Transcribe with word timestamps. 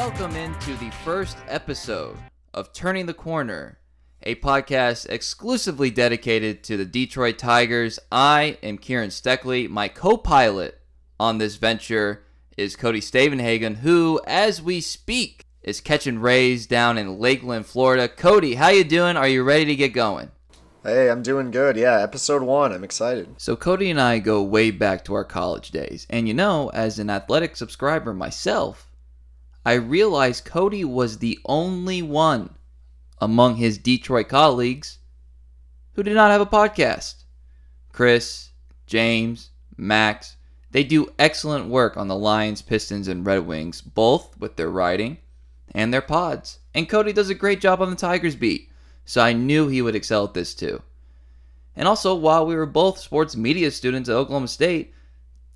welcome 0.00 0.34
into 0.34 0.74
the 0.76 0.88
first 1.04 1.36
episode 1.46 2.16
of 2.54 2.72
Turning 2.72 3.04
the 3.04 3.12
Corner, 3.12 3.78
a 4.22 4.34
podcast 4.36 5.06
exclusively 5.10 5.90
dedicated 5.90 6.64
to 6.64 6.78
the 6.78 6.86
Detroit 6.86 7.36
Tigers. 7.36 7.98
I 8.10 8.56
am 8.62 8.78
Kieran 8.78 9.10
Steckley. 9.10 9.68
My 9.68 9.88
co 9.88 10.16
pilot 10.16 10.80
on 11.20 11.36
this 11.36 11.56
venture 11.56 12.22
is 12.56 12.76
Cody 12.76 13.02
Stavenhagen, 13.02 13.76
who, 13.76 14.18
as 14.26 14.62
we 14.62 14.80
speak, 14.80 15.44
is 15.62 15.82
catching 15.82 16.18
rays 16.18 16.66
down 16.66 16.96
in 16.96 17.18
Lakeland, 17.18 17.66
Florida. 17.66 18.08
Cody, 18.08 18.54
how 18.54 18.70
you 18.70 18.84
doing? 18.84 19.18
Are 19.18 19.28
you 19.28 19.42
ready 19.42 19.66
to 19.66 19.76
get 19.76 19.92
going? 19.92 20.30
Hey, 20.82 21.10
I'm 21.10 21.22
doing 21.22 21.50
good. 21.50 21.76
Yeah, 21.76 22.00
episode 22.00 22.42
one. 22.42 22.72
I'm 22.72 22.84
excited. 22.84 23.34
So, 23.36 23.54
Cody 23.54 23.90
and 23.90 24.00
I 24.00 24.18
go 24.18 24.42
way 24.42 24.70
back 24.70 25.04
to 25.04 25.14
our 25.14 25.26
college 25.26 25.72
days. 25.72 26.06
And 26.08 26.26
you 26.26 26.32
know, 26.32 26.70
as 26.70 26.98
an 26.98 27.10
athletic 27.10 27.54
subscriber 27.54 28.14
myself, 28.14 28.89
I 29.64 29.74
realized 29.74 30.46
Cody 30.46 30.84
was 30.84 31.18
the 31.18 31.38
only 31.44 32.00
one 32.00 32.54
among 33.18 33.56
his 33.56 33.76
Detroit 33.76 34.28
colleagues 34.28 34.98
who 35.92 36.02
did 36.02 36.14
not 36.14 36.30
have 36.30 36.40
a 36.40 36.46
podcast. 36.46 37.24
Chris, 37.92 38.50
James, 38.86 39.50
Max, 39.76 40.36
they 40.70 40.82
do 40.82 41.12
excellent 41.18 41.66
work 41.66 41.98
on 41.98 42.08
the 42.08 42.16
Lions, 42.16 42.62
Pistons, 42.62 43.06
and 43.06 43.26
Red 43.26 43.46
Wings, 43.46 43.82
both 43.82 44.38
with 44.38 44.56
their 44.56 44.70
writing 44.70 45.18
and 45.72 45.92
their 45.92 46.00
pods. 46.00 46.60
And 46.74 46.88
Cody 46.88 47.12
does 47.12 47.28
a 47.28 47.34
great 47.34 47.60
job 47.60 47.82
on 47.82 47.90
the 47.90 47.96
Tigers 47.96 48.36
beat, 48.36 48.70
so 49.04 49.20
I 49.20 49.34
knew 49.34 49.68
he 49.68 49.82
would 49.82 49.94
excel 49.96 50.24
at 50.24 50.32
this 50.32 50.54
too. 50.54 50.82
And 51.76 51.86
also, 51.86 52.14
while 52.14 52.46
we 52.46 52.54
were 52.54 52.66
both 52.66 52.98
sports 52.98 53.36
media 53.36 53.70
students 53.70 54.08
at 54.08 54.16
Oklahoma 54.16 54.48
State, 54.48 54.94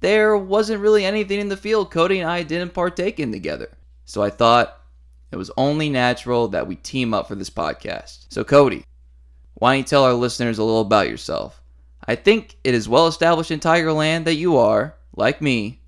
there 0.01 0.37
wasn't 0.37 0.83
really 0.83 1.07
anything 1.07 1.41
in 1.41 1.49
the 1.49 1.57
field 1.57 1.91
Cody 1.91 2.21
and 2.21 2.29
I 2.29 2.43
didn't 2.43 2.75
partake 2.75 3.19
in 3.19 3.33
together. 3.33 3.71
So 4.05 4.23
I 4.23 4.31
thought 4.31 4.81
it 5.31 5.37
was 5.37 5.51
only 5.57 5.89
natural 5.89 6.49
that 6.49 6.67
we 6.67 6.77
team 6.77 7.15
up 7.15 7.29
for 7.29 7.35
this 7.35 7.51
podcast. 7.51 8.27
So, 8.29 8.45
Cody, 8.45 8.85
why 9.55 9.73
don't 9.73 9.79
you 9.79 9.85
tell 9.85 10.05
our 10.05 10.15
listeners 10.15 10.59
a 10.59 10.65
little 10.65 10.81
about 10.81 11.09
yourself? 11.09 11.61
I 12.07 12.15
think 12.15 12.57
it 12.65 12.75
is 12.75 12.89
well 12.89 13.07
established 13.07 13.51
in 13.51 13.61
Tigerland 13.61 14.25
that 14.25 14.35
you 14.35 14.57
are, 14.59 14.95
like 15.17 15.41
me, 15.41 15.81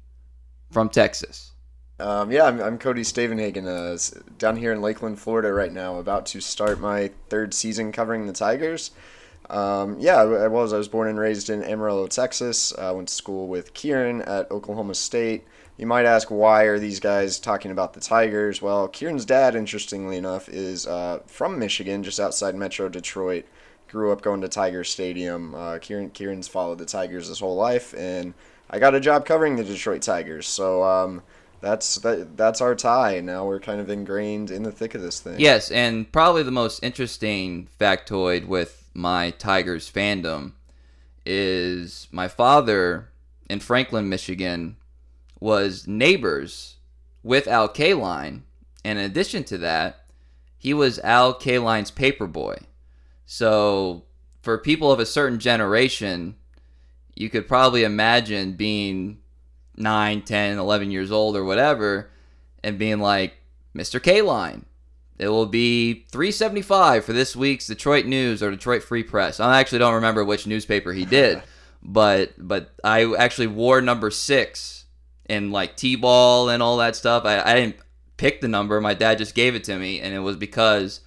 from 0.70 0.88
Texas. 0.88 1.52
Um, 1.98 2.30
yeah, 2.30 2.44
I'm, 2.44 2.60
I'm 2.60 2.78
Cody 2.78 3.02
Stavenhagen, 3.02 3.66
uh, 3.66 3.96
down 4.38 4.56
here 4.56 4.72
in 4.72 4.82
Lakeland, 4.82 5.18
Florida 5.18 5.52
right 5.52 5.72
now, 5.72 5.98
about 5.98 6.26
to 6.26 6.40
start 6.40 6.80
my 6.80 7.10
third 7.28 7.54
season 7.54 7.92
covering 7.92 8.26
the 8.26 8.32
Tigers. 8.32 8.90
Um, 9.48 9.96
yeah, 9.98 10.16
I 10.16 10.48
was. 10.48 10.72
I 10.72 10.78
was 10.78 10.88
born 10.88 11.08
and 11.08 11.18
raised 11.18 11.50
in 11.50 11.62
Amarillo, 11.62 12.06
Texas. 12.08 12.76
I 12.76 12.90
went 12.90 13.08
to 13.08 13.14
school 13.14 13.46
with 13.46 13.74
Kieran 13.74 14.22
at 14.22 14.50
Oklahoma 14.50 14.94
State. 14.94 15.44
You 15.76 15.86
might 15.86 16.06
ask, 16.06 16.30
why 16.30 16.64
are 16.64 16.78
these 16.78 17.00
guys 17.00 17.38
talking 17.38 17.70
about 17.70 17.92
the 17.92 18.00
Tigers? 18.00 18.62
Well, 18.62 18.88
Kieran's 18.88 19.26
dad, 19.26 19.54
interestingly 19.54 20.16
enough, 20.16 20.48
is 20.48 20.86
uh, 20.86 21.20
from 21.26 21.58
Michigan, 21.58 22.02
just 22.02 22.18
outside 22.18 22.54
Metro 22.54 22.88
Detroit. 22.88 23.44
Grew 23.88 24.10
up 24.10 24.22
going 24.22 24.40
to 24.40 24.48
Tiger 24.48 24.84
Stadium. 24.84 25.54
Uh, 25.54 25.78
Kieran, 25.78 26.10
Kieran's 26.10 26.48
followed 26.48 26.78
the 26.78 26.86
Tigers 26.86 27.28
his 27.28 27.40
whole 27.40 27.56
life, 27.56 27.94
and 27.96 28.32
I 28.70 28.78
got 28.78 28.94
a 28.94 29.00
job 29.00 29.26
covering 29.26 29.56
the 29.56 29.64
Detroit 29.64 30.02
Tigers. 30.02 30.48
So 30.48 30.82
um, 30.82 31.22
that's 31.60 31.96
that, 31.96 32.36
that's 32.36 32.60
our 32.60 32.74
tie. 32.74 33.20
Now 33.20 33.46
we're 33.46 33.60
kind 33.60 33.80
of 33.80 33.90
ingrained 33.90 34.50
in 34.50 34.62
the 34.62 34.72
thick 34.72 34.94
of 34.94 35.02
this 35.02 35.20
thing. 35.20 35.38
Yes, 35.38 35.70
and 35.70 36.10
probably 36.10 36.42
the 36.42 36.50
most 36.50 36.82
interesting 36.82 37.68
factoid 37.78 38.46
with 38.46 38.88
my 38.92 39.30
Tigers 39.30 39.90
fandom 39.90 40.52
is 41.24 42.08
my 42.10 42.28
father 42.28 43.10
in 43.48 43.60
Franklin, 43.60 44.08
Michigan 44.08 44.76
was 45.40 45.86
neighbors 45.86 46.76
with 47.22 47.46
Al 47.46 47.68
Kaline. 47.68 48.42
And 48.84 48.98
in 48.98 49.04
addition 49.04 49.44
to 49.44 49.58
that, 49.58 50.04
he 50.58 50.72
was 50.72 50.98
Al 51.00 51.34
Kaline's 51.34 51.90
paperboy. 51.90 52.62
So 53.24 54.04
for 54.42 54.58
people 54.58 54.92
of 54.92 55.00
a 55.00 55.06
certain 55.06 55.38
generation, 55.38 56.36
you 57.14 57.28
could 57.28 57.48
probably 57.48 57.82
imagine 57.82 58.52
being 58.52 59.18
9, 59.76 60.22
10, 60.22 60.58
11 60.58 60.90
years 60.90 61.10
old 61.10 61.36
or 61.36 61.44
whatever 61.44 62.10
and 62.62 62.78
being 62.78 63.00
like, 63.00 63.34
Mr. 63.76 64.00
Kaline, 64.00 64.62
it 65.18 65.28
will 65.28 65.46
be 65.46 66.06
375 66.10 67.04
for 67.04 67.12
this 67.12 67.34
week's 67.34 67.66
Detroit 67.66 68.06
News 68.06 68.42
or 68.42 68.50
Detroit 68.50 68.82
Free 68.82 69.02
Press. 69.02 69.40
I 69.40 69.60
actually 69.60 69.78
don't 69.78 69.94
remember 69.94 70.24
which 70.24 70.46
newspaper 70.46 70.92
he 70.92 71.04
did, 71.04 71.42
but 71.82 72.32
but 72.38 72.74
I 72.84 73.14
actually 73.14 73.48
wore 73.48 73.80
number 73.80 74.10
6 74.10 74.75
and 75.28 75.52
like 75.52 75.76
T-ball 75.76 76.48
and 76.48 76.62
all 76.62 76.76
that 76.78 76.96
stuff. 76.96 77.24
I, 77.24 77.40
I 77.40 77.54
didn't 77.54 77.76
pick 78.16 78.40
the 78.40 78.48
number. 78.48 78.80
My 78.80 78.94
dad 78.94 79.18
just 79.18 79.34
gave 79.34 79.54
it 79.54 79.64
to 79.64 79.78
me, 79.78 80.00
and 80.00 80.14
it 80.14 80.20
was 80.20 80.36
because 80.36 81.00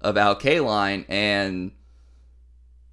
of 0.00 0.16
Al 0.16 0.36
Kaline 0.36 1.04
and 1.08 1.72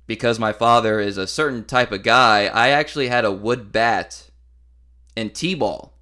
because 0.08 0.40
my 0.40 0.54
father 0.54 1.00
is 1.00 1.18
a 1.18 1.28
certain 1.28 1.64
type 1.64 1.92
of 1.92 2.04
guy. 2.04 2.46
I 2.46 2.70
actually 2.70 3.10
had 3.10 3.26
a 3.26 3.32
wood 3.32 3.72
bat 3.72 4.30
in 5.16 5.30
T-ball. 5.30 5.94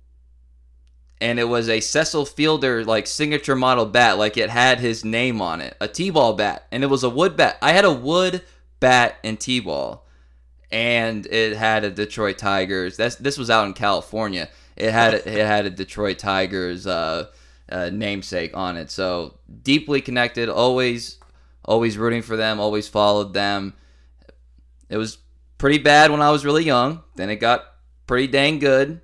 And 1.20 1.40
it 1.40 1.46
was 1.46 1.68
a 1.68 1.80
Cecil 1.80 2.26
Fielder 2.26 2.86
like 2.86 3.08
signature 3.08 3.56
model 3.56 3.88
bat, 3.88 4.20
like 4.20 4.38
it 4.38 4.52
had 4.52 4.80
his 4.80 5.04
name 5.04 5.42
on 5.42 5.62
it, 5.62 5.76
a 5.82 5.88
T-ball 5.88 6.34
bat, 6.34 6.68
and 6.72 6.84
it 6.84 6.88
was 6.88 7.04
a 7.04 7.09
wood 7.09 7.36
bat. 7.36 7.58
I 7.59 7.72
had 7.72 7.86
a 7.86 7.92
wood 7.92 8.44
bat 8.80 9.16
in 9.24 9.38
T-ball, 9.38 10.06
and 10.72 11.26
it 11.26 11.58
had 11.58 11.84
a 11.84 11.90
Detroit 11.90 12.38
Tigers. 12.38 12.98
That's 12.98 13.16
this 13.16 13.36
was 13.36 13.50
out 13.50 13.66
in 13.66 13.74
California, 13.74 14.48
it 14.78 14.92
had 14.92 15.16
it 15.16 15.26
had 15.26 15.66
a 15.66 15.70
Detroit 15.70 16.20
Tigers 16.20 16.86
uh, 16.86 17.28
uh, 17.70 17.90
namesake 17.92 18.56
on 18.56 18.78
it. 18.78 18.92
So 18.92 19.40
deeply 19.64 20.02
connected. 20.02 20.50
Always 20.50 21.18
always 21.66 21.98
rooting 21.98 22.22
for 22.22 22.38
them. 22.38 22.60
Always 22.60 22.88
followed 22.88 23.34
them. 23.34 23.74
It 24.90 24.98
was 24.98 25.18
pretty 25.58 25.80
bad 25.80 26.12
when 26.12 26.22
I 26.22 26.32
was 26.32 26.46
really 26.46 26.64
young. 26.64 27.04
Then 27.16 27.30
it 27.30 27.38
got 27.38 27.66
pretty 28.06 28.28
dang 28.28 28.60
good, 28.60 29.02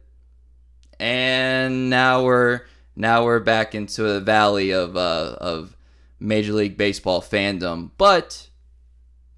and 1.00 1.90
now 1.90 2.24
we're 2.24 2.62
now 2.96 3.26
we're 3.26 3.40
back 3.40 3.76
into 3.76 4.04
the 4.04 4.22
valley 4.22 4.72
of 4.72 4.96
uh, 4.96 5.36
of 5.42 5.76
Major 6.20 6.54
League 6.54 6.78
Baseball 6.78 7.22
fandom. 7.22 7.92
But 7.98 8.50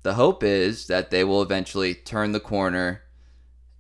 the 0.04 0.16
hope 0.16 0.44
is 0.44 0.88
that 0.88 1.12
they 1.12 1.24
will 1.24 1.42
eventually 1.42 1.94
turn 1.94 2.34
the 2.34 2.40
corner, 2.40 3.04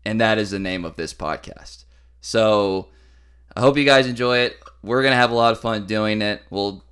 and 0.06 0.20
that 0.22 0.38
is 0.38 0.52
the 0.52 0.60
name 0.60 0.86
of 0.86 0.96
this 0.96 1.14
podcast. 1.14 1.84
So 2.25 2.88
I 3.56 3.59
hope 3.59 3.78
you 3.78 3.86
guys 3.86 4.08
enjoy 4.08 4.40
it. 4.40 4.58
We're 4.81 5.03
gonna 5.03 5.16
have 5.16 5.30
a 5.30 5.36
lot 5.36 5.52
of 5.52 5.59
fun 5.59 5.86
doing 5.86 6.24
it. 6.24 6.41
We'll 6.50 6.84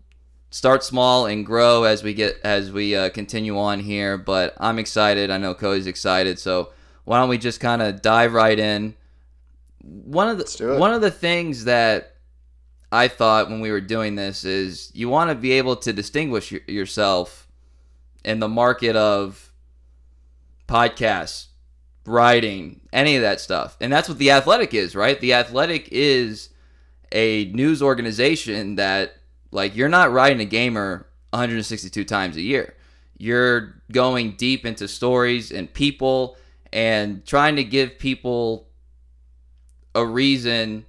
start 0.52 0.84
small 0.84 1.26
and 1.26 1.44
grow 1.44 1.86
as 1.86 2.04
we 2.04 2.14
get 2.14 2.40
as 2.44 2.72
we 2.72 2.96
uh, 2.96 3.10
continue 3.10 3.58
on 3.58 3.80
here. 3.80 4.16
But 4.16 4.54
I'm 4.60 4.78
excited. 4.78 5.32
I 5.32 5.40
know 5.40 5.56
Cody's 5.56 5.88
excited. 5.88 6.38
So 6.38 6.72
why 7.06 7.20
don't 7.20 7.30
we 7.30 7.40
just 7.40 7.60
kind 7.60 7.82
of 7.82 8.04
dive 8.04 8.34
right 8.34 8.60
in? 8.60 8.94
One 9.82 10.30
of 10.30 10.38
the 10.38 10.78
one 10.78 10.94
of 10.94 11.02
the 11.02 11.10
things 11.10 11.66
that 11.66 12.14
I 12.92 13.08
thought 13.08 13.50
when 13.50 13.60
we 13.60 13.72
were 13.72 13.82
doing 13.82 14.14
this 14.14 14.46
is 14.46 14.92
you 14.94 15.10
want 15.10 15.32
to 15.32 15.36
be 15.36 15.54
able 15.54 15.78
to 15.78 15.92
distinguish 15.92 16.52
yourself 16.68 17.48
in 18.24 18.38
the 18.38 18.48
market 18.48 18.96
of 18.96 19.52
podcasts, 20.68 21.48
writing, 22.06 22.82
any 22.92 23.16
of 23.16 23.22
that 23.22 23.40
stuff. 23.40 23.78
And 23.80 23.92
that's 23.92 24.10
what 24.10 24.18
the 24.18 24.32
athletic 24.32 24.74
is, 24.74 24.96
right? 24.96 25.20
The 25.20 25.34
athletic 25.34 25.90
is 25.92 26.50
a 27.12 27.46
news 27.46 27.82
organization 27.82 28.76
that 28.76 29.16
like 29.52 29.76
you're 29.76 29.90
not 29.90 30.12
writing 30.12 30.42
a 30.42 30.46
gamer 30.46 31.08
162 31.30 32.04
times 32.04 32.36
a 32.36 32.42
year. 32.42 32.76
You're 33.18 33.82
going 33.92 34.32
deep 34.32 34.66
into 34.66 34.88
stories 34.88 35.52
and 35.52 35.72
people 35.72 36.38
and 36.74 37.26
trying 37.26 37.56
to 37.56 37.64
give 37.64 38.00
people 38.00 38.68
a 39.96 40.06
reason 40.06 40.86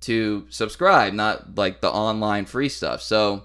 to 0.00 0.46
subscribe, 0.48 1.12
not 1.12 1.56
like 1.56 1.80
the 1.80 1.90
online 1.90 2.46
free 2.46 2.68
stuff. 2.68 3.02
So 3.02 3.44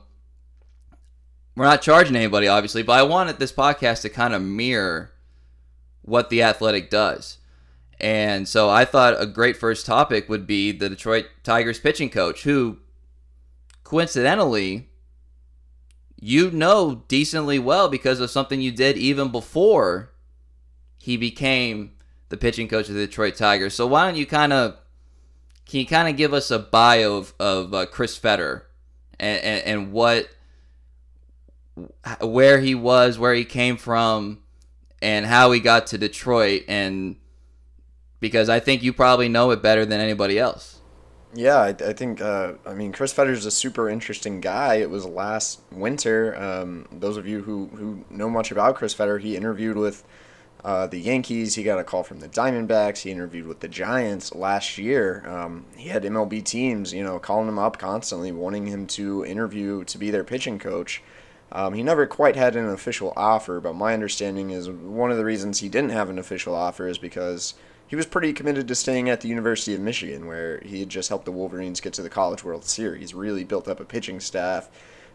we're 1.56 1.66
not 1.66 1.82
charging 1.82 2.16
anybody, 2.16 2.48
obviously, 2.48 2.84
but 2.84 2.94
I 2.94 3.04
wanted 3.04 3.38
this 3.38 3.52
podcast 3.52 4.02
to 4.04 4.10
kind 4.10 4.34
of 4.34 4.42
mirror 4.42 5.12
what 6.02 6.30
the 6.30 6.44
athletic 6.44 6.90
does. 6.90 7.38
And 8.00 8.48
so 8.48 8.70
I 8.70 8.86
thought 8.86 9.22
a 9.22 9.28
great 9.28 9.58
first 9.58 9.86
topic 9.86 10.28
would 10.28 10.48
be 10.48 10.72
the 10.72 10.90
Detroit 10.90 11.28
Tigers 11.44 11.80
pitching 11.80 12.10
coach, 12.10 12.44
who 12.44 12.80
coincidentally 13.84 14.90
you 16.20 16.50
know 16.52 17.04
decently 17.08 17.60
well 17.60 17.90
because 17.90 18.20
of 18.20 18.30
something 18.30 18.62
you 18.62 18.72
did 18.72 18.98
even 18.98 19.30
before 19.30 20.12
he 20.98 21.18
became 21.18 21.92
the 22.30 22.38
pitching 22.38 22.68
coach 22.68 22.88
of 22.88 22.96
the 22.96 23.06
Detroit 23.06 23.36
Tigers. 23.36 23.74
So 23.74 23.88
why 23.88 24.06
don't 24.06 24.18
you 24.18 24.26
kind 24.26 24.54
of 24.54 24.78
can 25.66 25.80
you 25.80 25.86
kind 25.86 26.08
of 26.08 26.18
give 26.18 26.34
us 26.34 26.52
a 26.52 26.60
bio 26.60 27.18
of, 27.18 27.34
of 27.40 27.74
uh, 27.74 27.86
Chris 27.86 28.18
Fetter 28.18 28.68
and, 29.20 29.44
and, 29.44 29.64
and 29.66 29.92
what 29.92 30.30
where 32.20 32.60
he 32.60 32.76
was, 32.76 33.18
where 33.18 33.34
he 33.34 33.46
came 33.46 33.78
from, 33.78 34.41
and 35.02 35.26
how 35.26 35.52
he 35.52 35.60
got 35.60 35.88
to 35.88 35.98
Detroit 35.98 36.64
and 36.68 37.16
because 38.20 38.50
I 38.50 38.60
think 38.60 38.84
you 38.84 38.94
probably 38.94 39.28
know 39.28 39.52
it 39.52 39.62
better 39.62 39.86
than 39.86 40.00
anybody 40.00 40.40
else. 40.40 40.80
Yeah, 41.34 41.58
I, 41.58 41.70
I 41.70 41.94
think, 41.94 42.22
uh, 42.22 42.54
I 42.66 42.74
mean, 42.74 42.92
Chris 42.92 43.14
Fetter's 43.14 43.46
a 43.46 43.52
super 43.52 43.90
interesting 43.90 44.42
guy. 44.42 44.76
It 44.76 44.90
was 44.90 45.06
last 45.06 45.62
winter. 45.72 46.36
Um, 46.38 46.88
those 46.92 47.18
of 47.18 47.26
you 47.26 47.42
who, 47.42 47.68
who 47.68 48.06
know 48.10 48.30
much 48.30 48.52
about 48.52 48.76
Chris 48.76 48.94
Fetter, 48.94 49.18
he 49.18 49.38
interviewed 49.38 49.78
with 49.78 50.04
uh, 50.66 50.88
the 50.88 51.00
Yankees. 51.00 51.56
He 51.56 51.64
got 51.64 51.80
a 51.80 51.86
call 51.86 52.04
from 52.04 52.20
the 52.20 52.28
Diamondbacks. 52.28 53.00
He 53.00 53.12
interviewed 53.12 53.48
with 53.48 53.62
the 53.62 53.70
Giants 53.70 54.36
last 54.36 54.78
year. 54.78 55.24
Um, 55.26 55.66
he 55.78 55.88
had 55.88 56.04
MLB 56.04 56.44
teams, 56.44 56.94
you 56.94 57.04
know, 57.04 57.18
calling 57.18 57.48
him 57.48 57.58
up 57.58 57.78
constantly, 57.80 58.34
wanting 58.34 58.68
him 58.68 58.86
to 58.88 59.26
interview 59.26 59.86
to 59.86 59.98
be 59.98 60.12
their 60.12 60.26
pitching 60.26 60.60
coach. 60.60 61.02
Um, 61.52 61.74
he 61.74 61.84
never 61.84 62.08
quite 62.08 62.36
had 62.36 62.56
an 62.56 62.70
official 62.70 63.14
offer, 63.18 63.60
but 63.60 63.74
my 63.74 63.94
understanding 63.94 64.52
is 64.52 64.70
one 64.70 65.12
of 65.12 65.18
the 65.18 65.26
reasons 65.26 65.60
he 65.60 65.70
didn't 65.70 65.92
have 65.92 66.10
an 66.10 66.20
official 66.20 66.56
offer 66.56 66.88
is 66.88 66.98
because 66.98 67.56
he 67.88 67.96
was 67.96 68.06
pretty 68.06 68.32
committed 68.32 68.68
to 68.70 68.76
staying 68.76 69.10
at 69.10 69.20
the 69.20 69.28
University 69.28 69.74
of 69.74 69.82
Michigan, 69.82 70.28
where 70.28 70.62
he 70.62 70.80
had 70.80 70.90
just 70.90 71.10
helped 71.10 71.26
the 71.26 71.32
Wolverines 71.32 71.82
get 71.82 71.92
to 71.94 72.02
the 72.02 72.10
College 72.10 72.44
World 72.44 72.64
Series, 72.64 73.14
really 73.14 73.44
built 73.44 73.68
up 73.68 73.82
a 73.82 73.86
pitching 73.86 74.20
staff. 74.20 74.70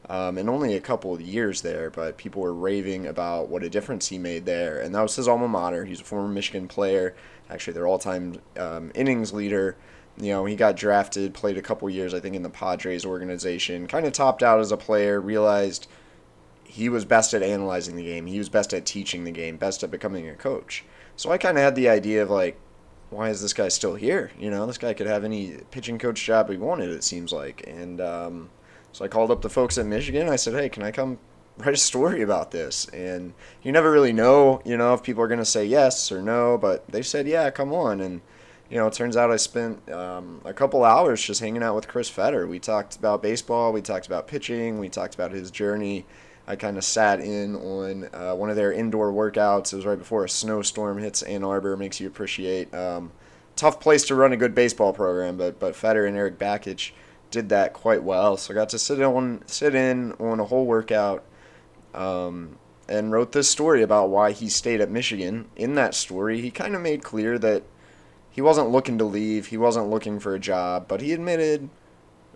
Um, 0.09 0.39
and 0.39 0.49
only 0.49 0.77
a 0.77 0.81
couple 0.81 1.13
of 1.13 1.21
years 1.21 1.63
there, 1.63 1.91
but 1.91 2.17
people 2.17 2.41
were 2.41 2.55
raving 2.55 3.07
about 3.07 3.49
what 3.49 3.65
a 3.65 3.69
difference 3.69 4.07
he 4.07 4.19
made 4.19 4.45
there. 4.45 4.79
And 4.79 4.95
that 4.95 5.03
was 5.03 5.17
his 5.17 5.27
alma 5.27 5.49
mater. 5.49 5.85
He's 5.85 6.01
a 6.01 6.05
former 6.05 6.29
Michigan 6.29 6.69
player, 6.69 7.17
actually 7.51 7.73
their 7.73 7.89
all-time 7.89 8.41
um, 8.57 8.93
innings 8.95 9.33
leader. 9.33 9.77
You 10.17 10.31
know, 10.31 10.45
he 10.45 10.55
got 10.55 10.77
drafted, 10.77 11.35
played 11.35 11.59
a 11.59 11.63
couple 11.63 11.91
years, 11.91 12.15
I 12.15 12.21
think, 12.21 12.37
in 12.37 12.43
the 12.43 12.51
Padres 12.51 13.05
organization. 13.05 13.89
Kind 13.89 14.07
of 14.07 14.13
topped 14.13 14.45
out 14.45 14.61
as 14.61 14.71
a 14.71 14.77
player. 14.77 15.21
Realized 15.21 15.89
he 16.69 16.89
was 16.89 17.05
best 17.05 17.35
at 17.35 17.43
analyzing 17.43 17.97
the 17.97 18.05
game. 18.05 18.27
He 18.27 18.39
was 18.39 18.49
best 18.49 18.75
at 18.75 18.87
teaching 18.87 19.25
the 19.25 19.31
game. 19.31 19.57
Best 19.57 19.83
at 19.83 19.91
becoming 19.91 20.29
a 20.29 20.35
coach. 20.35 20.85
So 21.17 21.31
I 21.31 21.39
kind 21.39 21.57
of 21.57 21.65
had 21.65 21.75
the 21.75 21.89
idea 21.89 22.23
of 22.23 22.31
like, 22.31 22.59
why 23.11 23.31
is 23.31 23.41
this 23.41 23.53
guy 23.53 23.69
still 23.69 23.95
here? 23.95 24.31
You 24.39 24.51
know, 24.51 24.67
this 24.67 24.79
guy 24.79 24.93
could 24.93 25.07
have 25.07 25.25
any 25.25 25.59
pitching 25.71 25.99
coach 25.99 26.23
job 26.25 26.51
he 26.51 26.57
wanted. 26.57 26.91
It 26.91 27.05
seems 27.05 27.33
like, 27.33 27.67
and 27.67 28.01
um, 28.01 28.51
so 28.93 29.05
I 29.05 29.09
called 29.09 29.31
up 29.31 29.43
the 29.43 29.51
folks 29.51 29.79
at 29.79 29.87
Michigan. 29.87 30.29
I 30.29 30.37
said, 30.37 30.55
hey, 30.55 30.69
can 30.69 30.83
I 30.83 30.91
come 30.91 31.19
write 31.59 31.75
a 31.75 31.79
story 31.79 32.23
about 32.23 32.51
this? 32.51 32.87
And 32.89 33.33
you 33.63 33.73
never 33.73 33.91
really 33.91 34.13
know, 34.13 34.61
you 34.65 34.77
know, 34.77 34.93
if 34.95 35.03
people 35.03 35.23
are 35.23 35.29
going 35.29 35.39
to 35.39 35.45
say 35.45 35.65
yes 35.65 36.11
or 36.11 36.21
no, 36.21 36.59
but 36.59 36.87
they 36.89 37.03
said, 37.03 37.27
yeah, 37.27 37.51
come 37.51 37.73
on. 37.73 38.01
And 38.01 38.21
you 38.71 38.77
know, 38.77 38.89
it 38.89 38.95
turns 38.95 39.17
out 39.17 39.31
I 39.31 39.37
spent 39.37 39.91
um, 39.93 40.41
a 40.45 40.53
couple 40.53 40.85
hours 40.85 41.23
just 41.23 41.41
hanging 41.41 41.63
out 41.63 41.77
with 41.77 41.87
Chris 41.87 42.09
Fetter. 42.09 42.49
We 42.49 42.59
talked 42.59 42.97
about 42.97 43.23
baseball, 43.23 43.73
we 43.73 43.81
talked 43.81 44.07
about 44.07 44.27
pitching, 44.27 44.81
we 44.81 44.89
talked 44.89 45.15
about 45.15 45.31
his 45.31 45.53
journey. 45.53 46.05
I 46.47 46.57
kind 46.57 46.77
of 46.77 46.85
sat 46.85 47.21
in 47.21 47.57
on 47.57 48.09
uh, 48.13 48.35
one 48.35 48.51
of 48.51 48.57
their 48.57 48.73
indoor 48.73 49.13
workouts. 49.13 49.73
It 49.73 49.77
was 49.77 49.87
right 49.87 49.99
before 49.99 50.25
a 50.25 50.29
snowstorm 50.29 50.99
hits 50.99 51.23
Ann 51.23 51.43
Arbor. 51.43 51.77
Makes 51.77 52.01
you 52.01 52.07
appreciate. 52.07 52.73
Um, 52.75 53.13
tough 53.57 53.81
place 53.81 54.05
to 54.07 54.15
run 54.15 54.33
a 54.33 54.37
good 54.37 54.55
baseball 54.55 54.93
program, 54.93 55.37
but 55.37 55.59
but 55.59 55.75
Fetter 55.75 56.07
and 56.07 56.17
Erik 56.17 56.39
Bakich 56.39 56.93
did 57.31 57.49
that 57.49 57.73
quite 57.73 58.03
well. 58.03 58.37
So 58.37 58.53
I 58.53 58.55
got 58.55 58.69
to 58.71 58.79
sit 58.79 59.03
on 59.03 59.43
sit 59.47 59.75
in 59.75 60.13
on 60.15 60.41
a 60.41 60.45
whole 60.45 60.67
workout. 60.67 61.25
Um, 61.95 62.59
and 62.89 63.11
wrote 63.11 63.33
this 63.33 63.49
story 63.49 63.83
about 63.83 64.11
why 64.11 64.33
he 64.33 64.49
stayed 64.49 64.81
at 64.81 64.91
Michigan. 64.91 65.47
In 65.57 65.75
that 65.75 65.95
story, 65.95 66.41
he 66.41 66.51
kind 66.51 66.75
of 66.75 66.81
made 66.81 67.03
clear 67.03 67.39
that 67.39 67.65
he 68.31 68.41
wasn't 68.41 68.71
looking 68.71 68.99
to 68.99 69.05
leave, 69.05 69.47
he 69.47 69.57
wasn't 69.57 69.89
looking 69.89 70.21
for 70.21 70.35
a 70.35 70.39
job, 70.39 70.87
but 70.89 71.01
he 71.01 71.13
admitted 71.13 71.69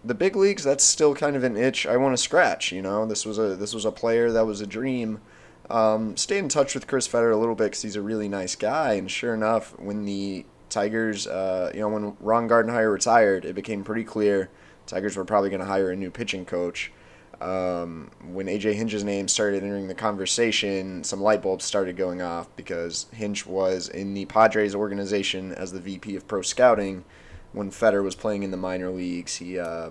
the 0.04 0.14
big 0.14 0.36
leagues 0.36 0.64
that's 0.64 0.84
still 0.84 1.14
kind 1.14 1.36
of 1.36 1.44
an 1.44 1.56
itch 1.56 1.86
I 1.86 1.96
want 1.96 2.16
to 2.16 2.22
scratch, 2.22 2.72
you 2.72 2.82
know. 2.82 3.06
This 3.06 3.26
was 3.26 3.38
a 3.38 3.56
this 3.56 3.74
was 3.74 3.84
a 3.84 3.92
player 3.92 4.30
that 4.32 4.46
was 4.46 4.60
a 4.60 4.66
dream. 4.66 5.20
Um, 5.68 6.16
stay 6.16 6.38
in 6.38 6.48
touch 6.48 6.74
with 6.74 6.86
Chris 6.86 7.06
Fetter 7.06 7.30
a 7.30 7.36
little 7.36 7.54
bit 7.54 7.64
because 7.64 7.82
he's 7.82 7.96
a 7.96 8.02
really 8.02 8.28
nice 8.28 8.56
guy. 8.56 8.94
And 8.94 9.10
sure 9.10 9.34
enough, 9.34 9.78
when 9.78 10.04
the 10.04 10.44
Tigers, 10.68 11.26
uh, 11.26 11.70
you 11.72 11.80
know, 11.80 11.88
when 11.88 12.16
Ron 12.20 12.48
Gardenhire 12.48 12.92
retired, 12.92 13.44
it 13.44 13.54
became 13.54 13.84
pretty 13.84 14.04
clear 14.04 14.50
Tigers 14.86 15.16
were 15.16 15.24
probably 15.24 15.50
going 15.50 15.60
to 15.60 15.66
hire 15.66 15.90
a 15.90 15.96
new 15.96 16.10
pitching 16.10 16.44
coach. 16.44 16.92
Um, 17.40 18.10
when 18.32 18.46
AJ 18.46 18.74
Hinch's 18.74 19.04
name 19.04 19.26
started 19.28 19.62
entering 19.62 19.88
the 19.88 19.94
conversation, 19.94 21.04
some 21.04 21.22
light 21.22 21.40
bulbs 21.40 21.64
started 21.64 21.96
going 21.96 22.20
off 22.20 22.54
because 22.56 23.06
Hinch 23.12 23.46
was 23.46 23.88
in 23.88 24.12
the 24.12 24.26
Padres 24.26 24.74
organization 24.74 25.52
as 25.52 25.72
the 25.72 25.80
VP 25.80 26.16
of 26.16 26.28
pro 26.28 26.42
scouting 26.42 27.04
when 27.52 27.70
Fetter 27.70 28.02
was 28.02 28.14
playing 28.14 28.42
in 28.42 28.50
the 28.50 28.56
minor 28.56 28.90
leagues. 28.90 29.36
He, 29.36 29.58
uh, 29.58 29.90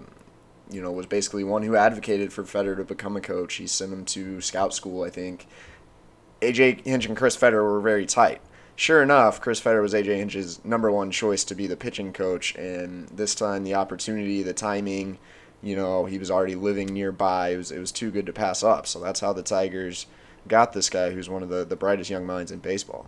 you 0.71 0.81
know, 0.81 0.91
was 0.91 1.05
basically 1.05 1.43
one 1.43 1.63
who 1.63 1.75
advocated 1.75 2.31
for 2.31 2.45
Fetter 2.45 2.75
to 2.75 2.83
become 2.83 3.17
a 3.17 3.21
coach. 3.21 3.55
He 3.55 3.67
sent 3.67 3.91
him 3.91 4.05
to 4.05 4.41
scout 4.41 4.73
school, 4.73 5.03
I 5.03 5.09
think. 5.09 5.47
AJ 6.41 6.85
Hinch 6.85 7.05
and 7.05 7.17
Chris 7.17 7.35
Fetter 7.35 7.63
were 7.63 7.81
very 7.81 8.05
tight 8.05 8.41
sure 8.79 9.03
enough, 9.03 9.41
Chris 9.41 9.59
Fetter 9.59 9.81
was 9.81 9.93
AJ 9.93 10.15
Hinch's 10.15 10.63
number 10.63 10.89
one 10.89 11.11
choice 11.11 11.43
to 11.43 11.55
be 11.55 11.67
the 11.67 11.75
pitching 11.75 12.13
coach, 12.13 12.55
and 12.55 13.09
this 13.09 13.35
time 13.35 13.63
the 13.63 13.75
opportunity, 13.75 14.41
the 14.41 14.53
timing, 14.53 15.19
you 15.61 15.75
know, 15.75 16.05
he 16.05 16.17
was 16.17 16.31
already 16.31 16.55
living 16.55 16.87
nearby. 16.87 17.49
It 17.49 17.57
was 17.57 17.71
it 17.71 17.79
was 17.79 17.91
too 17.91 18.09
good 18.09 18.25
to 18.25 18.33
pass 18.33 18.63
up. 18.63 18.87
So 18.87 18.99
that's 18.99 19.19
how 19.19 19.33
the 19.33 19.43
Tigers 19.43 20.07
got 20.47 20.71
this 20.71 20.89
guy, 20.89 21.11
who's 21.11 21.29
one 21.29 21.43
of 21.43 21.49
the 21.49 21.65
the 21.65 21.75
brightest 21.75 22.09
young 22.09 22.25
minds 22.25 22.51
in 22.51 22.59
baseball. 22.59 23.07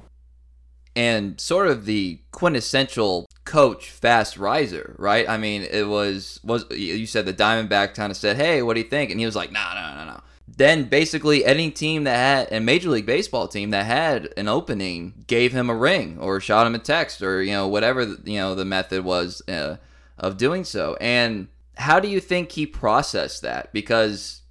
And 0.93 1.39
sort 1.39 1.67
of 1.67 1.85
the 1.85 2.19
quintessential 2.31 3.25
coach 3.51 3.91
fast 3.91 4.37
riser, 4.37 4.95
right? 4.97 5.27
I 5.27 5.37
mean, 5.37 5.63
it 5.63 5.87
was 5.87 6.39
was 6.41 6.65
you 6.71 7.05
said 7.05 7.25
the 7.25 7.33
Diamondback 7.33 7.95
kind 7.95 8.09
of 8.09 8.17
said, 8.17 8.37
"Hey, 8.37 8.61
what 8.61 8.75
do 8.75 8.79
you 8.79 8.87
think?" 8.87 9.11
And 9.11 9.19
he 9.19 9.25
was 9.25 9.35
like, 9.35 9.51
"No, 9.51 9.63
no, 9.75 9.95
no, 9.95 10.05
no." 10.05 10.21
then 10.57 10.83
basically 10.85 11.45
any 11.45 11.71
team 11.71 12.03
that 12.03 12.15
had 12.15 12.53
a 12.53 12.59
major 12.59 12.89
league 12.89 13.05
baseball 13.05 13.47
team 13.47 13.69
that 13.69 13.85
had 13.85 14.33
an 14.37 14.47
opening 14.47 15.13
gave 15.27 15.53
him 15.53 15.69
a 15.69 15.75
ring 15.75 16.17
or 16.19 16.39
shot 16.39 16.67
him 16.67 16.75
a 16.75 16.79
text 16.79 17.21
or 17.21 17.41
you 17.41 17.51
know 17.51 17.67
whatever 17.67 18.03
you 18.23 18.37
know 18.37 18.55
the 18.55 18.65
method 18.65 19.03
was 19.03 19.41
uh, 19.47 19.77
of 20.17 20.37
doing 20.37 20.63
so 20.63 20.97
and 20.99 21.47
how 21.77 21.99
do 21.99 22.07
you 22.07 22.19
think 22.19 22.51
he 22.51 22.65
processed 22.65 23.41
that 23.41 23.71
because 23.71 24.41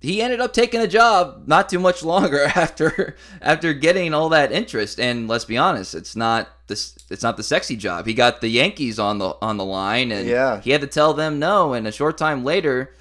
he 0.00 0.22
ended 0.22 0.40
up 0.40 0.52
taking 0.52 0.80
a 0.80 0.88
job 0.88 1.44
not 1.46 1.68
too 1.68 1.78
much 1.78 2.02
longer 2.02 2.44
after 2.56 3.16
after 3.42 3.74
getting 3.74 4.14
all 4.14 4.28
that 4.28 4.52
interest 4.52 4.98
and 4.98 5.28
let's 5.28 5.44
be 5.44 5.58
honest 5.58 5.94
it's 5.94 6.16
not 6.16 6.48
this 6.70 6.96
it's 7.10 7.22
not 7.22 7.36
the 7.36 7.42
sexy 7.42 7.76
job 7.76 8.06
he 8.06 8.14
got 8.14 8.40
the 8.40 8.48
yankees 8.48 8.98
on 8.98 9.18
the 9.18 9.36
on 9.42 9.58
the 9.58 9.64
line 9.64 10.10
and 10.10 10.26
yeah. 10.26 10.60
he 10.62 10.70
had 10.70 10.80
to 10.80 10.86
tell 10.86 11.12
them 11.12 11.38
no 11.38 11.74
and 11.74 11.86
a 11.86 11.92
short 11.92 12.16
time 12.16 12.42
later 12.42 12.94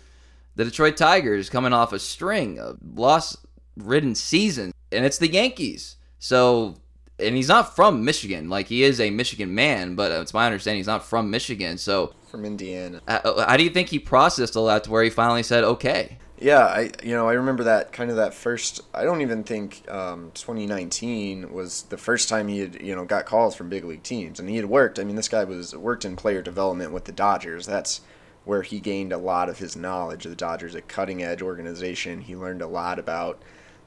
the 0.59 0.65
Detroit 0.65 0.97
Tigers 0.97 1.49
coming 1.49 1.71
off 1.71 1.93
a 1.93 1.99
string 1.99 2.59
of 2.59 2.79
loss 2.95 3.37
ridden 3.77 4.13
seasons, 4.13 4.73
and 4.91 5.05
it's 5.05 5.17
the 5.17 5.29
Yankees. 5.29 5.95
So, 6.19 6.75
and 7.17 7.33
he's 7.33 7.47
not 7.47 7.77
from 7.77 8.03
Michigan. 8.03 8.49
Like, 8.49 8.67
he 8.67 8.83
is 8.83 8.99
a 8.99 9.09
Michigan 9.09 9.55
man, 9.55 9.95
but 9.95 10.11
it's 10.11 10.33
my 10.33 10.45
understanding 10.45 10.79
he's 10.79 10.87
not 10.87 11.05
from 11.05 11.31
Michigan. 11.31 11.77
So, 11.77 12.13
from 12.29 12.43
Indiana. 12.43 12.99
How, 13.07 13.45
how 13.47 13.55
do 13.55 13.63
you 13.63 13.69
think 13.69 13.87
he 13.87 13.99
processed 13.99 14.57
all 14.57 14.65
that 14.67 14.83
to 14.83 14.91
where 14.91 15.01
he 15.01 15.09
finally 15.09 15.43
said, 15.43 15.63
okay? 15.63 16.17
Yeah, 16.41 16.63
I 16.65 16.91
you 17.03 17.15
know 17.15 17.27
I 17.27 17.33
remember 17.33 17.65
that 17.65 17.91
kind 17.91 18.09
of 18.09 18.15
that 18.15 18.33
first. 18.33 18.81
I 18.93 19.03
don't 19.03 19.21
even 19.21 19.43
think 19.43 19.83
um, 19.91 20.31
2019 20.35 21.51
was 21.51 21.83
the 21.83 21.97
first 21.97 22.29
time 22.29 22.47
he 22.47 22.59
had 22.59 22.81
you 22.81 22.95
know 22.95 23.03
got 23.03 23.25
calls 23.25 23.55
from 23.55 23.67
big 23.67 23.83
league 23.83 24.03
teams, 24.03 24.39
and 24.39 24.49
he 24.49 24.55
had 24.55 24.65
worked. 24.65 24.99
I 24.99 25.03
mean, 25.03 25.17
this 25.17 25.27
guy 25.27 25.43
was 25.43 25.75
worked 25.75 26.05
in 26.05 26.15
player 26.15 26.41
development 26.41 26.93
with 26.93 27.03
the 27.05 27.11
Dodgers. 27.11 27.65
That's 27.65 27.99
where 28.45 28.61
he 28.61 28.79
gained 28.79 29.11
a 29.11 29.17
lot 29.17 29.49
of 29.49 29.57
his 29.57 29.75
knowledge. 29.75 30.23
The 30.23 30.35
Dodgers, 30.35 30.75
a 30.75 30.81
cutting 30.81 31.21
edge 31.21 31.41
organization, 31.41 32.21
he 32.21 32.37
learned 32.37 32.61
a 32.61 32.67
lot 32.67 32.99
about 32.99 33.41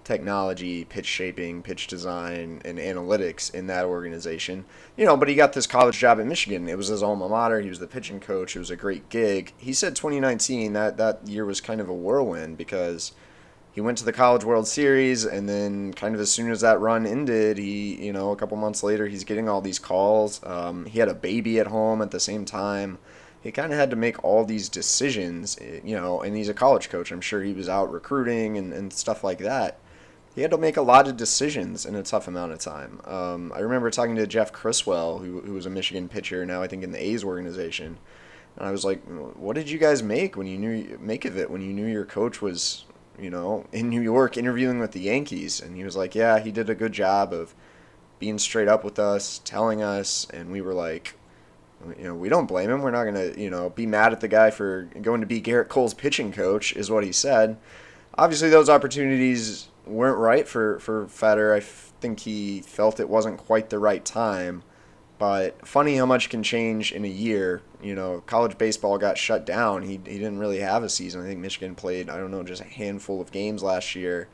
technology, 0.04 0.84
pitch 0.84 1.06
shaping, 1.06 1.62
pitch 1.62 1.86
design, 1.86 2.60
and 2.64 2.78
analytics 2.78 3.52
in 3.54 3.66
that 3.68 3.84
organization. 3.84 4.64
You 4.96 5.06
know, 5.06 5.16
but 5.16 5.28
he 5.28 5.34
got 5.34 5.52
this 5.52 5.66
college 5.66 5.98
job 5.98 6.20
at 6.20 6.26
Michigan. 6.26 6.68
It 6.68 6.76
was 6.76 6.88
his 6.88 7.02
alma 7.02 7.28
mater. 7.28 7.60
He 7.60 7.68
was 7.68 7.78
the 7.78 7.86
pitching 7.86 8.20
coach. 8.20 8.56
It 8.56 8.60
was 8.60 8.70
a 8.70 8.76
great 8.76 9.08
gig. 9.08 9.52
He 9.56 9.72
said 9.72 9.96
2019 9.96 10.72
that 10.72 10.96
that 10.96 11.26
year 11.26 11.44
was 11.44 11.60
kind 11.60 11.80
of 11.80 11.88
a 11.88 11.94
whirlwind 11.94 12.58
because 12.58 13.12
he 13.72 13.80
went 13.80 13.98
to 13.98 14.04
the 14.04 14.12
College 14.12 14.44
World 14.44 14.68
Series 14.68 15.24
and 15.24 15.48
then 15.48 15.94
kind 15.94 16.14
of 16.14 16.20
as 16.20 16.30
soon 16.30 16.50
as 16.50 16.60
that 16.60 16.80
run 16.80 17.06
ended, 17.06 17.56
he, 17.58 18.04
you 18.04 18.12
know, 18.12 18.30
a 18.32 18.36
couple 18.36 18.56
months 18.56 18.82
later, 18.82 19.06
he's 19.06 19.24
getting 19.24 19.48
all 19.48 19.60
these 19.60 19.78
calls. 19.78 20.40
Um, 20.44 20.84
he 20.86 20.98
had 20.98 21.08
a 21.08 21.14
baby 21.14 21.58
at 21.58 21.68
home 21.68 22.02
at 22.02 22.10
the 22.10 22.20
same 22.20 22.44
time 22.44 22.98
he 23.42 23.50
kind 23.50 23.72
of 23.72 23.78
had 23.78 23.90
to 23.90 23.96
make 23.96 24.22
all 24.22 24.44
these 24.44 24.68
decisions, 24.68 25.58
eh, 25.60 25.80
you 25.84 25.96
know, 25.96 26.22
and 26.22 26.36
he's 26.36 26.48
a 26.48 26.54
college 26.54 26.88
coach. 26.88 27.10
I'm 27.10 27.20
sure 27.20 27.42
he 27.42 27.52
was 27.52 27.68
out 27.68 27.92
recruiting 27.92 28.56
and, 28.56 28.72
and 28.72 28.92
stuff 28.92 29.24
like 29.24 29.38
that. 29.38 29.78
He 30.34 30.40
had 30.40 30.50
to 30.50 30.58
make 30.58 30.78
a 30.78 30.82
lot 30.82 31.08
of 31.08 31.16
decisions 31.16 31.84
in 31.84 31.94
a 31.94 32.02
tough 32.02 32.26
amount 32.26 32.52
of 32.52 32.58
time. 32.58 33.00
Um, 33.04 33.52
I 33.54 33.58
remember 33.58 33.90
talking 33.90 34.16
to 34.16 34.26
Jeff 34.26 34.50
Criswell, 34.50 35.18
who, 35.18 35.40
who 35.40 35.52
was 35.52 35.66
a 35.66 35.70
Michigan 35.70 36.08
pitcher, 36.08 36.46
now 36.46 36.62
I 36.62 36.68
think 36.68 36.82
in 36.82 36.92
the 36.92 37.02
A's 37.02 37.22
organization. 37.22 37.98
And 38.56 38.66
I 38.66 38.70
was 38.70 38.84
like, 38.84 39.02
what 39.04 39.56
did 39.56 39.68
you 39.68 39.78
guys 39.78 40.02
make 40.02 40.36
when 40.36 40.46
you 40.46 40.58
knew 40.58 40.98
make 41.00 41.24
of 41.24 41.36
it 41.36 41.50
when 41.50 41.62
you 41.62 41.72
knew 41.72 41.86
your 41.86 42.04
coach 42.04 42.40
was, 42.40 42.84
you 43.18 43.30
know, 43.30 43.66
in 43.72 43.88
New 43.88 44.00
York 44.00 44.36
interviewing 44.36 44.78
with 44.78 44.92
the 44.92 45.00
Yankees? 45.00 45.60
And 45.60 45.76
he 45.76 45.84
was 45.84 45.96
like, 45.96 46.14
yeah, 46.14 46.38
he 46.38 46.50
did 46.50 46.70
a 46.70 46.74
good 46.74 46.92
job 46.92 47.32
of 47.32 47.54
being 48.18 48.38
straight 48.38 48.68
up 48.68 48.84
with 48.84 48.98
us, 48.98 49.40
telling 49.44 49.82
us, 49.82 50.26
and 50.32 50.50
we 50.50 50.60
were 50.60 50.74
like, 50.74 51.18
you 51.98 52.04
know, 52.04 52.14
we 52.14 52.28
don't 52.28 52.46
blame 52.46 52.70
him. 52.70 52.82
We're 52.82 52.90
not 52.90 53.04
going 53.04 53.34
to, 53.34 53.40
you 53.40 53.50
know, 53.50 53.70
be 53.70 53.86
mad 53.86 54.12
at 54.12 54.20
the 54.20 54.28
guy 54.28 54.50
for 54.50 54.88
going 55.00 55.20
to 55.20 55.26
be 55.26 55.42
Gerrit 55.42 55.68
Cole's 55.68 55.94
pitching 55.94 56.32
coach, 56.32 56.74
is 56.74 56.90
what 56.90 57.04
he 57.04 57.12
said. 57.12 57.58
Obviously, 58.14 58.48
those 58.50 58.68
opportunities 58.68 59.68
weren't 59.86 60.18
right 60.18 60.46
for, 60.46 60.78
for 60.80 61.06
Fetter. 61.08 61.52
I 61.54 61.60
think 61.60 62.20
he 62.20 62.60
felt 62.62 63.00
it 63.00 63.08
wasn't 63.08 63.38
quite 63.38 63.70
the 63.70 63.78
right 63.78 64.04
time. 64.04 64.62
But 65.18 65.66
funny 65.66 65.96
how 65.96 66.06
much 66.06 66.30
can 66.30 66.42
change 66.42 66.90
in 66.90 67.04
a 67.04 67.08
year. 67.08 67.62
You 67.80 67.94
know, 67.94 68.22
college 68.26 68.58
baseball 68.58 68.98
got 68.98 69.16
shut 69.16 69.46
down. 69.46 69.82
He, 69.82 69.92
he 69.92 70.18
didn't 70.18 70.38
really 70.38 70.58
have 70.58 70.82
a 70.82 70.88
season. 70.88 71.22
I 71.22 71.26
think 71.26 71.38
Michigan 71.38 71.76
played, 71.76 72.10
I 72.10 72.16
don't 72.16 72.32
know, 72.32 72.42
just 72.42 72.60
a 72.60 72.64
handful 72.64 73.20
of 73.20 73.30
games 73.30 73.62
last 73.62 73.94
year. 73.94 74.28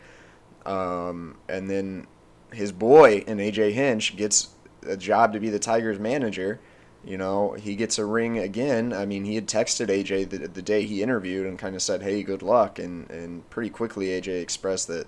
Um, 0.64 1.36
and 1.48 1.68
then 1.68 2.06
his 2.52 2.72
boy 2.72 3.24
and 3.26 3.38
AJ 3.38 3.72
Hinch 3.72 4.16
gets 4.16 4.48
a 4.86 4.96
job 4.96 5.32
to 5.34 5.40
be 5.40 5.50
the 5.50 5.58
Tigers 5.58 5.98
manager. 5.98 6.60
You 7.04 7.16
know, 7.16 7.52
he 7.52 7.76
gets 7.76 7.98
a 7.98 8.04
ring 8.04 8.38
again. 8.38 8.92
I 8.92 9.06
mean, 9.06 9.24
he 9.24 9.34
had 9.34 9.46
texted 9.46 9.88
AJ 9.88 10.30
the, 10.30 10.48
the 10.48 10.62
day 10.62 10.84
he 10.84 11.02
interviewed 11.02 11.46
and 11.46 11.58
kind 11.58 11.76
of 11.76 11.82
said, 11.82 12.02
"Hey, 12.02 12.22
good 12.22 12.42
luck." 12.42 12.78
And 12.78 13.08
and 13.10 13.48
pretty 13.50 13.70
quickly 13.70 14.06
AJ 14.06 14.42
expressed 14.42 14.88
that, 14.88 15.06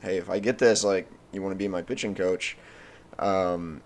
"Hey, 0.00 0.16
if 0.16 0.30
I 0.30 0.38
get 0.38 0.58
this, 0.58 0.84
like, 0.84 1.08
you 1.32 1.42
want 1.42 1.52
to 1.52 1.58
be 1.58 1.68
my 1.68 1.82
pitching 1.82 2.14
coach." 2.14 2.56
Um, 3.18 3.82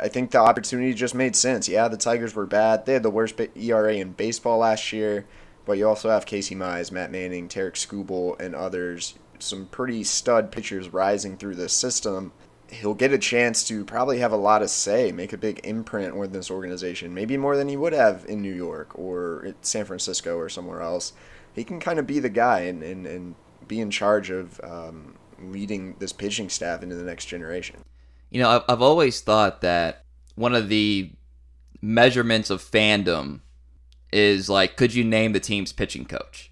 I 0.00 0.08
think 0.08 0.30
the 0.30 0.38
opportunity 0.38 0.92
just 0.94 1.14
made 1.14 1.36
sense. 1.36 1.68
Yeah, 1.68 1.88
the 1.88 1.96
Tigers 1.96 2.34
were 2.34 2.46
bad. 2.46 2.86
They 2.86 2.94
had 2.94 3.02
the 3.02 3.10
worst 3.10 3.40
ERA 3.54 3.94
in 3.94 4.12
baseball 4.12 4.58
last 4.58 4.92
year, 4.92 5.26
but 5.66 5.78
you 5.78 5.86
also 5.86 6.10
have 6.10 6.26
Casey 6.26 6.54
Mize, 6.54 6.90
Matt 6.90 7.12
Manning, 7.12 7.48
Tarik 7.48 7.74
Skubal, 7.74 8.40
and 8.40 8.54
others. 8.54 9.14
Some 9.38 9.66
pretty 9.66 10.02
stud 10.04 10.50
pitchers 10.50 10.92
rising 10.92 11.36
through 11.36 11.56
the 11.56 11.68
system 11.68 12.32
he'll 12.68 12.94
get 12.94 13.12
a 13.12 13.18
chance 13.18 13.64
to 13.64 13.84
probably 13.84 14.18
have 14.18 14.32
a 14.32 14.36
lot 14.36 14.62
of 14.62 14.70
say, 14.70 15.12
make 15.12 15.32
a 15.32 15.38
big 15.38 15.60
imprint 15.64 16.16
with 16.16 16.32
this 16.32 16.50
organization, 16.50 17.14
maybe 17.14 17.36
more 17.36 17.56
than 17.56 17.68
he 17.68 17.76
would 17.76 17.92
have 17.92 18.24
in 18.28 18.42
New 18.42 18.52
York 18.52 18.98
or 18.98 19.54
San 19.62 19.84
Francisco 19.84 20.36
or 20.36 20.48
somewhere 20.48 20.80
else. 20.80 21.12
He 21.54 21.64
can 21.64 21.78
kind 21.78 21.98
of 21.98 22.06
be 22.06 22.18
the 22.18 22.28
guy 22.28 22.60
and, 22.60 22.82
and, 22.82 23.06
and 23.06 23.34
be 23.68 23.80
in 23.80 23.90
charge 23.90 24.30
of 24.30 24.60
um, 24.62 25.14
leading 25.40 25.96
this 25.98 26.12
pitching 26.12 26.48
staff 26.48 26.82
into 26.82 26.94
the 26.94 27.04
next 27.04 27.26
generation. 27.26 27.84
You 28.30 28.42
know, 28.42 28.50
I've, 28.50 28.62
I've 28.68 28.82
always 28.82 29.20
thought 29.20 29.60
that 29.60 30.04
one 30.34 30.54
of 30.54 30.68
the 30.68 31.12
measurements 31.80 32.50
of 32.50 32.62
fandom 32.62 33.40
is 34.12 34.48
like, 34.48 34.76
could 34.76 34.94
you 34.94 35.04
name 35.04 35.32
the 35.32 35.40
team's 35.40 35.72
pitching 35.72 36.04
coach? 36.04 36.50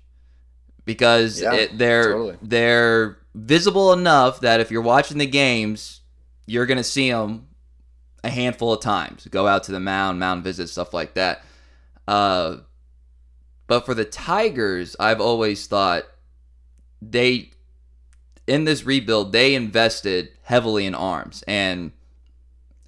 Because 0.85 1.41
yeah, 1.41 1.55
it, 1.55 1.79
they're 1.79 2.12
totally. 2.12 2.39
they're 2.43 3.19
visible 3.35 3.93
enough 3.93 4.41
that 4.41 4.61
if 4.61 4.71
you're 4.71 4.83
watching 4.83 5.19
the 5.19 5.27
games, 5.27 6.01
you're 6.47 6.67
going 6.67 6.79
to 6.79 6.85
see 6.85 7.11
them 7.11 7.47
a 8.25 8.31
handful 8.31 8.73
of 8.73 8.81
times. 8.81 9.27
Go 9.31 9.47
out 9.47 9.65
to 9.65 9.73
the 9.73 9.81
mound, 9.81 10.19
mound 10.19 10.45
visits, 10.45 10.73
stuff 10.73 10.93
like 10.93 11.15
that. 11.15 11.45
Uh, 12.07 12.59
but 13.67 13.87
for 13.87 13.95
the 13.95 14.05
Tigers, 14.05 14.97
I've 14.99 15.21
always 15.21 15.67
thought 15.67 16.05
they, 17.01 17.51
in 18.47 18.65
this 18.65 18.85
rebuild, 18.85 19.33
they 19.33 19.55
invested 19.55 20.31
heavily 20.45 20.87
in 20.87 20.95
arms. 20.95 21.45
And 21.47 21.93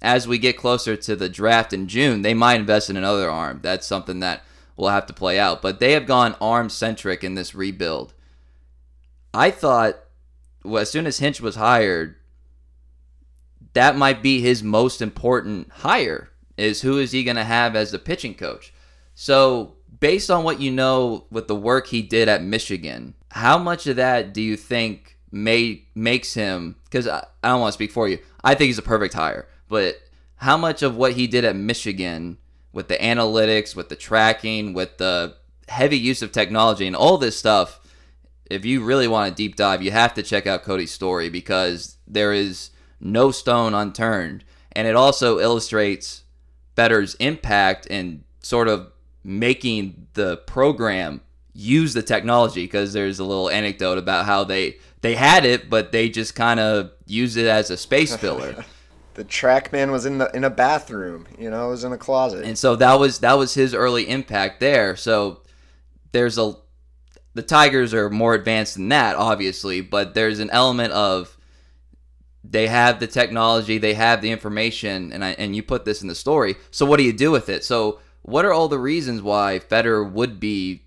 as 0.01 0.27
we 0.27 0.37
get 0.37 0.57
closer 0.57 0.95
to 0.95 1.15
the 1.15 1.29
draft 1.29 1.73
in 1.73 1.87
June, 1.87 2.21
they 2.21 2.33
might 2.33 2.59
invest 2.59 2.89
in 2.89 2.97
another 2.97 3.29
arm. 3.29 3.59
That's 3.61 3.87
something 3.87 4.19
that 4.19 4.43
will 4.75 4.89
have 4.89 5.05
to 5.07 5.13
play 5.13 5.39
out. 5.39 5.61
But 5.61 5.79
they 5.79 5.93
have 5.93 6.05
gone 6.05 6.35
arm 6.41 6.69
centric 6.69 7.23
in 7.23 7.35
this 7.35 7.55
rebuild. 7.55 8.13
I 9.33 9.51
thought 9.51 9.99
well, 10.65 10.81
as 10.81 10.89
soon 10.89 11.05
as 11.05 11.19
Hinch 11.19 11.39
was 11.39 11.55
hired, 11.55 12.15
that 13.73 13.95
might 13.95 14.23
be 14.23 14.41
his 14.41 14.63
most 14.63 15.01
important 15.01 15.69
hire 15.69 16.29
is 16.57 16.81
who 16.81 16.97
is 16.97 17.11
he 17.11 17.23
going 17.23 17.35
to 17.35 17.43
have 17.43 17.75
as 17.75 17.91
the 17.91 17.99
pitching 17.99 18.33
coach. 18.33 18.73
So, 19.13 19.75
based 19.99 20.31
on 20.31 20.43
what 20.43 20.59
you 20.59 20.71
know 20.71 21.25
with 21.29 21.47
the 21.47 21.55
work 21.55 21.87
he 21.87 22.01
did 22.01 22.27
at 22.27 22.43
Michigan, 22.43 23.13
how 23.29 23.57
much 23.57 23.85
of 23.87 23.97
that 23.97 24.33
do 24.33 24.41
you 24.41 24.57
think 24.57 25.14
may 25.35 25.83
makes 25.93 26.33
him 26.33 26.77
cuz 26.89 27.07
I, 27.07 27.25
I 27.43 27.49
don't 27.49 27.59
want 27.59 27.73
to 27.73 27.77
speak 27.77 27.91
for 27.91 28.07
you. 28.07 28.19
I 28.43 28.55
think 28.55 28.67
he's 28.67 28.77
a 28.77 28.83
perfect 28.83 29.13
hire, 29.13 29.47
but 29.67 29.99
how 30.37 30.55
much 30.57 30.81
of 30.81 30.95
what 30.95 31.13
he 31.13 31.27
did 31.27 31.43
at 31.43 31.55
Michigan 31.55 32.37
with 32.71 32.87
the 32.87 32.97
analytics, 32.97 33.75
with 33.75 33.89
the 33.89 33.95
tracking, 33.95 34.73
with 34.73 34.97
the 34.97 35.35
heavy 35.67 35.97
use 35.97 36.21
of 36.21 36.31
technology 36.31 36.87
and 36.87 36.95
all 36.95 37.17
this 37.17 37.37
stuff, 37.37 37.79
if 38.49 38.63
you 38.63 38.83
really 38.83 39.07
want 39.07 39.31
a 39.31 39.35
deep 39.35 39.55
dive, 39.55 39.81
you 39.81 39.91
have 39.91 40.13
to 40.13 40.23
check 40.23 40.47
out 40.47 40.63
Cody's 40.63 40.91
story 40.91 41.29
because 41.29 41.97
there 42.07 42.31
is 42.31 42.69
no 42.99 43.31
stone 43.31 43.73
unturned. 43.73 44.43
And 44.71 44.87
it 44.87 44.95
also 44.95 45.39
illustrates 45.39 46.23
Fetter's 46.75 47.15
impact 47.15 47.87
in 47.87 48.23
sort 48.41 48.67
of 48.67 48.91
making 49.23 50.07
the 50.13 50.37
program 50.37 51.21
use 51.53 51.93
the 51.93 52.03
technology 52.03 52.65
because 52.65 52.93
there's 52.93 53.19
a 53.19 53.23
little 53.23 53.49
anecdote 53.49 53.97
about 53.97 54.25
how 54.25 54.43
they 54.43 54.77
they 55.05 55.15
had 55.15 55.45
it 55.45 55.69
but 55.69 55.91
they 55.91 56.09
just 56.09 56.35
kind 56.35 56.59
of 56.59 56.91
used 57.05 57.37
it 57.37 57.47
as 57.47 57.69
a 57.69 57.77
space 57.77 58.15
filler 58.17 58.65
the 59.13 59.23
trackman 59.23 59.91
was 59.91 60.05
in 60.05 60.17
the 60.17 60.29
in 60.35 60.43
a 60.43 60.49
bathroom 60.49 61.27
you 61.37 61.49
know 61.49 61.67
it 61.67 61.69
was 61.71 61.83
in 61.83 61.91
a 61.93 61.97
closet 61.97 62.45
and 62.45 62.57
so 62.57 62.75
that 62.75 62.99
was 62.99 63.19
that 63.19 63.37
was 63.37 63.53
his 63.53 63.73
early 63.73 64.07
impact 64.09 64.59
there 64.59 64.95
so 64.95 65.41
there's 66.11 66.37
a 66.37 66.53
the 67.33 67.43
tigers 67.43 67.93
are 67.93 68.09
more 68.09 68.33
advanced 68.33 68.75
than 68.75 68.89
that 68.89 69.15
obviously 69.15 69.81
but 69.81 70.13
there's 70.13 70.39
an 70.39 70.49
element 70.49 70.91
of 70.93 71.35
they 72.49 72.67
have 72.67 72.99
the 72.99 73.07
technology, 73.07 73.77
they 73.77 73.95
have 73.95 74.21
the 74.21 74.31
information, 74.31 75.11
and 75.11 75.23
I 75.23 75.31
and 75.31 75.55
you 75.55 75.63
put 75.63 75.85
this 75.85 76.01
in 76.01 76.07
the 76.07 76.15
story. 76.15 76.55
So 76.71 76.85
what 76.85 76.97
do 76.97 77.03
you 77.03 77.13
do 77.13 77.31
with 77.31 77.49
it? 77.49 77.63
So 77.63 77.99
what 78.21 78.45
are 78.45 78.53
all 78.53 78.67
the 78.67 78.79
reasons 78.79 79.21
why 79.21 79.59
Fetter 79.59 80.03
would 80.03 80.39
be 80.39 80.83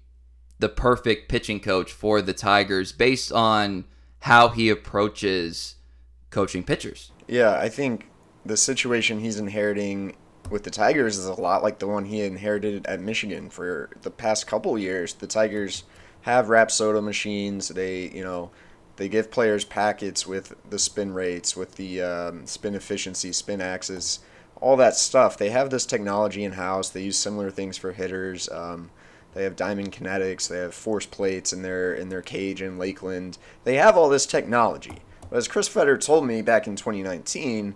the 0.59 0.69
perfect 0.69 1.29
pitching 1.29 1.61
coach 1.61 1.93
for 1.93 2.21
the 2.21 2.33
Tigers 2.33 2.93
based 2.93 3.33
on 3.33 3.85
how 4.21 4.49
he 4.49 4.69
approaches 4.69 5.77
coaching 6.31 6.65
pitchers? 6.65 7.13
Yeah, 7.27 7.59
I 7.59 7.69
think 7.69 8.09
the 8.45 8.57
situation 8.57 9.21
he's 9.21 9.39
inheriting 9.39 10.17
with 10.51 10.65
the 10.65 10.71
Tigers 10.71 11.19
is 11.19 11.27
a 11.27 11.41
lot 11.41 11.63
like 11.63 11.79
the 11.79 11.87
one 11.87 12.07
he 12.07 12.23
inherited 12.23 12.87
at 12.87 13.01
Michigan 13.01 13.51
for 13.51 13.91
the 14.03 14.11
past 14.11 14.47
couple 14.47 14.79
years. 14.79 15.15
The 15.15 15.27
Tigers 15.27 15.85
have 16.23 16.47
Rapsodo 16.47 17.03
machines. 17.03 17.69
They, 17.69 18.09
you 18.09 18.25
know, 18.25 18.51
they 18.97 19.09
give 19.09 19.31
players 19.31 19.65
packets 19.65 20.27
with 20.27 20.55
the 20.69 20.79
spin 20.79 21.13
rates, 21.13 21.57
with 21.57 21.77
the 21.77 22.03
um, 22.03 22.47
spin 22.47 22.75
efficiency, 22.75 23.33
spin 23.33 23.61
axis, 23.61 24.21
all 24.61 24.77
that 24.77 24.97
stuff. 24.97 25.37
They 25.37 25.51
have 25.51 25.71
this 25.71 25.87
technology 25.87 26.43
in 26.45 26.53
house. 26.53 26.89
They 26.89 27.03
use 27.03 27.17
similar 27.17 27.51
things 27.51 27.77
for 27.77 27.93
hitters. 27.93 28.49
Um, 28.49 28.91
they 29.35 29.45
have 29.45 29.57
diamond 29.57 29.93
kinetics. 29.93 30.49
They 30.49 30.59
have 30.59 30.75
force 30.75 31.07
plates 31.07 31.53
in 31.53 31.63
their 31.63 31.95
in 31.95 32.09
their 32.09 32.23
cage 32.23 32.63
in 32.63 32.79
Lakeland. 32.79 33.39
They 33.65 33.77
have 33.77 33.97
all 33.97 34.09
this 34.09 34.27
technology. 34.27 34.99
But 35.31 35.37
as 35.37 35.49
Chris 35.49 35.69
Fetter 35.69 35.99
told 35.99 36.27
me 36.27 36.43
back 36.43 36.67
in 36.67 36.77
2019, 36.77 37.75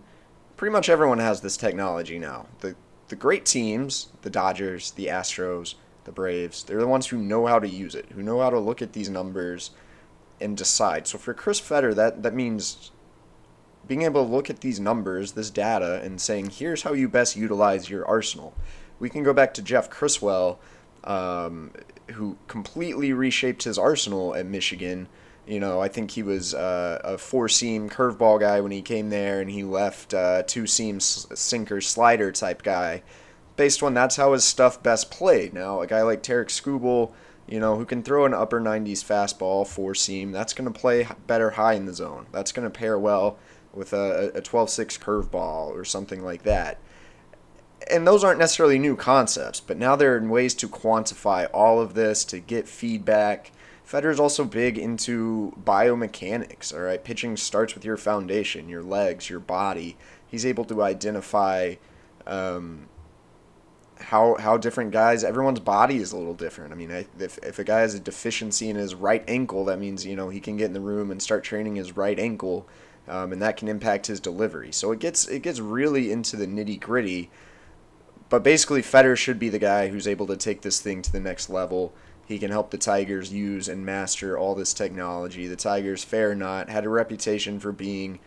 pretty 0.56 0.72
much 0.72 0.88
everyone 0.88 1.18
has 1.18 1.40
this 1.40 1.56
technology 1.56 2.18
now. 2.18 2.46
The 2.60 2.74
the 3.08 3.16
great 3.16 3.44
teams, 3.44 4.08
the 4.22 4.30
Dodgers, 4.30 4.92
the 4.92 5.06
Astros, 5.06 5.74
the 6.04 6.12
Braves, 6.12 6.64
they're 6.64 6.80
the 6.80 6.86
ones 6.86 7.08
who 7.08 7.18
know 7.18 7.46
how 7.46 7.58
to 7.58 7.68
use 7.68 7.94
it, 7.94 8.06
who 8.12 8.22
know 8.22 8.40
how 8.40 8.50
to 8.50 8.58
look 8.58 8.80
at 8.80 8.94
these 8.94 9.10
numbers 9.10 9.70
and 10.40 10.56
decide. 10.56 11.06
So 11.06 11.18
for 11.18 11.34
Chris 11.34 11.60
Fetter, 11.60 11.94
that 11.94 12.22
that 12.22 12.34
means 12.34 12.90
being 13.86 14.02
able 14.02 14.24
to 14.24 14.30
look 14.30 14.48
at 14.48 14.60
these 14.60 14.80
numbers, 14.80 15.32
this 15.32 15.50
data, 15.50 16.00
and 16.02 16.20
saying, 16.20 16.50
here's 16.50 16.82
how 16.82 16.92
you 16.92 17.08
best 17.08 17.36
utilize 17.36 17.90
your 17.90 18.06
arsenal. 18.06 18.54
We 18.98 19.10
can 19.10 19.22
go 19.22 19.32
back 19.32 19.52
to 19.54 19.62
Jeff 19.62 19.90
Criswell, 19.90 20.60
um, 21.04 21.72
who 22.12 22.36
completely 22.48 23.12
reshaped 23.12 23.64
his 23.64 23.78
arsenal 23.78 24.34
at 24.34 24.46
Michigan. 24.46 25.08
You 25.46 25.58
know, 25.58 25.80
I 25.80 25.88
think 25.88 26.12
he 26.12 26.22
was 26.22 26.54
uh, 26.54 27.00
a 27.02 27.18
four 27.18 27.48
seam 27.48 27.90
curveball 27.90 28.40
guy 28.40 28.60
when 28.60 28.72
he 28.72 28.82
came 28.82 29.10
there, 29.10 29.40
and 29.40 29.50
he 29.50 29.64
left 29.64 30.14
uh, 30.14 30.42
two 30.44 30.66
seam 30.66 31.00
sinker 31.00 31.80
slider 31.80 32.30
type 32.30 32.62
guy. 32.62 33.02
Based 33.56 33.82
on 33.82 33.94
that's 33.94 34.16
how 34.16 34.32
his 34.32 34.44
stuff 34.44 34.82
best 34.82 35.10
played. 35.10 35.52
Now, 35.52 35.80
a 35.80 35.86
guy 35.86 36.02
like 36.02 36.22
Tarik 36.22 36.48
Skubal 36.48 37.12
you 37.46 37.60
know, 37.60 37.76
who 37.76 37.84
can 37.84 38.02
throw 38.02 38.24
an 38.24 38.34
upper 38.34 38.60
90s 38.60 39.04
fastball, 39.04 39.66
four 39.66 39.94
seam. 39.94 40.32
That's 40.32 40.54
going 40.54 40.72
to 40.72 40.78
play 40.78 41.06
better 41.26 41.50
high 41.50 41.74
in 41.74 41.86
the 41.86 41.94
zone. 41.94 42.26
That's 42.32 42.52
going 42.52 42.64
to 42.64 42.70
pair 42.70 42.98
well 42.98 43.38
with 43.72 43.92
a, 43.92 44.32
a 44.34 44.40
12 44.40 44.70
6 44.70 44.98
curveball 44.98 45.68
or 45.68 45.84
something 45.84 46.24
like 46.24 46.44
that. 46.44 46.78
And 47.92 48.06
those 48.06 48.24
aren't 48.24 48.38
necessarily 48.38 48.78
new 48.78 48.96
concepts, 48.96 49.60
but 49.60 49.76
now 49.76 49.96
there 49.96 50.16
are 50.16 50.26
ways 50.26 50.54
to 50.54 50.68
quantify 50.68 51.48
all 51.52 51.80
of 51.80 51.94
this, 51.94 52.24
to 52.26 52.40
get 52.40 52.66
feedback. 52.66 53.52
Fetter's 53.84 54.18
also 54.18 54.44
big 54.44 54.78
into 54.78 55.52
biomechanics, 55.62 56.72
all 56.72 56.80
right? 56.80 57.04
Pitching 57.04 57.36
starts 57.36 57.74
with 57.74 57.84
your 57.84 57.98
foundation, 57.98 58.68
your 58.68 58.82
legs, 58.82 59.28
your 59.28 59.40
body. 59.40 59.98
He's 60.26 60.46
able 60.46 60.64
to 60.64 60.82
identify 60.82 61.74
um, 62.26 62.88
how 64.02 64.36
how 64.38 64.56
different 64.56 64.90
guys 64.90 65.24
everyone's 65.24 65.60
body 65.60 65.96
is 65.96 66.12
a 66.12 66.16
little 66.16 66.34
different. 66.34 66.72
I 66.72 66.76
mean, 66.76 66.90
if 66.90 67.38
if 67.38 67.58
a 67.58 67.64
guy 67.64 67.80
has 67.80 67.94
a 67.94 68.00
deficiency 68.00 68.68
in 68.68 68.76
his 68.76 68.94
right 68.94 69.24
ankle, 69.28 69.64
that 69.66 69.78
means 69.78 70.06
you 70.06 70.16
know 70.16 70.28
he 70.28 70.40
can 70.40 70.56
get 70.56 70.66
in 70.66 70.72
the 70.72 70.80
room 70.80 71.10
and 71.10 71.22
start 71.22 71.44
training 71.44 71.76
his 71.76 71.96
right 71.96 72.18
ankle, 72.18 72.66
um, 73.08 73.32
and 73.32 73.42
that 73.42 73.56
can 73.56 73.68
impact 73.68 74.06
his 74.06 74.20
delivery. 74.20 74.72
So 74.72 74.92
it 74.92 74.98
gets 74.98 75.26
it 75.28 75.42
gets 75.42 75.60
really 75.60 76.10
into 76.10 76.36
the 76.36 76.46
nitty 76.46 76.80
gritty. 76.80 77.30
But 78.32 78.42
basically, 78.42 78.80
Fetter 78.80 79.14
should 79.14 79.38
be 79.38 79.50
the 79.50 79.58
guy 79.58 79.88
who's 79.88 80.08
able 80.08 80.26
to 80.28 80.38
take 80.38 80.62
this 80.62 80.80
thing 80.80 81.02
to 81.02 81.12
the 81.12 81.20
next 81.20 81.50
level. 81.50 81.92
He 82.24 82.38
can 82.38 82.50
help 82.50 82.70
the 82.70 82.78
Tigers 82.78 83.30
use 83.30 83.68
and 83.68 83.84
master 83.84 84.38
all 84.38 84.54
this 84.54 84.72
technology. 84.72 85.46
The 85.46 85.54
Tigers, 85.54 86.02
fair 86.02 86.30
or 86.30 86.34
not, 86.34 86.70
had 86.70 86.86
a 86.86 86.88
reputation 86.88 87.60
for 87.60 87.72
being 87.72 88.20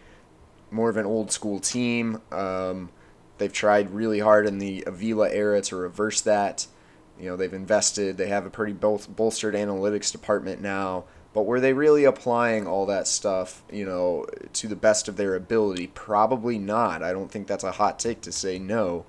more 0.70 0.92
of 0.92 0.98
an 0.98 1.08
old 1.08 1.32
school 1.32 1.60
team. 1.60 2.22
Um, 2.32 2.92
they've 3.40 3.52
tried 3.52 3.90
really 3.90 4.20
hard 4.20 4.46
in 4.46 4.60
the 4.60 4.84
Avila 4.86 5.32
era 5.32 5.60
to 5.62 5.76
reverse 5.76 6.22
that. 6.22 6.68
You 7.20 7.30
know, 7.30 7.36
they've 7.36 7.52
invested. 7.52 8.18
They 8.18 8.28
have 8.28 8.46
a 8.46 8.52
pretty 8.52 8.74
bol- 8.74 9.02
bolstered 9.10 9.56
analytics 9.56 10.12
department 10.12 10.62
now. 10.62 11.06
But 11.34 11.48
were 11.48 11.60
they 11.60 11.74
really 11.74 12.04
applying 12.04 12.68
all 12.68 12.86
that 12.86 13.08
stuff, 13.08 13.64
you 13.72 13.88
know, 13.88 14.28
to 14.54 14.68
the 14.68 14.76
best 14.76 15.08
of 15.08 15.18
their 15.18 15.34
ability? 15.34 15.88
Probably 15.88 16.60
not. 16.60 17.02
I 17.02 17.12
don't 17.12 17.32
think 17.32 17.48
that's 17.48 17.64
a 17.64 17.72
hot 17.72 17.98
take 17.98 18.22
to 18.22 18.32
say 18.32 18.60
no. 18.60 19.04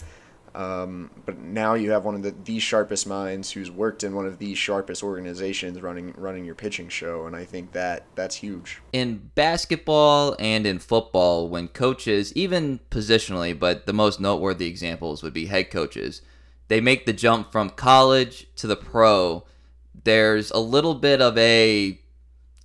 Um, 0.56 1.10
but 1.26 1.38
now 1.38 1.74
you 1.74 1.90
have 1.90 2.06
one 2.06 2.14
of 2.14 2.22
the, 2.22 2.34
the 2.44 2.58
sharpest 2.60 3.06
minds 3.06 3.50
who's 3.50 3.70
worked 3.70 4.02
in 4.02 4.14
one 4.14 4.24
of 4.24 4.38
the 4.38 4.54
sharpest 4.54 5.02
organizations 5.02 5.82
running 5.82 6.14
running 6.16 6.46
your 6.46 6.54
pitching 6.54 6.88
show, 6.88 7.26
and 7.26 7.36
I 7.36 7.44
think 7.44 7.72
that 7.72 8.06
that's 8.14 8.36
huge. 8.36 8.80
In 8.94 9.30
basketball 9.34 10.34
and 10.38 10.66
in 10.66 10.78
football, 10.78 11.50
when 11.50 11.68
coaches, 11.68 12.32
even 12.34 12.80
positionally, 12.90 13.56
but 13.56 13.84
the 13.84 13.92
most 13.92 14.18
noteworthy 14.18 14.66
examples 14.66 15.22
would 15.22 15.34
be 15.34 15.44
head 15.44 15.70
coaches, 15.70 16.22
they 16.68 16.80
make 16.80 17.04
the 17.04 17.12
jump 17.12 17.52
from 17.52 17.68
college 17.68 18.46
to 18.56 18.66
the 18.66 18.76
pro. 18.76 19.44
There's 20.04 20.50
a 20.52 20.58
little 20.58 20.94
bit 20.94 21.20
of 21.20 21.36
a, 21.36 22.00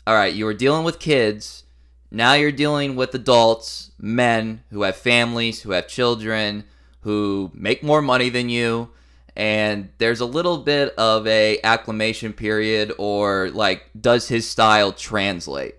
all 0.08 0.16
right, 0.16 0.34
you 0.34 0.46
were 0.46 0.54
dealing 0.54 0.86
with 0.86 0.98
kids. 0.98 1.66
Now 2.10 2.34
you're 2.36 2.54
dealing 2.54 2.96
with 2.96 3.14
adults, 3.14 3.92
men 4.00 4.64
who 4.70 4.84
have 4.84 4.96
families, 4.96 5.64
who 5.64 5.72
have 5.72 5.90
children, 5.90 6.64
who 7.02 7.52
make 7.54 7.84
more 7.84 8.02
money 8.02 8.30
than 8.30 8.50
you 8.50 8.90
and 9.36 9.90
there's 9.98 10.20
a 10.20 10.26
little 10.26 10.58
bit 10.58 10.94
of 10.96 11.26
a 11.26 11.60
acclimation 11.64 12.34
period 12.34 12.94
or 12.98 13.50
like 13.52 13.90
does 14.00 14.28
his 14.28 14.48
style 14.48 14.92
translate? 14.92 15.76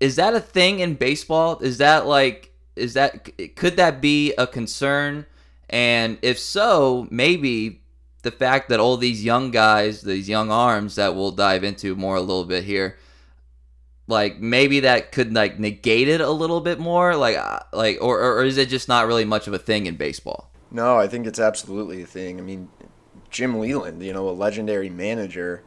Is 0.00 0.16
that 0.16 0.34
a 0.34 0.40
thing 0.40 0.80
in 0.80 0.94
baseball? 0.94 1.58
Is 1.60 1.78
that 1.78 2.06
like 2.06 2.52
is 2.76 2.94
that 2.94 3.56
could 3.56 3.76
that 3.76 4.00
be 4.00 4.34
a 4.34 4.46
concern? 4.46 5.26
And 5.70 6.18
if 6.22 6.38
so 6.38 7.08
maybe 7.10 7.82
the 8.22 8.30
fact 8.30 8.68
that 8.68 8.80
all 8.80 8.96
these 8.96 9.24
young 9.24 9.50
guys 9.50 10.02
these 10.02 10.28
young 10.28 10.50
arms 10.50 10.96
that 10.96 11.14
we'll 11.14 11.32
dive 11.32 11.64
into 11.64 11.96
more 11.96 12.16
a 12.16 12.20
little 12.20 12.44
bit 12.44 12.64
here 12.64 12.98
like 14.08 14.40
maybe 14.40 14.80
that 14.80 15.12
could 15.12 15.34
like 15.34 15.60
negate 15.60 16.08
it 16.08 16.20
a 16.20 16.30
little 16.30 16.60
bit 16.60 16.80
more 16.80 17.14
like 17.14 17.36
uh, 17.36 17.60
like 17.72 17.98
or, 18.00 18.20
or 18.20 18.44
is 18.44 18.56
it 18.56 18.68
just 18.68 18.88
not 18.88 19.06
really 19.06 19.24
much 19.24 19.46
of 19.46 19.52
a 19.54 19.58
thing 19.58 19.86
in 19.86 19.96
baseball? 19.96 20.50
No 20.70 20.98
i 20.98 21.06
think 21.06 21.26
it's 21.26 21.38
absolutely 21.38 22.02
a 22.02 22.06
thing. 22.06 22.38
I 22.38 22.42
mean 22.42 22.68
jim 23.30 23.58
leyland 23.60 24.02
you 24.02 24.12
know 24.12 24.28
a 24.28 24.32
legendary 24.32 24.88
manager 24.88 25.62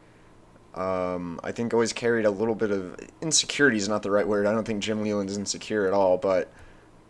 um, 0.74 1.38
i 1.44 1.52
think 1.52 1.72
always 1.72 1.92
carried 1.92 2.24
a 2.24 2.30
little 2.30 2.56
bit 2.56 2.72
of 2.72 2.96
insecurity 3.20 3.76
is 3.76 3.88
not 3.88 4.02
the 4.02 4.10
right 4.10 4.26
word. 4.26 4.46
I 4.46 4.52
don't 4.52 4.64
think 4.64 4.82
jim 4.82 5.02
leyland 5.02 5.30
is 5.30 5.38
insecure 5.38 5.86
at 5.86 5.92
all 5.92 6.18
but 6.18 6.52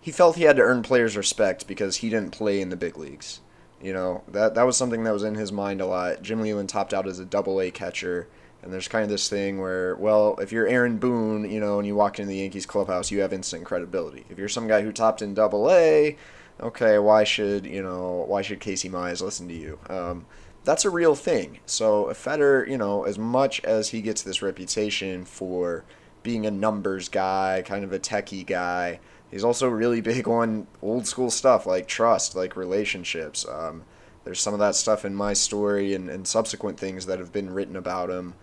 he 0.02 0.10
felt 0.10 0.36
he 0.36 0.42
had 0.42 0.56
to 0.56 0.62
earn 0.62 0.82
players 0.82 1.16
respect 1.16 1.66
because 1.66 1.96
he 1.96 2.10
didn't 2.10 2.32
play 2.32 2.60
in 2.60 2.70
the 2.70 2.76
big 2.76 2.98
leagues. 2.98 3.40
You 3.80 3.92
know 3.92 4.22
that 4.28 4.54
that 4.54 4.64
was 4.64 4.76
something 4.76 5.04
that 5.04 5.12
was 5.12 5.22
in 5.22 5.36
his 5.36 5.50
mind 5.50 5.80
a 5.80 5.86
lot. 5.86 6.22
Jim 6.22 6.42
leyland 6.42 6.68
topped 6.68 6.92
out 6.92 7.06
as 7.06 7.18
a 7.18 7.24
double 7.24 7.60
a 7.60 7.70
catcher 7.70 8.28
and 8.62 8.73
there's 8.73 8.88
kind 8.88 9.02
of 9.02 9.11
this 9.11 9.28
thing 9.28 9.61
where, 9.61 9.97
well, 9.97 10.38
if 10.40 10.52
you're 10.52 10.69
Aaron 10.69 10.99
Boone, 10.99 11.50
you 11.50 11.59
know, 11.59 11.78
and 11.78 11.87
you 11.87 11.97
walk 11.97 12.19
into 12.19 12.28
the 12.28 12.38
Yankees 12.38 12.64
clubhouse, 12.64 13.11
you 13.11 13.21
have 13.21 13.33
instant 13.33 13.64
credibility. 13.64 14.25
If 14.31 14.38
you're 14.38 14.49
some 14.49 14.69
guy 14.69 14.83
who 14.83 14.92
topped 14.92 15.21
in 15.21 15.35
Double 15.35 15.71
A, 15.71 16.16
okay, 16.61 16.99
why 16.99 17.25
should 17.25 17.66
you 17.66 17.83
know? 17.83 18.25
Why 18.28 18.42
should 18.42 18.61
Casey 18.61 18.88
Mize 18.88 19.21
listen 19.21 19.49
to 19.49 19.54
you? 19.54 19.78
Um, 19.88 20.26
that's 20.64 20.85
a 20.85 20.90
real 20.90 21.16
thing. 21.16 21.59
So 21.66 22.12
Fetter, 22.14 22.64
you 22.69 22.78
know, 22.78 23.02
as 23.02 23.19
much 23.19 23.61
as 23.64 23.88
he 23.88 24.00
gets 24.00 24.23
this 24.23 24.42
reputation 24.42 25.25
for 25.25 25.85
being 26.23 26.47
a 26.47 26.50
numbers 26.52 27.09
guy, 27.09 27.64
kind 27.66 27.83
of 27.83 27.92
a 27.92 27.99
techie 27.99 28.47
guy, 28.47 29.00
he's 29.28 29.42
also 29.42 29.69
really 29.69 30.00
big 30.12 30.28
on 30.28 30.69
old 30.81 31.09
school 31.09 31.33
stuff 31.33 31.66
like 31.66 31.88
trust, 31.88 32.37
like 32.37 32.57
relationships. 32.57 33.45
Um, 33.49 33.83
there's 34.25 34.40
some 34.40 34.54
of 34.54 34.61
that 34.61 34.76
stuff 34.76 35.05
in 35.05 35.16
my 35.16 35.33
story 35.33 35.94
and, 35.94 36.09
and 36.09 36.29
subsequent 36.29 36.79
things 36.79 37.07
that 37.07 37.18
have 37.18 37.33
been 37.33 37.53
written 37.53 37.75
about 37.75 38.09
him 38.09 38.35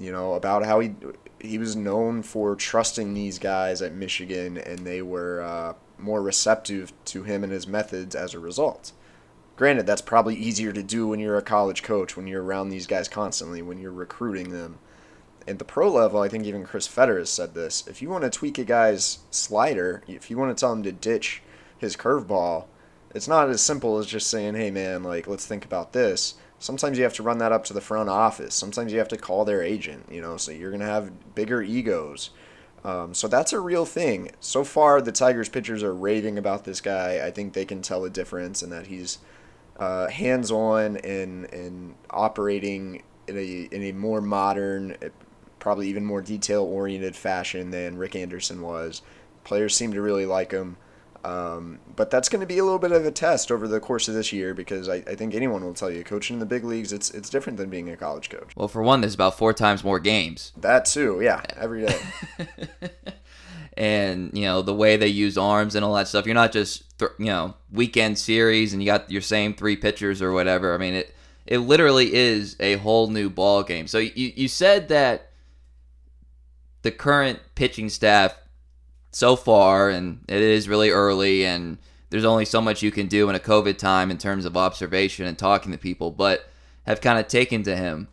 you 0.00 0.10
know, 0.10 0.32
about 0.34 0.64
how 0.64 0.80
he 0.80 0.94
he 1.38 1.58
was 1.58 1.76
known 1.76 2.22
for 2.22 2.56
trusting 2.56 3.14
these 3.14 3.38
guys 3.38 3.82
at 3.82 3.94
Michigan, 3.94 4.58
and 4.58 4.80
they 4.80 5.02
were 5.02 5.42
uh, 5.42 5.74
more 5.98 6.22
receptive 6.22 6.92
to 7.04 7.22
him 7.22 7.44
and 7.44 7.52
his 7.52 7.66
methods 7.66 8.14
as 8.14 8.34
a 8.34 8.38
result. 8.38 8.92
Granted, 9.56 9.86
that's 9.86 10.02
probably 10.02 10.36
easier 10.36 10.72
to 10.72 10.82
do 10.82 11.06
when 11.06 11.20
you're 11.20 11.36
a 11.36 11.42
college 11.42 11.82
coach, 11.82 12.16
when 12.16 12.26
you're 12.26 12.42
around 12.42 12.70
these 12.70 12.86
guys 12.86 13.08
constantly, 13.08 13.60
when 13.60 13.78
you're 13.78 13.92
recruiting 13.92 14.50
them. 14.50 14.78
At 15.46 15.58
the 15.58 15.64
pro 15.64 15.90
level, 15.90 16.20
I 16.20 16.28
think 16.28 16.44
even 16.44 16.64
Chris 16.64 16.86
Fetter 16.86 17.18
has 17.18 17.28
said 17.28 17.54
this. 17.54 17.86
If 17.86 18.00
you 18.00 18.08
want 18.08 18.24
to 18.24 18.30
tweak 18.30 18.56
a 18.58 18.64
guy's 18.64 19.18
slider, 19.30 20.02
if 20.08 20.30
you 20.30 20.38
want 20.38 20.56
to 20.56 20.60
tell 20.60 20.72
him 20.72 20.82
to 20.84 20.92
ditch 20.92 21.42
his 21.76 21.96
curveball, 21.96 22.64
it's 23.14 23.28
not 23.28 23.50
as 23.50 23.60
simple 23.60 23.98
as 23.98 24.06
just 24.06 24.28
saying, 24.28 24.54
"Hey, 24.54 24.70
man, 24.70 25.02
like 25.02 25.26
let's 25.26 25.46
think 25.46 25.64
about 25.64 25.92
this." 25.92 26.34
Sometimes 26.60 26.98
you 26.98 27.04
have 27.04 27.14
to 27.14 27.22
run 27.24 27.38
that 27.38 27.50
up 27.50 27.64
to 27.64 27.72
the 27.72 27.80
front 27.80 28.08
office. 28.08 28.54
Sometimes 28.54 28.92
you 28.92 28.98
have 28.98 29.08
to 29.08 29.16
call 29.16 29.44
their 29.44 29.62
agent, 29.62 30.06
you 30.10 30.20
know, 30.20 30.36
so 30.36 30.52
you're 30.52 30.70
going 30.70 30.80
to 30.80 30.86
have 30.86 31.34
bigger 31.34 31.60
egos. 31.62 32.30
Um, 32.84 33.12
so 33.14 33.28
that's 33.28 33.52
a 33.52 33.60
real 33.60 33.84
thing. 33.84 34.30
So 34.40 34.62
far, 34.62 35.00
the 35.00 35.10
Tigers 35.10 35.48
pitchers 35.48 35.82
are 35.82 35.94
raving 35.94 36.38
about 36.38 36.64
this 36.64 36.80
guy. 36.80 37.26
I 37.26 37.30
think 37.30 37.52
they 37.52 37.64
can 37.64 37.82
tell 37.82 38.04
a 38.04 38.10
difference 38.10 38.62
and 38.62 38.70
that 38.72 38.86
he's 38.86 39.18
uh, 39.78 40.08
hands 40.08 40.50
on 40.50 40.98
and, 40.98 41.52
and 41.52 41.94
operating 42.10 43.02
in 43.26 43.36
a, 43.36 43.68
in 43.74 43.82
a 43.82 43.92
more 43.92 44.20
modern, 44.20 44.96
probably 45.58 45.88
even 45.88 46.04
more 46.04 46.20
detail 46.20 46.62
oriented 46.62 47.16
fashion 47.16 47.70
than 47.70 47.96
Rick 47.96 48.14
Anderson 48.16 48.60
was. 48.60 49.00
Players 49.44 49.74
seem 49.74 49.92
to 49.94 50.02
really 50.02 50.26
like 50.26 50.52
him. 50.52 50.76
Um, 51.22 51.80
but 51.96 52.10
that's 52.10 52.30
going 52.30 52.40
to 52.40 52.46
be 52.46 52.56
a 52.58 52.64
little 52.64 52.78
bit 52.78 52.92
of 52.92 53.04
a 53.04 53.10
test 53.10 53.52
over 53.52 53.68
the 53.68 53.78
course 53.78 54.08
of 54.08 54.14
this 54.14 54.32
year 54.32 54.54
because 54.54 54.88
I, 54.88 54.96
I, 55.06 55.14
think 55.14 55.34
anyone 55.34 55.62
will 55.62 55.74
tell 55.74 55.90
you 55.90 56.02
coaching 56.02 56.34
in 56.34 56.40
the 56.40 56.46
big 56.46 56.64
leagues 56.64 56.94
it's 56.94 57.10
it's 57.10 57.28
different 57.28 57.58
than 57.58 57.68
being 57.68 57.90
a 57.90 57.96
college 57.96 58.30
coach. 58.30 58.56
Well, 58.56 58.68
for 58.68 58.82
one, 58.82 59.02
there's 59.02 59.16
about 59.16 59.36
four 59.36 59.52
times 59.52 59.84
more 59.84 60.00
games. 60.00 60.52
That 60.56 60.86
too, 60.86 61.20
yeah, 61.20 61.42
every 61.58 61.84
day. 61.84 62.00
and 63.76 64.30
you 64.32 64.44
know 64.44 64.62
the 64.62 64.74
way 64.74 64.96
they 64.96 65.08
use 65.08 65.36
arms 65.36 65.74
and 65.74 65.84
all 65.84 65.94
that 65.94 66.08
stuff. 66.08 66.24
You're 66.24 66.34
not 66.34 66.52
just 66.52 66.98
th- 66.98 67.12
you 67.18 67.26
know 67.26 67.54
weekend 67.70 68.18
series 68.18 68.72
and 68.72 68.82
you 68.82 68.86
got 68.86 69.10
your 69.10 69.22
same 69.22 69.52
three 69.52 69.76
pitchers 69.76 70.22
or 70.22 70.32
whatever. 70.32 70.74
I 70.74 70.78
mean 70.78 70.94
it 70.94 71.14
it 71.46 71.58
literally 71.58 72.14
is 72.14 72.56
a 72.60 72.76
whole 72.76 73.08
new 73.08 73.28
ball 73.28 73.62
game. 73.62 73.86
So 73.86 73.98
you 73.98 74.32
you 74.34 74.48
said 74.48 74.88
that 74.88 75.30
the 76.82 76.90
current 76.90 77.40
pitching 77.54 77.90
staff 77.90 78.34
so 79.10 79.36
far, 79.36 79.90
and 79.90 80.24
it 80.28 80.40
is 80.40 80.68
really 80.68 80.90
early, 80.90 81.44
and 81.44 81.78
there's 82.10 82.24
only 82.24 82.44
so 82.44 82.60
much 82.60 82.82
you 82.82 82.90
can 82.90 83.06
do 83.06 83.28
in 83.28 83.34
a 83.34 83.40
COVID 83.40 83.78
time 83.78 84.10
in 84.10 84.18
terms 84.18 84.44
of 84.44 84.56
observation 84.56 85.26
and 85.26 85.38
talking 85.38 85.72
to 85.72 85.78
people, 85.78 86.10
but 86.10 86.48
have 86.86 87.00
kind 87.00 87.18
of 87.18 87.28
taken 87.28 87.62
to 87.64 87.76
him. 87.76 88.08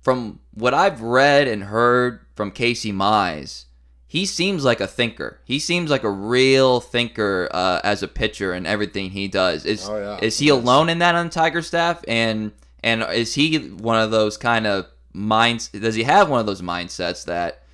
From 0.00 0.40
what 0.54 0.74
I've 0.74 1.02
read 1.02 1.48
and 1.48 1.64
heard 1.64 2.20
from 2.34 2.50
Casey 2.50 2.92
Mize, 2.92 3.64
he 4.06 4.24
seems 4.24 4.64
like 4.64 4.80
a 4.80 4.86
thinker. 4.86 5.40
He 5.44 5.58
seems 5.58 5.90
like 5.90 6.02
a 6.02 6.10
real 6.10 6.80
thinker 6.80 7.48
uh, 7.50 7.80
as 7.84 8.02
a 8.02 8.08
pitcher 8.08 8.52
and 8.52 8.66
everything 8.66 9.10
he 9.10 9.28
does. 9.28 9.66
Is 9.66 9.86
oh, 9.88 9.98
yeah. 9.98 10.18
is 10.22 10.38
he 10.38 10.48
alone 10.48 10.88
in 10.88 11.00
that 11.00 11.14
on 11.14 11.28
Tiger 11.28 11.60
staff? 11.60 12.02
And 12.08 12.52
and 12.82 13.02
is 13.12 13.34
he 13.34 13.58
one 13.58 14.00
of 14.00 14.10
those 14.10 14.38
kind 14.38 14.66
of 14.66 14.86
minds? 15.12 15.68
Does 15.68 15.94
he 15.94 16.04
have 16.04 16.30
one 16.30 16.40
of 16.40 16.46
those 16.46 16.62
mindsets 16.62 17.26
that 17.26 17.64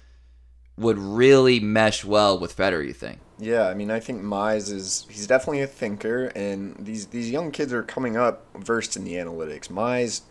would 0.76 0.98
really 0.98 1.60
mesh 1.60 2.04
well 2.04 2.38
with 2.38 2.52
Fetter, 2.52 2.82
you 2.82 2.92
think? 2.92 3.20
Yeah, 3.38 3.68
I 3.68 3.74
mean, 3.74 3.90
I 3.90 4.00
think 4.00 4.22
Mize 4.22 4.72
is 4.72 5.06
he's 5.08 5.26
definitely 5.26 5.62
a 5.62 5.66
thinker, 5.66 6.26
and 6.36 6.76
these 6.78 7.06
these 7.06 7.30
young 7.30 7.50
kids 7.50 7.72
are 7.72 7.82
coming 7.82 8.16
up 8.16 8.46
versed 8.56 8.96
in 8.96 9.04
the 9.04 9.14
analytics. 9.14 9.68
Mize, 9.68 10.22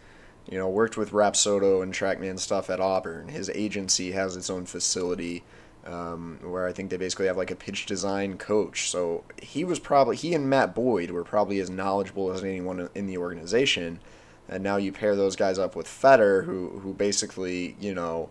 you 0.49 0.57
know, 0.57 0.69
worked 0.69 0.97
with 0.97 1.11
Rapsodo 1.11 1.83
and 1.83 1.93
TrackMan 1.93 2.39
stuff 2.39 2.69
at 2.69 2.79
Auburn. 2.79 3.29
His 3.29 3.49
agency 3.49 4.11
has 4.11 4.35
its 4.35 4.49
own 4.49 4.65
facility. 4.65 5.43
Um, 5.85 6.39
where 6.41 6.65
I 6.65 6.71
think 6.71 6.91
they 6.91 6.95
basically 6.95 7.25
have 7.25 7.35
like 7.35 7.51
a 7.51 7.57
pitch 7.57 7.85
design 7.85 8.37
coach. 8.37 8.89
So 8.89 9.25
he 9.41 9.65
was 9.65 9.79
probably 9.79 10.15
he 10.15 10.33
and 10.33 10.49
Matt 10.49 10.73
Boyd 10.73 11.11
were 11.11 11.25
probably 11.25 11.59
as 11.59 11.69
knowledgeable 11.69 12.31
as 12.31 12.41
anyone 12.41 12.87
in 12.95 13.05
the 13.05 13.17
organization. 13.17 13.99
And 14.47 14.63
now 14.63 14.77
you 14.77 14.93
pair 14.93 15.17
those 15.17 15.35
guys 15.35 15.59
up 15.59 15.75
with 15.75 15.89
Fetter, 15.89 16.43
who 16.43 16.79
who 16.79 16.93
basically 16.93 17.75
you 17.81 17.93
know 17.93 18.29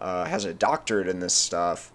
uh, 0.00 0.24
has 0.24 0.44
a 0.44 0.54
doctorate 0.54 1.08
in 1.08 1.20
this 1.20 1.34
stuff, 1.34 1.92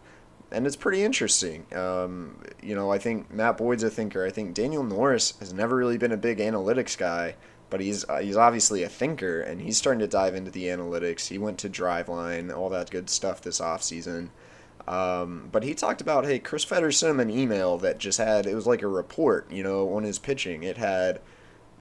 and 0.51 0.65
it's 0.65 0.75
pretty 0.75 1.03
interesting. 1.03 1.65
Um, 1.75 2.41
you 2.61 2.75
know, 2.75 2.91
I 2.91 2.97
think 2.97 3.31
Matt 3.31 3.57
Boyd's 3.57 3.83
a 3.83 3.89
thinker. 3.89 4.25
I 4.25 4.29
think 4.29 4.53
Daniel 4.53 4.83
Norris 4.83 5.33
has 5.39 5.53
never 5.53 5.75
really 5.75 5.97
been 5.97 6.11
a 6.11 6.17
big 6.17 6.37
analytics 6.37 6.97
guy, 6.97 7.35
but 7.69 7.81
he's 7.81 8.07
uh, 8.07 8.19
he's 8.19 8.37
obviously 8.37 8.83
a 8.83 8.89
thinker, 8.89 9.41
and 9.41 9.61
he's 9.61 9.77
starting 9.77 9.99
to 9.99 10.07
dive 10.07 10.35
into 10.35 10.51
the 10.51 10.65
analytics. 10.65 11.27
He 11.27 11.37
went 11.37 11.57
to 11.59 11.69
Driveline, 11.69 12.55
all 12.55 12.69
that 12.69 12.91
good 12.91 13.09
stuff 13.09 13.41
this 13.41 13.59
offseason. 13.59 14.29
Um, 14.87 15.49
but 15.51 15.63
he 15.63 15.73
talked 15.73 16.01
about, 16.01 16.25
hey, 16.25 16.39
Chris 16.39 16.63
Fetter 16.63 16.91
sent 16.91 17.11
him 17.11 17.19
an 17.19 17.29
email 17.29 17.77
that 17.79 17.97
just 17.97 18.19
had, 18.19 18.45
it 18.45 18.53
was 18.53 18.67
like 18.67 18.83
a 18.83 18.87
report, 18.87 19.51
you 19.51 19.63
know, 19.63 19.91
on 19.95 20.03
his 20.03 20.19
pitching. 20.19 20.61
It 20.61 20.77
had 20.77 21.21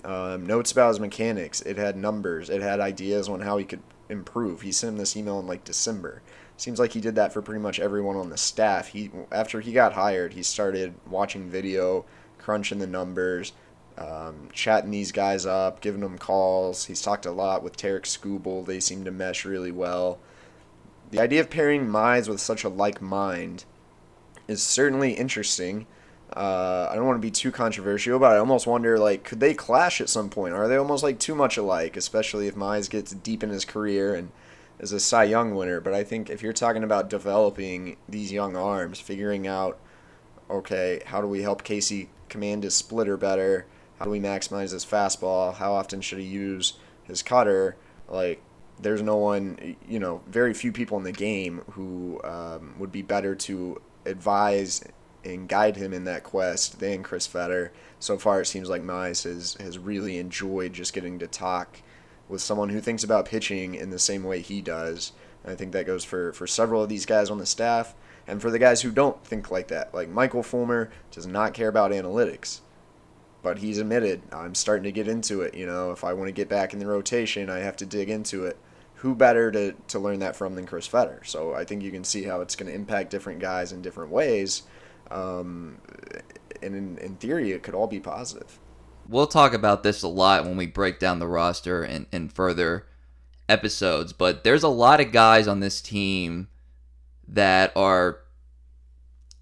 um, 0.04 0.46
notes 0.46 0.72
about 0.72 0.88
his 0.88 1.00
mechanics, 1.00 1.60
it 1.62 1.76
had 1.76 1.96
numbers, 1.96 2.48
it 2.48 2.62
had 2.62 2.80
ideas 2.80 3.28
on 3.28 3.40
how 3.40 3.58
he 3.58 3.64
could 3.64 3.82
improve. 4.08 4.62
He 4.62 4.72
sent 4.72 4.92
him 4.94 4.98
this 4.98 5.16
email 5.16 5.40
in 5.40 5.46
like 5.46 5.64
December. 5.64 6.22
seems 6.56 6.78
like 6.78 6.92
he 6.92 7.00
did 7.00 7.14
that 7.16 7.32
for 7.32 7.42
pretty 7.42 7.60
much 7.60 7.80
everyone 7.80 8.16
on 8.16 8.30
the 8.30 8.36
staff. 8.36 8.88
He 8.88 9.10
after 9.32 9.60
he 9.60 9.72
got 9.72 9.94
hired, 9.94 10.34
he 10.34 10.42
started 10.42 10.94
watching 11.08 11.48
video, 11.48 12.04
crunching 12.38 12.78
the 12.78 12.86
numbers, 12.86 13.52
um, 13.96 14.48
chatting 14.52 14.90
these 14.90 15.12
guys 15.12 15.46
up, 15.46 15.80
giving 15.80 16.00
them 16.00 16.18
calls. 16.18 16.86
He's 16.86 17.02
talked 17.02 17.26
a 17.26 17.32
lot 17.32 17.62
with 17.62 17.76
Tarik 17.76 18.04
Skubal. 18.04 18.66
They 18.66 18.80
seem 18.80 19.04
to 19.04 19.10
mesh 19.10 19.44
really 19.44 19.72
well. 19.72 20.18
The 21.10 21.20
idea 21.20 21.40
of 21.40 21.50
pairing 21.50 21.86
Mize 21.86 22.28
with 22.28 22.40
such 22.40 22.64
a 22.64 22.68
like 22.68 23.00
mind 23.00 23.64
is 24.48 24.62
certainly 24.62 25.12
interesting. 25.12 25.86
Uh, 26.34 26.88
I 26.90 26.96
don't 26.96 27.06
want 27.06 27.16
to 27.16 27.26
be 27.26 27.30
too 27.30 27.52
controversial, 27.52 28.18
but 28.18 28.32
I 28.32 28.38
almost 28.38 28.66
wonder 28.66 28.98
like, 28.98 29.22
could 29.22 29.38
they 29.38 29.54
clash 29.54 30.00
at 30.00 30.08
some 30.08 30.28
point? 30.28 30.52
Are 30.52 30.66
they 30.66 30.76
almost 30.76 31.04
like 31.04 31.20
too 31.20 31.34
much 31.34 31.56
alike, 31.56 31.96
especially 31.96 32.48
if 32.48 32.56
Mize 32.56 32.90
gets 32.90 33.12
deep 33.12 33.44
in 33.44 33.50
his 33.50 33.64
career 33.64 34.16
and 34.16 34.32
is 34.80 34.90
a 34.90 34.98
Cy 34.98 35.24
Young 35.24 35.54
winner? 35.54 35.80
But 35.80 35.94
I 35.94 36.02
think 36.02 36.30
if 36.30 36.42
you're 36.42 36.52
talking 36.52 36.82
about 36.82 37.08
developing 37.08 37.98
these 38.08 38.32
young 38.32 38.56
arms, 38.56 38.98
figuring 38.98 39.46
out, 39.46 39.78
okay, 40.50 41.02
how 41.06 41.20
do 41.20 41.28
we 41.28 41.42
help 41.42 41.62
Casey 41.62 42.10
command 42.28 42.64
his 42.64 42.74
splitter 42.74 43.16
better? 43.16 43.66
How 44.00 44.04
do 44.04 44.10
we 44.10 44.18
maximize 44.18 44.72
his 44.72 44.84
fastball? 44.84 45.54
How 45.54 45.72
often 45.72 46.00
should 46.00 46.18
he 46.18 46.24
use 46.24 46.72
his 47.04 47.22
cutter? 47.22 47.76
Like, 48.08 48.42
there's 48.80 49.02
no 49.02 49.16
one, 49.16 49.76
you 49.88 50.00
know, 50.00 50.20
very 50.26 50.52
few 50.52 50.72
people 50.72 50.98
in 50.98 51.04
the 51.04 51.12
game 51.12 51.62
who 51.70 52.20
um, 52.24 52.74
would 52.80 52.90
be 52.90 53.02
better 53.02 53.36
to 53.36 53.80
advise 54.04 54.82
and 55.24 55.48
guide 55.48 55.76
him 55.76 55.92
in 55.92 56.04
that 56.04 56.22
quest 56.22 56.80
than 56.80 57.02
Chris 57.02 57.26
Fetter. 57.26 57.72
So 57.98 58.18
far, 58.18 58.40
it 58.40 58.46
seems 58.46 58.68
like 58.68 58.82
Mize 58.82 59.24
has, 59.24 59.54
has 59.54 59.78
really 59.78 60.18
enjoyed 60.18 60.72
just 60.72 60.92
getting 60.92 61.18
to 61.18 61.26
talk 61.26 61.80
with 62.28 62.40
someone 62.40 62.68
who 62.68 62.80
thinks 62.80 63.04
about 63.04 63.26
pitching 63.26 63.74
in 63.74 63.90
the 63.90 63.98
same 63.98 64.24
way 64.24 64.40
he 64.40 64.60
does. 64.60 65.12
And 65.42 65.52
I 65.52 65.56
think 65.56 65.72
that 65.72 65.86
goes 65.86 66.04
for, 66.04 66.32
for 66.32 66.46
several 66.46 66.82
of 66.82 66.88
these 66.88 67.06
guys 67.06 67.30
on 67.30 67.38
the 67.38 67.46
staff 67.46 67.94
and 68.26 68.40
for 68.40 68.50
the 68.50 68.58
guys 68.58 68.82
who 68.82 68.90
don't 68.90 69.22
think 69.24 69.50
like 69.50 69.68
that. 69.68 69.94
Like 69.94 70.08
Michael 70.08 70.42
Fulmer 70.42 70.90
does 71.10 71.26
not 71.26 71.54
care 71.54 71.68
about 71.68 71.90
analytics, 71.90 72.60
but 73.42 73.58
he's 73.58 73.78
admitted, 73.78 74.22
I'm 74.32 74.54
starting 74.54 74.84
to 74.84 74.92
get 74.92 75.08
into 75.08 75.42
it. 75.42 75.54
You 75.54 75.66
know, 75.66 75.90
if 75.92 76.04
I 76.04 76.12
want 76.14 76.28
to 76.28 76.32
get 76.32 76.48
back 76.48 76.72
in 76.72 76.78
the 76.78 76.86
rotation, 76.86 77.50
I 77.50 77.58
have 77.58 77.76
to 77.76 77.86
dig 77.86 78.08
into 78.08 78.44
it. 78.46 78.56
Who 78.96 79.14
better 79.14 79.50
to, 79.50 79.74
to 79.88 79.98
learn 79.98 80.20
that 80.20 80.36
from 80.36 80.54
than 80.54 80.66
Chris 80.66 80.86
Fetter? 80.86 81.22
So 81.24 81.52
I 81.52 81.64
think 81.64 81.82
you 81.82 81.90
can 81.90 82.04
see 82.04 82.22
how 82.22 82.40
it's 82.40 82.56
going 82.56 82.70
to 82.70 82.74
impact 82.74 83.10
different 83.10 83.38
guys 83.38 83.70
in 83.70 83.82
different 83.82 84.10
ways 84.10 84.62
um, 85.14 85.78
and 86.62 86.74
in, 86.74 86.98
in 86.98 87.16
theory, 87.16 87.52
it 87.52 87.62
could 87.62 87.74
all 87.74 87.86
be 87.86 88.00
positive. 88.00 88.58
We'll 89.08 89.26
talk 89.26 89.54
about 89.54 89.82
this 89.82 90.02
a 90.02 90.08
lot 90.08 90.44
when 90.44 90.56
we 90.56 90.66
break 90.66 90.98
down 90.98 91.18
the 91.18 91.28
roster 91.28 91.84
in, 91.84 92.06
in 92.10 92.28
further 92.28 92.86
episodes, 93.48 94.12
but 94.12 94.44
there's 94.44 94.62
a 94.62 94.68
lot 94.68 95.00
of 95.00 95.12
guys 95.12 95.46
on 95.46 95.60
this 95.60 95.80
team 95.80 96.48
that 97.28 97.72
are 97.76 98.18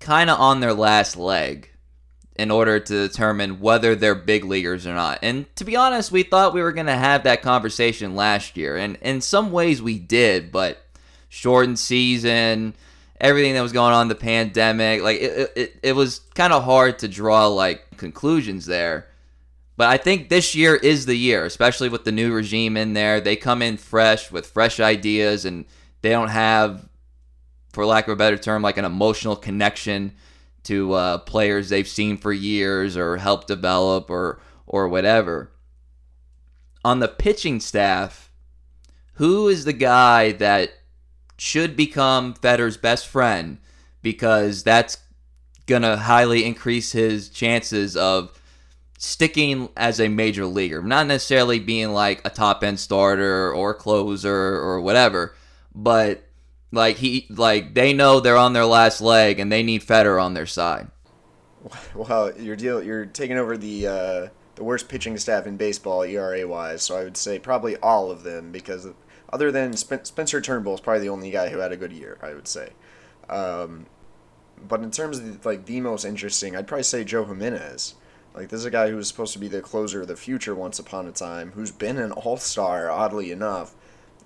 kind 0.01 0.31
of 0.31 0.39
on 0.39 0.61
their 0.61 0.75
last 0.75 1.17
leg 1.17 1.71
in 2.35 2.51
order 2.51 2.81
to 2.81 3.09
determine 3.09 3.61
whether 3.61 3.95
they're 3.95 4.15
big 4.15 4.45
leaguers 4.45 4.87
or 4.87 4.95
not. 4.95 5.19
And 5.23 5.55
to 5.57 5.65
be 5.65 5.77
honest, 5.77 6.11
we 6.11 6.23
thought 6.23 6.55
we 6.55 6.63
were 6.63 6.73
going 6.73 6.87
to 6.87 6.97
have 6.97 7.23
that 7.23 7.43
conversation 7.43 8.17
last 8.17 8.57
year. 8.57 8.77
And 8.77 8.97
in 9.03 9.21
some 9.21 9.53
ways 9.53 9.81
we 9.81 9.99
did, 9.99 10.51
but 10.51 10.79
shortened 11.29 11.79
season, 11.79 12.75
everything 13.23 13.55
that 13.55 13.63
was 13.63 13.73
going 13.73 13.95
on, 13.95 14.09
the 14.09 14.17
pandemic, 14.17 15.01
like 15.01 15.21
it, 15.21 15.53
it, 15.57 15.81
it 15.83 15.93
was 15.97 16.19
kind 16.35 16.53
of 16.53 16.65
hard 16.65 16.99
to 16.99 17.09
draw 17.09 17.47
like 17.47 17.97
conclusions 17.97 18.67
there. 18.67 19.07
But 19.77 19.89
I 19.89 19.97
think 19.97 20.29
this 20.29 20.55
year 20.55 20.75
is 20.75 21.07
the 21.07 21.15
year, 21.15 21.47
especially 21.47 21.89
with 21.89 22.05
the 22.05 22.13
new 22.13 22.35
regime 22.35 22.77
in 22.77 22.93
there. 22.93 23.21
They 23.21 23.37
come 23.37 23.63
in 23.63 23.79
fresh 23.79 24.31
with 24.31 24.47
fresh 24.49 24.81
ideas 24.81 25.45
and 25.45 25.65
they 26.03 26.11
don't 26.11 26.29
have, 26.29 26.89
for 27.73 27.87
lack 27.87 28.09
of 28.09 28.13
a 28.13 28.17
better 28.17 28.37
term, 28.37 28.61
like 28.61 28.77
an 28.77 28.85
emotional 28.85 29.37
connection 29.37 30.13
to 30.65 30.93
uh, 30.93 31.19
players 31.19 31.69
they've 31.69 31.89
seen 31.89 32.17
for 32.19 32.33
years 32.33 32.97
or 32.97 33.17
helped 33.17 33.47
develop 33.47 34.11
or 34.11 34.41
or 34.67 34.89
whatever. 34.89 35.53
On 36.85 36.99
the 36.99 37.09
pitching 37.09 37.61
staff, 37.61 38.31
who 39.15 39.49
is 39.49 39.65
the 39.65 39.73
guy 39.73 40.33
that 40.33 40.71
should 41.43 41.75
become 41.77 42.35
Fetter's 42.35 42.77
best 42.77 43.09
friend 43.09 43.59
because 44.01 44.63
that's 44.63 44.99
going 45.67 45.83
to 45.83 45.97
highly 45.97 46.45
increase 46.45 46.93
his 46.93 47.29
chances 47.29 47.97
of 47.97 48.41
sticking 48.97 49.69
as 49.77 49.99
a 49.99 50.07
major 50.07 50.47
leaguer. 50.47 50.81
Not 50.81 51.09
necessarily 51.09 51.59
being 51.59 51.91
like 51.91 52.21
a 52.25 52.31
top 52.31 52.63
end 52.63 52.79
starter 52.79 53.53
or 53.53 53.75
closer 53.75 54.33
or 54.33 54.81
whatever, 54.81 55.35
but 55.75 56.23
like 56.71 56.99
he 56.99 57.27
like 57.29 57.75
they 57.75 57.93
know 57.93 58.21
they're 58.21 58.37
on 58.37 58.53
their 58.53 58.65
last 58.65 59.01
leg 59.01 59.41
and 59.41 59.51
they 59.51 59.65
need 59.65 59.83
Fetter 59.83 60.21
on 60.21 60.35
their 60.35 60.47
side. 60.47 60.93
Well, 61.93 62.33
you're 62.39 62.55
deal 62.55 62.81
you're 62.81 63.07
taking 63.07 63.37
over 63.37 63.57
the 63.57 63.87
uh, 63.89 64.29
the 64.55 64.63
worst 64.63 64.89
pitching 64.89 65.19
staff 65.19 65.49
in 65.49 65.57
baseball 65.57 66.05
ERA 66.05 66.47
wise, 66.47 66.85
so 66.85 66.97
I 66.97 67.03
would 67.03 67.17
say 67.17 67.41
probably 67.41 67.77
all 67.79 68.13
of 68.13 68.23
them 68.23 68.53
because 68.53 68.87
other 69.33 69.51
than 69.51 69.75
Spencer 69.75 70.41
Turnbull 70.41 70.75
is 70.75 70.81
probably 70.81 71.01
the 71.01 71.09
only 71.09 71.31
guy 71.31 71.49
who 71.49 71.59
had 71.59 71.73
a 71.73 71.77
good 71.77 71.93
year, 71.93 72.19
I 72.23 72.35
would 72.35 72.47
say. 72.47 72.71
Um, 73.29 73.87
but 74.69 74.83
in 74.83 74.91
terms 74.91 75.19
of 75.19 75.45
like 75.45 75.65
the 75.65 75.81
most 75.81 76.05
interesting, 76.05 76.55
I'd 76.55 76.67
probably 76.67 76.85
say 76.85 77.05
Joe 77.05 77.25
Jimenez. 77.25 77.95
Like 78.35 78.49
this 78.49 78.61
is 78.61 78.67
a 78.67 78.71
guy 78.71 78.89
who 78.89 78.97
was 78.97 79.09
supposed 79.09 79.33
to 79.35 79.39
be 79.39 79.49
the 79.49 79.61
closer 79.61 80.03
of 80.03 80.09
the 80.09 80.17
future 80.17 80.55
once 80.55 80.79
upon 80.79 81.07
a 81.07 81.13
time, 81.13 81.53
who's 81.53 81.71
been 81.71 81.99
an 81.99 82.13
All 82.13 82.37
Star 82.37 82.91
oddly 82.91 83.31
enough, 83.31 83.75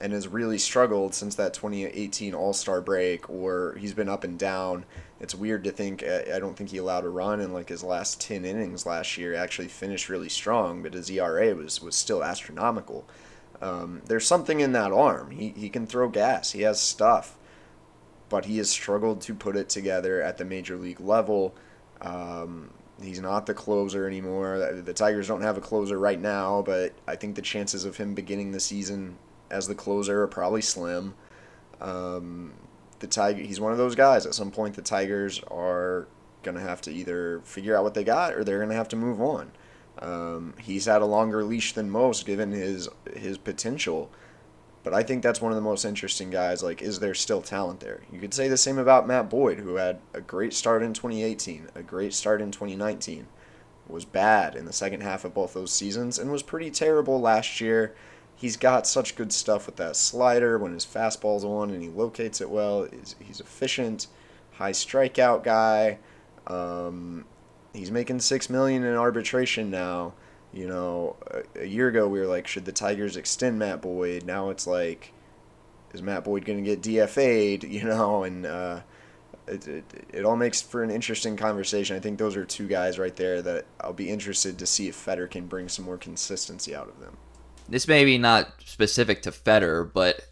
and 0.01 0.13
has 0.13 0.29
really 0.29 0.59
struggled 0.59 1.15
since 1.15 1.35
that 1.37 1.55
2018 1.55 2.35
All 2.35 2.53
Star 2.53 2.81
break, 2.81 3.29
or 3.31 3.77
he's 3.81 3.95
been 3.95 4.09
up 4.09 4.25
and 4.25 4.39
down. 4.39 4.85
It's 5.21 5.35
weird 5.35 5.65
to 5.65 5.71
think. 5.71 6.05
I 6.05 6.39
don't 6.39 6.57
think 6.57 6.71
he 6.71 6.77
allowed 6.79 7.05
a 7.05 7.09
run 7.09 7.41
in 7.41 7.53
like 7.53 7.69
his 7.69 7.83
last 7.83 8.21
10 8.21 8.45
innings 8.45 8.87
last 8.87 9.17
year. 9.17 9.33
He 9.33 9.39
Actually 9.39 9.69
finished 9.69 10.09
really 10.09 10.29
strong, 10.29 10.83
but 10.83 10.95
his 10.95 11.11
ERA 11.11 11.55
was 11.55 11.81
was 11.81 11.97
still 11.97 12.23
astronomical. 12.23 13.07
Um, 13.61 14.03
there's 14.07 14.27
something 14.27 14.61
in 14.61 14.73
that 14.73 14.93
arm. 14.93 15.31
He, 15.31 15.51
he 15.51 15.69
can 15.69 15.87
throw 15.87 16.09
gas. 16.09 16.53
He 16.53 16.63
has 16.63 16.81
stuff, 16.81 17.39
but 18.29 18.45
he 18.45 18.59
has 18.59 18.69
struggled 18.69 19.21
to 19.23 19.35
put 19.35 19.57
it 19.57 19.69
together 19.69 20.23
at 20.23 20.39
the 20.39 20.45
major 20.45 20.77
league 20.77 21.01
level. 21.01 21.55
Um, 22.01 22.71
he's 23.03 23.21
not 23.21 23.47
the 23.47 23.55
closer 23.55 24.07
anymore. 24.07 24.59
The 24.59 24.93
Tigers 24.93 25.29
don't 25.29 25.43
have 25.43 25.57
a 25.57 25.63
closer 25.63 25.99
right 25.99 26.21
now, 26.21 26.63
but 26.63 26.93
I 27.07 27.17
think 27.17 27.35
the 27.35 27.43
chances 27.43 27.85
of 27.85 27.97
him 27.97 28.15
beginning 28.15 28.53
the 28.53 28.61
season 28.61 29.19
as 29.51 29.69
the 29.69 29.75
closer 29.75 30.23
are 30.23 30.29
probably 30.29 30.63
slim. 30.63 31.15
Um, 31.81 32.53
the 32.99 33.07
Tiger, 33.07 33.43
he's 33.43 33.61
one 33.61 33.73
of 33.73 33.79
those 33.79 33.95
guys. 33.95 34.27
At 34.27 34.35
some 34.35 34.51
point, 34.51 34.75
the 34.75 34.83
Tigers 34.83 35.41
are 35.51 36.09
gonna 36.43 36.61
have 36.61 36.81
to 36.83 36.93
either 36.93 37.41
figure 37.45 37.77
out 37.77 37.85
what 37.85 37.95
they 37.95 38.05
got 38.05 38.35
or 38.35 38.45
they're 38.45 38.61
gonna 38.61 38.75
have 38.75 38.89
to 38.89 38.97
move 38.97 39.21
on. 39.21 39.53
Um, 40.01 40.55
he's 40.61 40.85
had 40.85 41.03
a 41.03 41.07
longer 41.07 41.43
leash 41.43 41.73
than 41.73 41.91
most, 41.91 42.27
given 42.27 42.53
his 42.53 42.89
his 43.15 43.39
potential. 43.39 44.11
But 44.87 44.95
I 44.95 45.03
think 45.03 45.25
that's 45.25 45.41
one 45.41 45.51
of 45.51 45.57
the 45.57 45.63
most 45.63 45.85
interesting 45.85 46.31
guys. 46.31 46.63
Like, 46.63 46.81
is 46.81 47.01
there 47.01 47.15
still 47.15 47.43
talent 47.43 47.81
there? 47.81 48.03
You 48.13 48.21
could 48.21 48.33
say 48.33 48.47
the 48.47 48.57
same 48.57 48.79
about 48.79 49.09
Matt 49.09 49.29
Boyd, 49.29 49.59
who 49.59 49.75
had 49.75 49.99
a 50.15 50.21
great 50.21 50.55
start 50.55 50.81
in 50.81 50.93
2018, 50.93 51.71
a 51.75 51.83
great 51.83 52.15
start 52.15 52.41
in 52.41 52.53
2019, 52.53 53.27
was 53.89 54.05
bad 54.05 54.55
in 54.55 54.65
the 54.65 54.73
second 54.73 55.03
half 55.03 55.25
of 55.25 55.35
both 55.35 55.55
those 55.55 55.73
seasons, 55.73 56.21
and 56.21 56.31
was 56.31 56.45
pretty 56.45 56.71
terrible 56.71 57.21
last 57.21 57.61
year. 57.61 57.97
He's 58.37 58.57
got 58.57 58.87
such 58.87 59.17
good 59.17 59.33
stuff 59.33 59.67
with 59.67 59.75
that 59.77 59.97
slider 59.97 60.57
when 60.57 60.73
his 60.73 60.87
fastball's 60.87 61.45
on 61.45 61.71
and 61.71 61.83
he 61.83 61.89
locates 61.89 62.41
it 62.41 62.51
well. 62.51 62.85
He's, 62.85 63.17
he's 63.19 63.41
efficient, 63.41 64.07
high 64.53 64.73
strikeout 64.73 65.43
guy. 65.43 65.99
Um, 66.47 67.25
he's 67.77 67.91
making 67.91 68.21
six 68.21 68.51
million 68.51 68.85
in 68.85 68.95
arbitration 68.95 69.71
now. 69.71 70.15
You 70.53 70.69
know, 70.69 71.17
a, 71.31 71.63
a, 71.63 71.65
year 71.67 71.89
ago 71.89 72.09
we 72.09 72.19
were 72.19 72.27
like, 72.27 72.47
should 72.47 72.65
the 72.65 72.73
Tigers 72.73 73.17
extend 73.17 73.59
Matt 73.59 73.83
Boyd? 73.83 74.25
Now 74.25 74.51
it's 74.51 74.67
like, 74.67 75.13
is 75.93 76.03
Matt 76.03 76.25
Boyd 76.25 76.45
going 76.45 76.63
to 76.63 76.77
get 76.77 76.83
DFA'd? 76.83 77.65
You 77.71 77.85
know, 77.85 78.25
and 78.25 78.47
uh, 78.47 78.81
it, 79.47 79.69
it, 79.69 79.85
it 80.13 80.25
all 80.25 80.37
makes 80.37 80.63
for 80.63 80.83
an 80.83 80.91
interesting 80.91 81.37
conversation. 81.37 81.97
I 81.97 82.01
think 82.01 82.19
those 82.19 82.37
are 82.37 82.45
two 82.45 82.67
guys 82.67 82.99
right 82.99 83.15
there 83.15 83.43
that 83.43 83.67
I'll 83.81 83.93
be 83.93 84.09
interested 84.09 84.59
to 84.59 84.67
see 84.67 84.89
if 84.89 84.95
Fetter 84.95 85.27
can 85.27 85.47
bring 85.47 85.69
some 85.69 85.85
more 85.85 85.99
consistency 85.99 86.75
out 86.75 86.89
of 86.89 87.01
them. 87.01 87.17
This 87.69 87.89
may 87.89 88.05
be 88.05 88.17
not 88.17 88.49
specific 88.65 89.23
to 89.23 89.33
Fetter, 89.33 89.85
but 89.85 90.23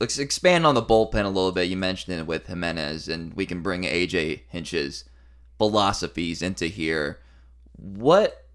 let's 0.00 0.18
expand 0.18 0.66
on 0.66 0.74
the 0.74 0.82
bullpen 0.82 1.24
a 1.24 1.28
little 1.28 1.52
bit. 1.52 1.68
You 1.68 1.76
mentioned 1.76 2.18
it 2.18 2.26
with 2.26 2.46
Jimenez, 2.48 3.08
and 3.08 3.32
we 3.34 3.46
can 3.46 3.62
bring 3.62 3.82
AJ 3.82 4.40
Hinch's 4.48 5.04
philosophies 5.60 6.40
into 6.40 6.64
here. 6.64 7.18
What 7.76 8.46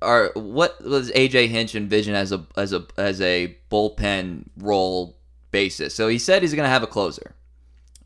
are 0.00 0.30
what 0.34 0.82
was 0.82 1.10
AJ 1.10 1.48
Hinch 1.48 1.74
envision 1.74 2.14
as 2.14 2.32
a 2.32 2.46
as 2.56 2.72
a 2.72 2.86
as 2.96 3.20
a 3.20 3.54
bullpen 3.70 4.44
role 4.56 5.18
basis? 5.50 5.94
So 5.94 6.08
he 6.08 6.18
said 6.18 6.40
he's 6.40 6.54
going 6.54 6.64
to 6.64 6.70
have 6.70 6.82
a 6.82 6.86
closer, 6.86 7.34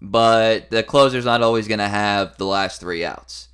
but 0.01 0.71
the 0.71 0.83
closer's 0.83 1.25
not 1.25 1.41
always 1.41 1.69
going 1.69 1.79
to 1.79 1.89
have 1.89 2.37
the 2.37 2.45
last 2.45 2.81
three 2.81 3.05
outs. 3.05 3.47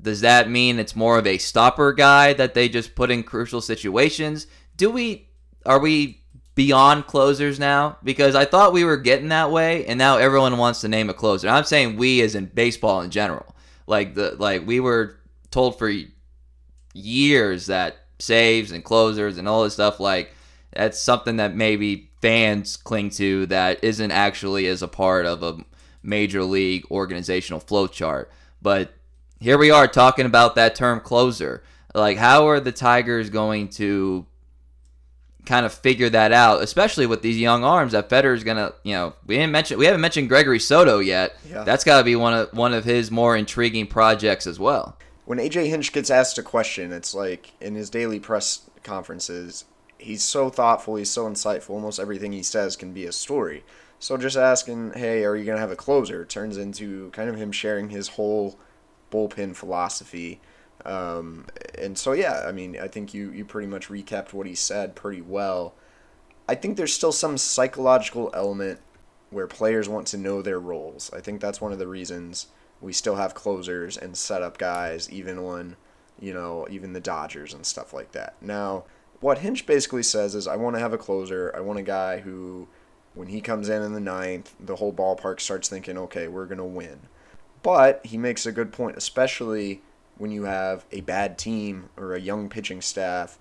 Does 0.00 0.22
that 0.22 0.48
mean 0.48 0.78
it's 0.78 0.96
more 0.96 1.18
of 1.18 1.26
a 1.26 1.36
stopper 1.36 1.92
guy 1.92 2.32
that 2.32 2.54
they 2.54 2.70
just 2.70 2.94
put 2.94 3.10
in 3.10 3.24
crucial 3.24 3.60
situations? 3.60 4.46
Do 4.78 4.90
we 4.90 5.28
are 5.66 5.78
we 5.78 6.22
beyond 6.54 7.06
closers 7.06 7.60
now 7.60 7.98
because 8.02 8.34
I 8.34 8.46
thought 8.46 8.72
we 8.72 8.84
were 8.84 8.96
getting 8.96 9.28
that 9.28 9.50
way, 9.50 9.84
and 9.84 9.98
now 9.98 10.16
everyone 10.16 10.56
wants 10.56 10.80
to 10.80 10.88
name 10.88 11.10
a 11.10 11.14
closer. 11.14 11.46
I'm 11.46 11.64
saying 11.64 11.96
we 11.98 12.22
as 12.22 12.34
in 12.34 12.46
baseball 12.46 13.02
in 13.02 13.10
general. 13.10 13.53
Like 13.86 14.14
the 14.14 14.36
like 14.38 14.66
we 14.66 14.80
were 14.80 15.16
told 15.50 15.78
for 15.78 15.92
years 16.94 17.66
that 17.66 17.96
saves 18.18 18.72
and 18.72 18.84
closers 18.84 19.38
and 19.38 19.48
all 19.48 19.64
this 19.64 19.74
stuff 19.74 19.98
like 19.98 20.32
that's 20.72 20.98
something 20.98 21.36
that 21.36 21.54
maybe 21.54 22.10
fans 22.20 22.76
cling 22.76 23.10
to 23.10 23.46
that 23.46 23.82
isn't 23.82 24.10
actually 24.10 24.66
as 24.66 24.82
a 24.82 24.88
part 24.88 25.26
of 25.26 25.42
a 25.42 25.58
major 26.02 26.42
league 26.42 26.84
organizational 26.90 27.60
flow 27.60 27.86
chart. 27.86 28.30
But 28.60 28.94
here 29.40 29.58
we 29.58 29.70
are 29.70 29.86
talking 29.86 30.26
about 30.26 30.54
that 30.54 30.74
term 30.74 31.00
closer. 31.00 31.62
Like, 31.94 32.16
how 32.16 32.48
are 32.48 32.60
the 32.60 32.72
Tigers 32.72 33.30
going 33.30 33.68
to 33.70 34.26
kind 35.46 35.66
of 35.66 35.72
figure 35.72 36.08
that 36.10 36.32
out, 36.32 36.62
especially 36.62 37.06
with 37.06 37.22
these 37.22 37.38
young 37.38 37.64
arms 37.64 37.92
that 37.92 38.08
Fetter's 38.08 38.44
gonna, 38.44 38.72
you 38.82 38.94
know, 38.94 39.14
we 39.26 39.36
didn't 39.36 39.52
mention, 39.52 39.78
we 39.78 39.86
haven't 39.86 40.00
mentioned 40.00 40.28
Gregory 40.28 40.58
Soto 40.58 40.98
yet. 40.98 41.36
Yeah. 41.48 41.64
That's 41.64 41.84
got 41.84 41.98
to 41.98 42.04
be 42.04 42.16
one 42.16 42.34
of 42.34 42.52
one 42.52 42.72
of 42.72 42.84
his 42.84 43.10
more 43.10 43.36
intriguing 43.36 43.86
projects 43.86 44.46
as 44.46 44.58
well. 44.58 44.96
When 45.24 45.38
AJ 45.38 45.68
Hinch 45.68 45.92
gets 45.92 46.10
asked 46.10 46.38
a 46.38 46.42
question, 46.42 46.92
it's 46.92 47.14
like 47.14 47.52
in 47.60 47.74
his 47.74 47.90
daily 47.90 48.20
press 48.20 48.68
conferences, 48.82 49.64
he's 49.98 50.22
so 50.22 50.50
thoughtful, 50.50 50.96
he's 50.96 51.10
so 51.10 51.24
insightful. 51.26 51.70
Almost 51.70 52.00
everything 52.00 52.32
he 52.32 52.42
says 52.42 52.76
can 52.76 52.92
be 52.92 53.06
a 53.06 53.12
story. 53.12 53.64
So 53.98 54.16
just 54.16 54.36
asking, 54.36 54.92
hey, 54.94 55.24
are 55.24 55.36
you 55.36 55.44
gonna 55.44 55.60
have 55.60 55.70
a 55.70 55.76
closer? 55.76 56.24
turns 56.24 56.56
into 56.56 57.10
kind 57.10 57.28
of 57.30 57.36
him 57.36 57.52
sharing 57.52 57.90
his 57.90 58.08
whole 58.08 58.58
bullpen 59.10 59.56
philosophy. 59.56 60.40
Um, 60.84 61.46
and 61.78 61.96
so 61.96 62.12
yeah, 62.12 62.44
I 62.46 62.52
mean, 62.52 62.78
I 62.78 62.88
think 62.88 63.14
you 63.14 63.30
you 63.30 63.44
pretty 63.44 63.68
much 63.68 63.88
recapped 63.88 64.32
what 64.32 64.46
he 64.46 64.54
said 64.54 64.94
pretty 64.94 65.22
well. 65.22 65.74
I 66.48 66.54
think 66.54 66.76
there's 66.76 66.92
still 66.92 67.12
some 67.12 67.38
psychological 67.38 68.30
element 68.34 68.80
where 69.30 69.46
players 69.46 69.88
want 69.88 70.06
to 70.08 70.18
know 70.18 70.42
their 70.42 70.60
roles. 70.60 71.10
I 71.12 71.20
think 71.20 71.40
that's 71.40 71.60
one 71.60 71.72
of 71.72 71.78
the 71.78 71.88
reasons 71.88 72.48
we 72.80 72.92
still 72.92 73.16
have 73.16 73.34
closers 73.34 73.96
and 73.96 74.16
setup 74.16 74.58
guys, 74.58 75.10
even 75.10 75.42
when, 75.42 75.76
you 76.20 76.34
know, 76.34 76.66
even 76.70 76.92
the 76.92 77.00
Dodgers 77.00 77.54
and 77.54 77.64
stuff 77.64 77.92
like 77.92 78.12
that. 78.12 78.34
Now, 78.42 78.84
what 79.20 79.38
Hinch 79.38 79.64
basically 79.64 80.02
says 80.02 80.34
is, 80.34 80.46
I 80.46 80.56
want 80.56 80.76
to 80.76 80.80
have 80.80 80.92
a 80.92 80.98
closer. 80.98 81.52
I 81.56 81.60
want 81.60 81.78
a 81.78 81.82
guy 81.82 82.20
who, 82.20 82.68
when 83.14 83.28
he 83.28 83.40
comes 83.40 83.68
in 83.70 83.82
in 83.82 83.94
the 83.94 84.00
ninth, 84.00 84.54
the 84.60 84.76
whole 84.76 84.92
ballpark 84.92 85.40
starts 85.40 85.68
thinking, 85.68 85.96
okay, 85.96 86.28
we're 86.28 86.46
going 86.46 86.58
to 86.58 86.64
win. 86.64 87.00
But 87.62 88.04
he 88.04 88.18
makes 88.18 88.44
a 88.44 88.52
good 88.52 88.70
point, 88.70 88.98
especially 88.98 89.80
when 90.18 90.30
you 90.30 90.44
have 90.44 90.84
a 90.92 91.00
bad 91.00 91.38
team 91.38 91.88
or 91.96 92.14
a 92.14 92.20
young 92.20 92.48
pitching 92.48 92.80
staff. 92.80 93.38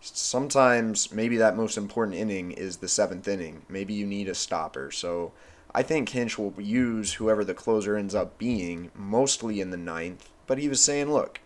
Sometimes 0.00 1.12
maybe 1.12 1.36
that 1.36 1.56
most 1.56 1.76
important 1.76 2.16
inning 2.16 2.52
is 2.52 2.78
the 2.78 2.88
seventh 2.88 3.28
inning. 3.28 3.62
Maybe 3.68 3.94
you 3.94 4.06
need 4.06 4.28
a 4.28 4.34
stopper. 4.34 4.90
So 4.90 5.32
I 5.74 5.82
think 5.82 6.08
Hinch 6.08 6.38
will 6.38 6.54
use 6.58 7.14
whoever 7.14 7.44
the 7.44 7.54
closer 7.54 7.96
ends 7.96 8.14
up 8.14 8.38
being, 8.38 8.90
mostly 8.94 9.60
in 9.60 9.70
the 9.70 9.76
ninth. 9.76 10.30
But 10.46 10.58
he 10.58 10.68
was 10.68 10.82
saying, 10.82 11.12
look, 11.12 11.40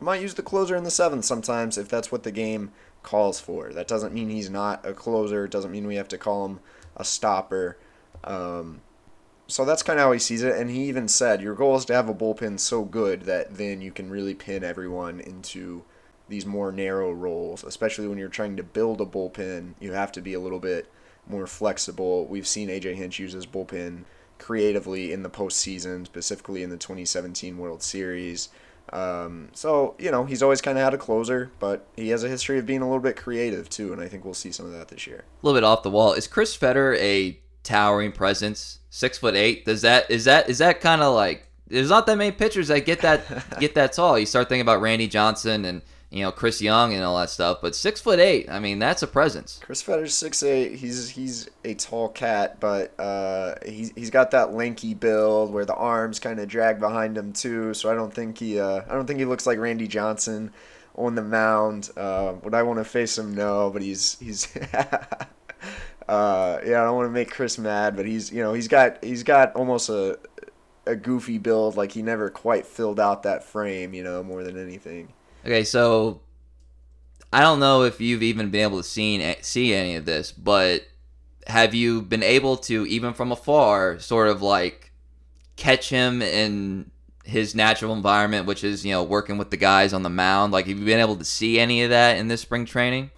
I 0.00 0.04
might 0.04 0.22
use 0.22 0.34
the 0.34 0.42
closer 0.42 0.76
in 0.76 0.84
the 0.84 0.90
seventh 0.90 1.24
sometimes 1.24 1.76
if 1.76 1.88
that's 1.88 2.12
what 2.12 2.22
the 2.22 2.30
game 2.30 2.72
calls 3.02 3.40
for. 3.40 3.72
That 3.72 3.88
doesn't 3.88 4.14
mean 4.14 4.30
he's 4.30 4.50
not 4.50 4.84
a 4.86 4.92
closer. 4.92 5.44
It 5.44 5.50
doesn't 5.50 5.72
mean 5.72 5.86
we 5.86 5.96
have 5.96 6.08
to 6.08 6.18
call 6.18 6.46
him 6.46 6.60
a 6.96 7.04
stopper. 7.04 7.76
Um, 8.24 8.80
so 9.48 9.64
that's 9.64 9.82
kind 9.82 9.98
of 9.98 10.04
how 10.04 10.12
he 10.12 10.18
sees 10.18 10.42
it. 10.42 10.56
And 10.56 10.70
he 10.70 10.84
even 10.84 11.08
said, 11.08 11.40
your 11.40 11.54
goal 11.54 11.76
is 11.76 11.84
to 11.86 11.94
have 11.94 12.08
a 12.08 12.14
bullpen 12.14 12.58
so 12.58 12.84
good 12.84 13.22
that 13.22 13.56
then 13.56 13.80
you 13.80 13.92
can 13.92 14.10
really 14.10 14.34
pin 14.34 14.64
everyone 14.64 15.20
into 15.20 15.84
these 16.28 16.44
more 16.44 16.72
narrow 16.72 17.12
roles, 17.12 17.62
especially 17.62 18.08
when 18.08 18.18
you're 18.18 18.28
trying 18.28 18.56
to 18.56 18.62
build 18.62 19.00
a 19.00 19.06
bullpen. 19.06 19.74
You 19.80 19.92
have 19.92 20.12
to 20.12 20.20
be 20.20 20.34
a 20.34 20.40
little 20.40 20.58
bit 20.58 20.90
more 21.28 21.46
flexible. 21.46 22.26
We've 22.26 22.46
seen 22.46 22.68
AJ 22.68 22.96
Hinch 22.96 23.18
use 23.18 23.32
his 23.32 23.46
bullpen 23.46 24.04
creatively 24.38 25.12
in 25.12 25.22
the 25.22 25.30
postseason, 25.30 26.04
specifically 26.06 26.62
in 26.62 26.70
the 26.70 26.76
2017 26.76 27.56
World 27.58 27.82
Series. 27.82 28.48
Um, 28.92 29.48
so 29.52 29.96
you 29.98 30.12
know 30.12 30.24
he's 30.24 30.42
always 30.42 30.60
kind 30.60 30.78
of 30.78 30.84
had 30.84 30.94
a 30.94 30.98
closer, 30.98 31.50
but 31.58 31.86
he 31.96 32.10
has 32.10 32.22
a 32.22 32.28
history 32.28 32.58
of 32.58 32.66
being 32.66 32.82
a 32.82 32.86
little 32.86 33.02
bit 33.02 33.16
creative 33.16 33.68
too, 33.68 33.92
and 33.92 34.00
I 34.00 34.06
think 34.06 34.24
we'll 34.24 34.34
see 34.34 34.52
some 34.52 34.66
of 34.66 34.72
that 34.72 34.88
this 34.88 35.06
year. 35.06 35.24
A 35.42 35.46
little 35.46 35.56
bit 35.56 35.64
off 35.64 35.82
the 35.82 35.90
wall. 35.90 36.12
Is 36.12 36.28
Chris 36.28 36.54
Fetter 36.54 36.94
a 36.94 37.38
towering 37.66 38.12
presence? 38.12 38.78
Six 38.90 39.18
foot 39.18 39.34
eight. 39.34 39.64
Does 39.64 39.82
that 39.82 40.10
is 40.10 40.24
that 40.24 40.48
is 40.48 40.58
that 40.58 40.80
kind 40.80 41.02
of 41.02 41.14
like 41.14 41.46
there's 41.66 41.90
not 41.90 42.06
that 42.06 42.16
many 42.16 42.32
pitchers 42.32 42.68
that 42.68 42.86
get 42.86 43.00
that 43.00 43.24
get 43.60 43.74
that 43.74 43.92
tall. 43.92 44.18
You 44.18 44.26
start 44.26 44.48
thinking 44.48 44.62
about 44.62 44.80
Randy 44.80 45.08
Johnson 45.08 45.64
and 45.64 45.82
you 46.10 46.22
know 46.22 46.30
Chris 46.30 46.62
Young 46.62 46.94
and 46.94 47.02
all 47.02 47.18
that 47.18 47.30
stuff. 47.30 47.58
But 47.60 47.74
six 47.74 48.00
foot 48.00 48.20
eight, 48.20 48.48
I 48.48 48.60
mean, 48.60 48.78
that's 48.78 49.02
a 49.02 49.06
presence. 49.06 49.60
Chris 49.62 49.82
Fetter's 49.82 50.14
six 50.14 50.42
eight. 50.42 50.76
He's 50.76 51.10
he's 51.10 51.50
a 51.64 51.74
tall 51.74 52.08
cat, 52.08 52.60
but 52.60 52.98
uh, 52.98 53.54
he's 53.66 53.92
he's 53.96 54.10
got 54.10 54.30
that 54.30 54.54
lanky 54.54 54.94
build 54.94 55.52
where 55.52 55.64
the 55.64 55.74
arms 55.74 56.18
kind 56.20 56.38
of 56.38 56.48
drag 56.48 56.78
behind 56.78 57.18
him 57.18 57.32
too. 57.32 57.74
So 57.74 57.90
I 57.90 57.94
don't 57.94 58.14
think 58.14 58.38
he 58.38 58.60
uh, 58.60 58.82
I 58.88 58.94
don't 58.94 59.06
think 59.06 59.18
he 59.18 59.24
looks 59.24 59.46
like 59.46 59.58
Randy 59.58 59.88
Johnson 59.88 60.52
on 60.94 61.16
the 61.16 61.22
mound. 61.22 61.90
Uh, 61.96 62.34
would 62.42 62.54
I 62.54 62.62
want 62.62 62.78
to 62.78 62.84
face 62.84 63.18
him? 63.18 63.34
No, 63.34 63.70
but 63.70 63.82
he's 63.82 64.18
he's. 64.20 64.48
Uh, 66.08 66.60
yeah, 66.64 66.82
I 66.82 66.84
don't 66.84 66.96
want 66.96 67.06
to 67.06 67.12
make 67.12 67.30
Chris 67.30 67.58
mad, 67.58 67.96
but 67.96 68.06
he's 68.06 68.32
you 68.32 68.42
know 68.42 68.52
he's 68.52 68.68
got 68.68 69.02
he's 69.02 69.22
got 69.22 69.54
almost 69.54 69.88
a 69.88 70.18
a 70.86 70.94
goofy 70.94 71.38
build, 71.38 71.76
like 71.76 71.92
he 71.92 72.02
never 72.02 72.30
quite 72.30 72.66
filled 72.66 73.00
out 73.00 73.24
that 73.24 73.42
frame, 73.42 73.92
you 73.92 74.04
know, 74.04 74.22
more 74.22 74.44
than 74.44 74.56
anything. 74.56 75.12
Okay, 75.44 75.64
so 75.64 76.20
I 77.32 77.40
don't 77.40 77.60
know 77.60 77.82
if 77.82 78.00
you've 78.00 78.22
even 78.22 78.50
been 78.50 78.62
able 78.62 78.78
to 78.78 78.88
see 78.88 79.34
see 79.42 79.74
any 79.74 79.96
of 79.96 80.04
this, 80.04 80.32
but 80.32 80.82
have 81.46 81.74
you 81.74 82.02
been 82.02 82.22
able 82.22 82.56
to 82.56 82.86
even 82.86 83.12
from 83.12 83.32
afar 83.32 83.98
sort 83.98 84.28
of 84.28 84.42
like 84.42 84.92
catch 85.56 85.88
him 85.90 86.22
in 86.22 86.90
his 87.24 87.54
natural 87.54 87.92
environment, 87.92 88.46
which 88.46 88.62
is 88.62 88.86
you 88.86 88.92
know 88.92 89.02
working 89.02 89.38
with 89.38 89.50
the 89.50 89.56
guys 89.56 89.92
on 89.92 90.02
the 90.02 90.10
mound? 90.10 90.52
Like, 90.52 90.66
have 90.66 90.78
you 90.78 90.84
been 90.84 91.00
able 91.00 91.16
to 91.16 91.24
see 91.24 91.58
any 91.58 91.82
of 91.82 91.90
that 91.90 92.16
in 92.16 92.28
this 92.28 92.40
spring 92.40 92.64
training? 92.64 93.10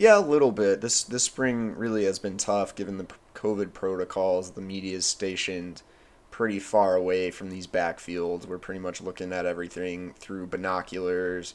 Yeah, 0.00 0.16
a 0.16 0.20
little 0.20 0.50
bit. 0.50 0.80
This 0.80 1.02
this 1.04 1.24
spring 1.24 1.76
really 1.76 2.06
has 2.06 2.18
been 2.18 2.38
tough 2.38 2.74
given 2.74 2.96
the 2.96 3.06
COVID 3.34 3.74
protocols. 3.74 4.52
The 4.52 4.62
media 4.62 4.96
is 4.96 5.04
stationed 5.04 5.82
pretty 6.30 6.58
far 6.58 6.94
away 6.94 7.30
from 7.30 7.50
these 7.50 7.66
backfields. 7.66 8.46
We're 8.46 8.56
pretty 8.56 8.80
much 8.80 9.02
looking 9.02 9.30
at 9.30 9.44
everything 9.44 10.14
through 10.14 10.46
binoculars. 10.46 11.52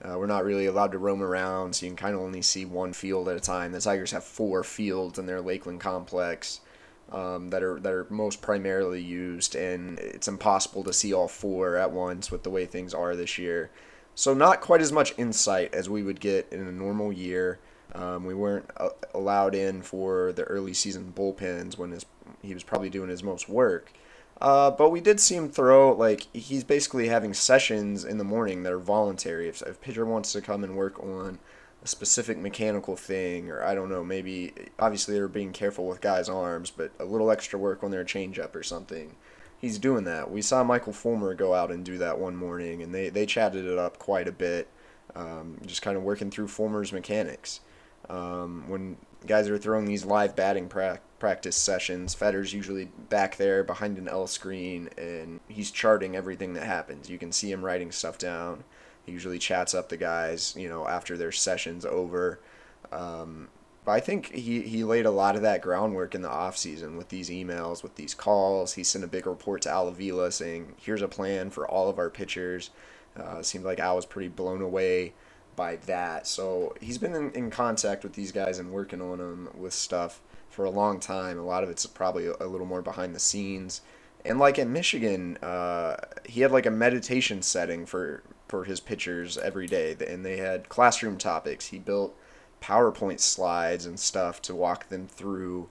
Uh, 0.00 0.14
we're 0.16 0.26
not 0.26 0.44
really 0.44 0.66
allowed 0.66 0.92
to 0.92 0.98
roam 0.98 1.20
around, 1.20 1.74
so 1.74 1.86
you 1.86 1.90
can 1.90 1.96
kind 1.96 2.14
of 2.14 2.20
only 2.20 2.40
see 2.40 2.64
one 2.64 2.92
field 2.92 3.28
at 3.28 3.36
a 3.36 3.40
time. 3.40 3.72
The 3.72 3.80
Tigers 3.80 4.12
have 4.12 4.22
four 4.22 4.62
fields 4.62 5.18
in 5.18 5.26
their 5.26 5.40
Lakeland 5.40 5.80
complex 5.80 6.60
um, 7.10 7.48
that 7.48 7.64
are 7.64 7.80
that 7.80 7.92
are 7.92 8.06
most 8.10 8.40
primarily 8.40 9.02
used, 9.02 9.56
and 9.56 9.98
it's 9.98 10.28
impossible 10.28 10.84
to 10.84 10.92
see 10.92 11.12
all 11.12 11.26
four 11.26 11.74
at 11.74 11.90
once 11.90 12.30
with 12.30 12.44
the 12.44 12.50
way 12.50 12.64
things 12.64 12.94
are 12.94 13.16
this 13.16 13.38
year. 13.38 13.72
So 14.14 14.34
not 14.34 14.60
quite 14.60 14.82
as 14.82 14.92
much 14.92 15.18
insight 15.18 15.74
as 15.74 15.90
we 15.90 16.04
would 16.04 16.20
get 16.20 16.46
in 16.52 16.60
a 16.60 16.70
normal 16.70 17.12
year. 17.12 17.58
Um, 17.94 18.24
we 18.24 18.34
weren't 18.34 18.70
uh, 18.76 18.90
allowed 19.14 19.54
in 19.54 19.82
for 19.82 20.32
the 20.32 20.44
early 20.44 20.74
season 20.74 21.12
bullpens 21.16 21.78
when 21.78 21.92
his, 21.92 22.06
he 22.42 22.54
was 22.54 22.62
probably 22.62 22.90
doing 22.90 23.08
his 23.08 23.22
most 23.22 23.48
work. 23.48 23.92
Uh, 24.40 24.70
but 24.70 24.90
we 24.90 25.00
did 25.00 25.18
see 25.18 25.34
him 25.34 25.48
throw 25.48 25.92
like 25.92 26.26
he's 26.32 26.62
basically 26.62 27.08
having 27.08 27.34
sessions 27.34 28.04
in 28.04 28.18
the 28.18 28.24
morning 28.24 28.62
that 28.62 28.72
are 28.72 28.78
voluntary. 28.78 29.48
If, 29.48 29.62
if 29.62 29.80
pitcher 29.80 30.06
wants 30.06 30.32
to 30.32 30.40
come 30.40 30.62
and 30.62 30.76
work 30.76 31.02
on 31.02 31.38
a 31.82 31.88
specific 31.88 32.38
mechanical 32.38 32.94
thing, 32.94 33.50
or 33.50 33.64
I 33.64 33.74
don't 33.74 33.88
know, 33.88 34.04
maybe 34.04 34.52
obviously 34.78 35.14
they're 35.14 35.28
being 35.28 35.52
careful 35.52 35.86
with 35.86 36.00
guys' 36.00 36.28
arms, 36.28 36.70
but 36.70 36.92
a 37.00 37.04
little 37.04 37.30
extra 37.30 37.58
work 37.58 37.82
on 37.82 37.90
their 37.90 38.04
changeup 38.04 38.54
or 38.54 38.62
something. 38.62 39.16
He's 39.60 39.78
doing 39.78 40.04
that. 40.04 40.30
We 40.30 40.42
saw 40.42 40.62
Michael 40.62 40.92
Fulmer 40.92 41.34
go 41.34 41.52
out 41.52 41.72
and 41.72 41.84
do 41.84 41.98
that 41.98 42.20
one 42.20 42.36
morning, 42.36 42.80
and 42.80 42.94
they, 42.94 43.08
they 43.08 43.26
chatted 43.26 43.64
it 43.64 43.78
up 43.78 43.98
quite 43.98 44.28
a 44.28 44.32
bit, 44.32 44.68
um, 45.16 45.56
just 45.66 45.82
kind 45.82 45.96
of 45.96 46.04
working 46.04 46.30
through 46.30 46.46
Fulmer's 46.46 46.92
mechanics. 46.92 47.60
Um, 48.08 48.64
when 48.68 48.96
guys 49.26 49.48
are 49.48 49.58
throwing 49.58 49.84
these 49.84 50.04
live 50.04 50.34
batting 50.34 50.68
pra- 50.68 51.00
practice 51.18 51.56
sessions, 51.56 52.14
Fetter's 52.14 52.52
usually 52.52 52.86
back 53.08 53.36
there 53.36 53.62
behind 53.64 53.98
an 53.98 54.08
L 54.08 54.26
screen 54.26 54.88
and 54.96 55.40
he's 55.48 55.70
charting 55.70 56.16
everything 56.16 56.54
that 56.54 56.64
happens. 56.64 57.10
You 57.10 57.18
can 57.18 57.32
see 57.32 57.50
him 57.50 57.64
writing 57.64 57.92
stuff 57.92 58.18
down. 58.18 58.64
He 59.04 59.12
usually 59.12 59.38
chats 59.38 59.74
up 59.74 59.88
the 59.88 59.96
guys, 59.96 60.54
you 60.56 60.68
know, 60.68 60.86
after 60.86 61.16
their 61.16 61.32
session's 61.32 61.84
over. 61.84 62.40
Um, 62.92 63.48
but 63.84 63.92
I 63.92 64.00
think 64.00 64.32
he, 64.32 64.62
he 64.62 64.84
laid 64.84 65.06
a 65.06 65.10
lot 65.10 65.34
of 65.34 65.42
that 65.42 65.62
groundwork 65.62 66.14
in 66.14 66.22
the 66.22 66.28
offseason 66.28 66.96
with 66.96 67.08
these 67.08 67.30
emails, 67.30 67.82
with 67.82 67.96
these 67.96 68.14
calls. 68.14 68.74
He 68.74 68.84
sent 68.84 69.04
a 69.04 69.08
big 69.08 69.26
report 69.26 69.62
to 69.62 69.70
Al 69.70 69.88
Avila 69.88 70.30
saying, 70.30 70.74
here's 70.78 71.02
a 71.02 71.08
plan 71.08 71.50
for 71.50 71.66
all 71.66 71.88
of 71.88 71.98
our 71.98 72.10
pitchers. 72.10 72.70
Uh, 73.16 73.42
seemed 73.42 73.64
like 73.64 73.80
Al 73.80 73.96
was 73.96 74.06
pretty 74.06 74.28
blown 74.28 74.62
away 74.62 75.14
by 75.58 75.76
that. 75.86 76.26
So 76.28 76.74
he's 76.80 76.98
been 76.98 77.14
in, 77.14 77.32
in 77.32 77.50
contact 77.50 78.04
with 78.04 78.12
these 78.12 78.30
guys 78.30 78.60
and 78.60 78.70
working 78.70 79.02
on 79.02 79.18
them 79.18 79.50
with 79.54 79.74
stuff 79.74 80.22
for 80.48 80.64
a 80.64 80.70
long 80.70 81.00
time. 81.00 81.36
A 81.36 81.42
lot 81.42 81.64
of 81.64 81.68
it's 81.68 81.84
probably 81.84 82.26
a, 82.26 82.46
little 82.46 82.66
more 82.66 82.80
behind 82.80 83.12
the 83.12 83.18
scenes. 83.18 83.82
And 84.24 84.38
like 84.38 84.56
in 84.56 84.72
Michigan, 84.72 85.36
uh, 85.38 85.96
he 86.24 86.42
had 86.42 86.52
like 86.52 86.64
a 86.64 86.70
meditation 86.70 87.42
setting 87.42 87.84
for 87.84 88.22
for 88.46 88.64
his 88.64 88.80
pitchers 88.80 89.36
every 89.36 89.66
day, 89.66 89.94
and 90.08 90.24
they 90.24 90.38
had 90.38 90.70
classroom 90.70 91.18
topics. 91.18 91.66
He 91.66 91.78
built 91.78 92.16
PowerPoint 92.62 93.20
slides 93.20 93.84
and 93.84 94.00
stuff 94.00 94.40
to 94.42 94.54
walk 94.54 94.88
them 94.88 95.06
through. 95.06 95.68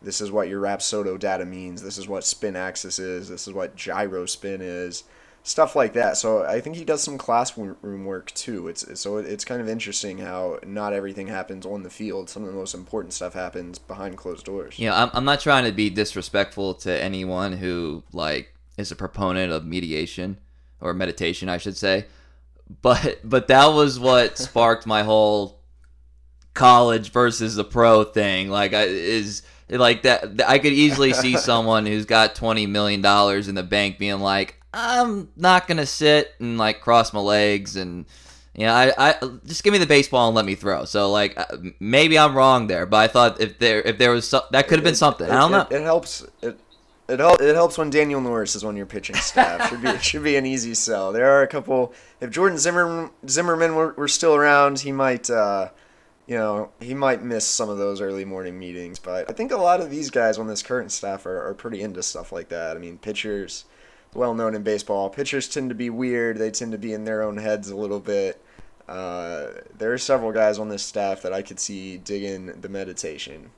This 0.00 0.20
is 0.20 0.30
what 0.30 0.48
your 0.48 0.62
Rapsodo 0.62 1.18
data 1.18 1.44
means. 1.44 1.82
This 1.82 1.98
is 1.98 2.06
what 2.06 2.24
spin 2.24 2.54
axis 2.56 2.98
is. 2.98 3.30
This 3.30 3.48
is 3.48 3.54
what 3.54 3.74
gyro 3.74 4.26
spin 4.26 4.60
is 4.60 5.04
stuff 5.44 5.76
like 5.76 5.92
that. 5.92 6.16
So 6.16 6.42
I 6.42 6.60
think 6.60 6.74
he 6.74 6.84
does 6.84 7.02
some 7.02 7.18
classroom 7.18 8.04
work 8.04 8.32
too. 8.32 8.66
It's 8.66 8.98
so 8.98 9.18
it's 9.18 9.44
kind 9.44 9.60
of 9.60 9.68
interesting 9.68 10.18
how 10.18 10.58
not 10.66 10.92
everything 10.92 11.28
happens 11.28 11.64
on 11.64 11.84
the 11.84 11.90
field. 11.90 12.28
Some 12.28 12.42
of 12.42 12.48
the 12.48 12.58
most 12.58 12.74
important 12.74 13.12
stuff 13.12 13.34
happens 13.34 13.78
behind 13.78 14.16
closed 14.16 14.46
doors. 14.46 14.78
Yeah, 14.78 15.00
I'm 15.00 15.10
I'm 15.12 15.24
not 15.24 15.40
trying 15.40 15.66
to 15.66 15.72
be 15.72 15.90
disrespectful 15.90 16.74
to 16.76 17.00
anyone 17.00 17.52
who 17.52 18.02
like 18.12 18.54
is 18.76 18.90
a 18.90 18.96
proponent 18.96 19.52
of 19.52 19.64
mediation 19.64 20.38
or 20.80 20.94
meditation, 20.94 21.48
I 21.48 21.58
should 21.58 21.76
say. 21.76 22.06
But 22.80 23.20
but 23.22 23.46
that 23.48 23.66
was 23.66 24.00
what 24.00 24.38
sparked 24.38 24.86
my 24.86 25.02
whole 25.02 25.60
college 26.54 27.10
versus 27.10 27.54
the 27.54 27.64
pro 27.64 28.02
thing. 28.02 28.48
Like 28.48 28.72
I 28.72 28.84
is 28.84 29.42
like 29.68 30.02
that 30.02 30.40
I 30.48 30.58
could 30.58 30.72
easily 30.72 31.12
see 31.12 31.36
someone 31.36 31.84
who's 31.84 32.06
got 32.06 32.34
20 32.34 32.66
million 32.66 33.02
dollars 33.02 33.46
in 33.46 33.54
the 33.54 33.62
bank 33.62 33.98
being 33.98 34.20
like 34.20 34.58
I'm 34.74 35.30
not 35.36 35.68
gonna 35.68 35.86
sit 35.86 36.32
and 36.40 36.58
like 36.58 36.80
cross 36.80 37.12
my 37.12 37.20
legs 37.20 37.76
and 37.76 38.06
you 38.54 38.66
know, 38.66 38.72
I, 38.72 38.92
I 38.96 39.14
just 39.44 39.64
give 39.64 39.72
me 39.72 39.78
the 39.78 39.86
baseball 39.86 40.28
and 40.28 40.36
let 40.36 40.44
me 40.44 40.54
throw. 40.54 40.84
So 40.84 41.10
like 41.10 41.38
uh, 41.38 41.56
maybe 41.80 42.18
I'm 42.18 42.36
wrong 42.36 42.66
there, 42.66 42.86
but 42.86 42.98
I 42.98 43.08
thought 43.08 43.40
if 43.40 43.58
there 43.58 43.80
if 43.82 43.98
there 43.98 44.10
was 44.10 44.28
so, 44.28 44.42
that 44.52 44.68
could 44.68 44.78
have 44.78 44.84
been 44.84 44.94
something. 44.94 45.26
It, 45.26 45.32
I 45.32 45.36
don't 45.36 45.50
know. 45.50 45.76
It, 45.76 45.80
it 45.80 45.82
helps. 45.82 46.24
It 46.42 46.58
it, 47.08 47.18
help, 47.18 47.40
it 47.40 47.54
helps 47.54 47.76
when 47.76 47.90
Daniel 47.90 48.20
Norris 48.20 48.56
is 48.56 48.64
on 48.64 48.76
your 48.76 48.86
pitching 48.86 49.16
staff. 49.16 49.68
should 49.68 49.82
be 49.82 49.88
it 49.88 50.02
should 50.04 50.22
be 50.22 50.36
an 50.36 50.46
easy 50.46 50.74
sell. 50.74 51.12
There 51.12 51.30
are 51.30 51.42
a 51.42 51.46
couple. 51.46 51.92
If 52.20 52.30
Jordan 52.30 52.58
Zimmer, 52.58 53.10
Zimmerman 53.28 53.74
were, 53.74 53.92
were 53.94 54.08
still 54.08 54.34
around, 54.34 54.80
he 54.80 54.92
might. 54.92 55.28
Uh, 55.28 55.70
you 56.26 56.36
know, 56.36 56.70
he 56.80 56.94
might 56.94 57.22
miss 57.22 57.44
some 57.46 57.68
of 57.68 57.76
those 57.76 58.00
early 58.00 58.24
morning 58.24 58.58
meetings, 58.58 58.98
but 58.98 59.28
I 59.28 59.34
think 59.34 59.52
a 59.52 59.58
lot 59.58 59.82
of 59.82 59.90
these 59.90 60.10
guys 60.10 60.38
on 60.38 60.46
this 60.46 60.62
current 60.62 60.90
staff 60.90 61.26
are, 61.26 61.48
are 61.48 61.52
pretty 61.52 61.82
into 61.82 62.02
stuff 62.02 62.32
like 62.32 62.48
that. 62.48 62.78
I 62.78 62.80
mean, 62.80 62.96
pitchers, 62.96 63.66
well 64.14 64.34
known 64.34 64.54
in 64.54 64.62
baseball. 64.62 65.10
Pitchers 65.10 65.48
tend 65.48 65.68
to 65.70 65.74
be 65.74 65.90
weird. 65.90 66.38
They 66.38 66.50
tend 66.50 66.72
to 66.72 66.78
be 66.78 66.92
in 66.92 67.04
their 67.04 67.22
own 67.22 67.36
heads 67.36 67.70
a 67.70 67.76
little 67.76 68.00
bit. 68.00 68.40
Uh, 68.88 69.48
there 69.78 69.92
are 69.92 69.98
several 69.98 70.32
guys 70.32 70.58
on 70.58 70.68
this 70.68 70.82
staff 70.82 71.22
that 71.22 71.32
I 71.32 71.42
could 71.42 71.58
see 71.58 71.96
digging 71.96 72.46
the 72.60 72.68
meditation. 72.68 73.50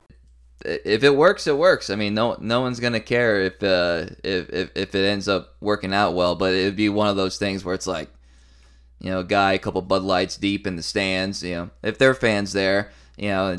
If 0.63 1.03
it 1.03 1.15
works, 1.15 1.47
it 1.47 1.57
works. 1.57 1.89
I 1.89 1.95
mean, 1.95 2.13
no 2.13 2.35
no 2.39 2.61
one's 2.61 2.79
gonna 2.79 2.99
care 2.99 3.41
if 3.41 3.61
uh, 3.61 4.07
if, 4.23 4.49
if 4.49 4.71
if 4.75 4.95
it 4.95 5.05
ends 5.05 5.27
up 5.27 5.55
working 5.61 5.93
out 5.93 6.15
well. 6.15 6.35
But 6.35 6.53
it'd 6.53 6.75
be 6.75 6.89
one 6.89 7.07
of 7.07 7.15
those 7.15 7.37
things 7.37 7.63
where 7.63 7.75
it's 7.75 7.85
like, 7.85 8.09
you 8.99 9.11
know, 9.11 9.19
a 9.19 9.23
guy 9.23 9.53
a 9.53 9.59
couple 9.59 9.81
Bud 9.81 10.01
Lights 10.01 10.37
deep 10.37 10.65
in 10.65 10.75
the 10.75 10.83
stands. 10.83 11.43
You 11.43 11.55
know, 11.55 11.69
if 11.83 11.97
there 11.97 12.09
are 12.09 12.15
fans 12.15 12.53
there, 12.53 12.91
you 13.17 13.29
know. 13.29 13.57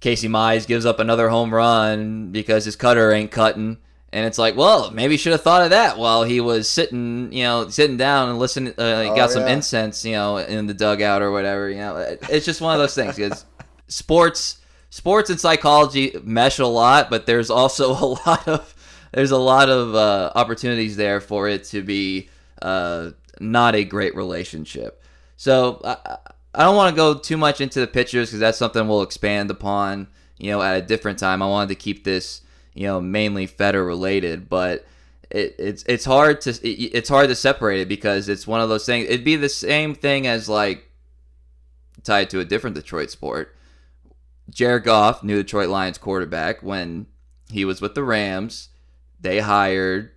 Casey 0.00 0.28
Mize 0.28 0.66
gives 0.66 0.86
up 0.86 0.98
another 0.98 1.28
home 1.28 1.52
run 1.52 2.32
because 2.32 2.64
his 2.64 2.74
cutter 2.74 3.12
ain't 3.12 3.30
cutting 3.30 3.76
and 4.12 4.26
it's 4.26 4.38
like, 4.38 4.56
well, 4.56 4.90
maybe 4.90 5.16
should 5.16 5.32
have 5.32 5.42
thought 5.42 5.62
of 5.62 5.70
that 5.70 5.96
while 5.96 6.24
he 6.24 6.40
was 6.40 6.68
sitting, 6.68 7.32
you 7.32 7.44
know, 7.44 7.68
sitting 7.68 7.96
down 7.96 8.28
and 8.28 8.38
listening. 8.38 8.74
Uh, 8.76 9.10
oh, 9.10 9.16
got 9.16 9.30
some 9.30 9.46
incense, 9.46 10.04
you 10.04 10.12
know, 10.12 10.38
in 10.38 10.66
the 10.66 10.74
dugout 10.74 11.22
or 11.22 11.30
whatever. 11.30 11.70
You 11.70 11.76
know, 11.76 11.96
it's 12.28 12.44
just 12.44 12.60
one 12.60 12.74
of 12.74 12.80
those 12.80 12.94
things 12.94 13.14
because 13.14 13.44
sports, 13.86 14.58
sports 14.90 15.30
and 15.30 15.38
psychology 15.38 16.16
mesh 16.24 16.58
a 16.58 16.66
lot, 16.66 17.08
but 17.08 17.26
there's 17.26 17.50
also 17.50 17.90
a 18.04 18.06
lot 18.26 18.48
of 18.48 18.74
there's 19.12 19.30
a 19.30 19.38
lot 19.38 19.68
of 19.68 19.94
uh, 19.94 20.32
opportunities 20.34 20.96
there 20.96 21.20
for 21.20 21.48
it 21.48 21.64
to 21.64 21.82
be 21.82 22.28
uh, 22.62 23.10
not 23.38 23.76
a 23.76 23.84
great 23.84 24.16
relationship. 24.16 25.02
So 25.36 25.80
I, 25.84 26.18
I 26.54 26.64
don't 26.64 26.76
want 26.76 26.94
to 26.94 26.96
go 26.96 27.14
too 27.14 27.36
much 27.36 27.60
into 27.60 27.80
the 27.80 27.86
pitchers 27.86 28.28
because 28.28 28.40
that's 28.40 28.58
something 28.58 28.88
we'll 28.88 29.02
expand 29.02 29.52
upon, 29.52 30.08
you 30.36 30.50
know, 30.50 30.60
at 30.60 30.76
a 30.76 30.82
different 30.82 31.18
time. 31.18 31.42
I 31.42 31.46
wanted 31.46 31.68
to 31.68 31.76
keep 31.76 32.02
this 32.02 32.42
you 32.74 32.86
know, 32.86 33.00
mainly 33.00 33.46
Fetter 33.46 33.84
related, 33.84 34.48
but 34.48 34.86
it, 35.30 35.54
it's 35.58 35.84
it's 35.84 36.04
hard 36.04 36.40
to 36.42 36.50
it, 36.50 36.90
it's 36.94 37.08
hard 37.08 37.28
to 37.28 37.34
separate 37.34 37.80
it 37.80 37.88
because 37.88 38.28
it's 38.28 38.46
one 38.46 38.60
of 38.60 38.68
those 38.68 38.86
things. 38.86 39.06
It'd 39.08 39.24
be 39.24 39.36
the 39.36 39.48
same 39.48 39.94
thing 39.94 40.26
as 40.26 40.48
like 40.48 40.90
tied 42.02 42.30
to 42.30 42.40
a 42.40 42.44
different 42.44 42.76
Detroit 42.76 43.10
sport. 43.10 43.56
Jared 44.48 44.84
Goff, 44.84 45.22
new 45.22 45.42
Detroit 45.42 45.68
Lions 45.68 45.98
quarterback, 45.98 46.62
when 46.62 47.06
he 47.50 47.64
was 47.64 47.80
with 47.80 47.94
the 47.94 48.02
Rams, 48.02 48.68
they 49.20 49.38
hired 49.38 50.10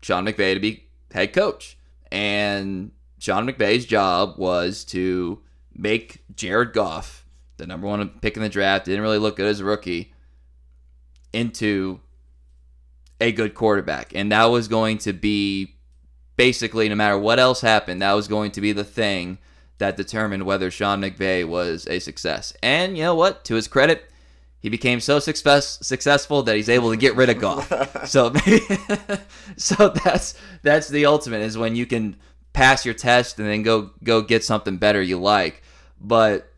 Sean 0.00 0.24
McVay 0.24 0.54
to 0.54 0.60
be 0.60 0.88
head 1.12 1.34
coach, 1.34 1.76
and 2.10 2.92
Sean 3.18 3.46
McVay's 3.46 3.84
job 3.84 4.38
was 4.38 4.84
to 4.84 5.40
make 5.74 6.22
Jared 6.34 6.72
Goff 6.72 7.26
the 7.58 7.66
number 7.66 7.86
one 7.86 8.08
pick 8.20 8.36
in 8.36 8.42
the 8.42 8.48
draft. 8.48 8.86
Didn't 8.86 9.02
really 9.02 9.18
look 9.18 9.36
good 9.36 9.46
as 9.46 9.60
a 9.60 9.64
rookie 9.64 10.12
into 11.32 12.00
a 13.20 13.32
good 13.32 13.54
quarterback. 13.54 14.14
And 14.14 14.32
that 14.32 14.46
was 14.46 14.68
going 14.68 14.98
to 14.98 15.12
be 15.12 15.74
basically, 16.36 16.88
no 16.88 16.94
matter 16.94 17.18
what 17.18 17.38
else 17.38 17.60
happened, 17.60 18.02
that 18.02 18.12
was 18.12 18.28
going 18.28 18.52
to 18.52 18.60
be 18.60 18.72
the 18.72 18.84
thing 18.84 19.38
that 19.78 19.96
determined 19.96 20.44
whether 20.44 20.70
Sean 20.70 21.00
McVay 21.00 21.46
was 21.46 21.86
a 21.88 21.98
success. 21.98 22.52
And 22.62 22.96
you 22.96 23.04
know 23.04 23.14
what? 23.14 23.44
To 23.46 23.54
his 23.54 23.68
credit, 23.68 24.10
he 24.60 24.68
became 24.68 25.00
so 25.00 25.18
success, 25.18 25.78
successful 25.82 26.42
that 26.42 26.56
he's 26.56 26.68
able 26.68 26.90
to 26.90 26.96
get 26.96 27.16
rid 27.16 27.30
of 27.30 27.38
Goff. 27.38 27.68
so 28.08 28.32
so 29.56 29.88
that's 30.04 30.34
that's 30.62 30.88
the 30.88 31.06
ultimate 31.06 31.42
is 31.42 31.56
when 31.56 31.76
you 31.76 31.86
can 31.86 32.16
pass 32.52 32.84
your 32.84 32.94
test 32.94 33.38
and 33.38 33.48
then 33.48 33.62
go 33.62 33.90
go 34.02 34.20
get 34.20 34.44
something 34.44 34.78
better 34.78 35.00
you 35.00 35.18
like. 35.18 35.62
But 36.00 36.52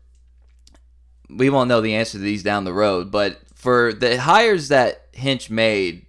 we 1.29 1.49
won't 1.49 1.69
know 1.69 1.81
the 1.81 1.95
answer 1.95 2.13
to 2.13 2.23
these 2.23 2.43
down 2.43 2.63
the 2.63 2.73
road. 2.73 3.11
But 3.11 3.39
for 3.61 3.93
the 3.93 4.19
hires 4.19 4.69
that 4.69 5.05
Hinch 5.11 5.51
made, 5.51 6.07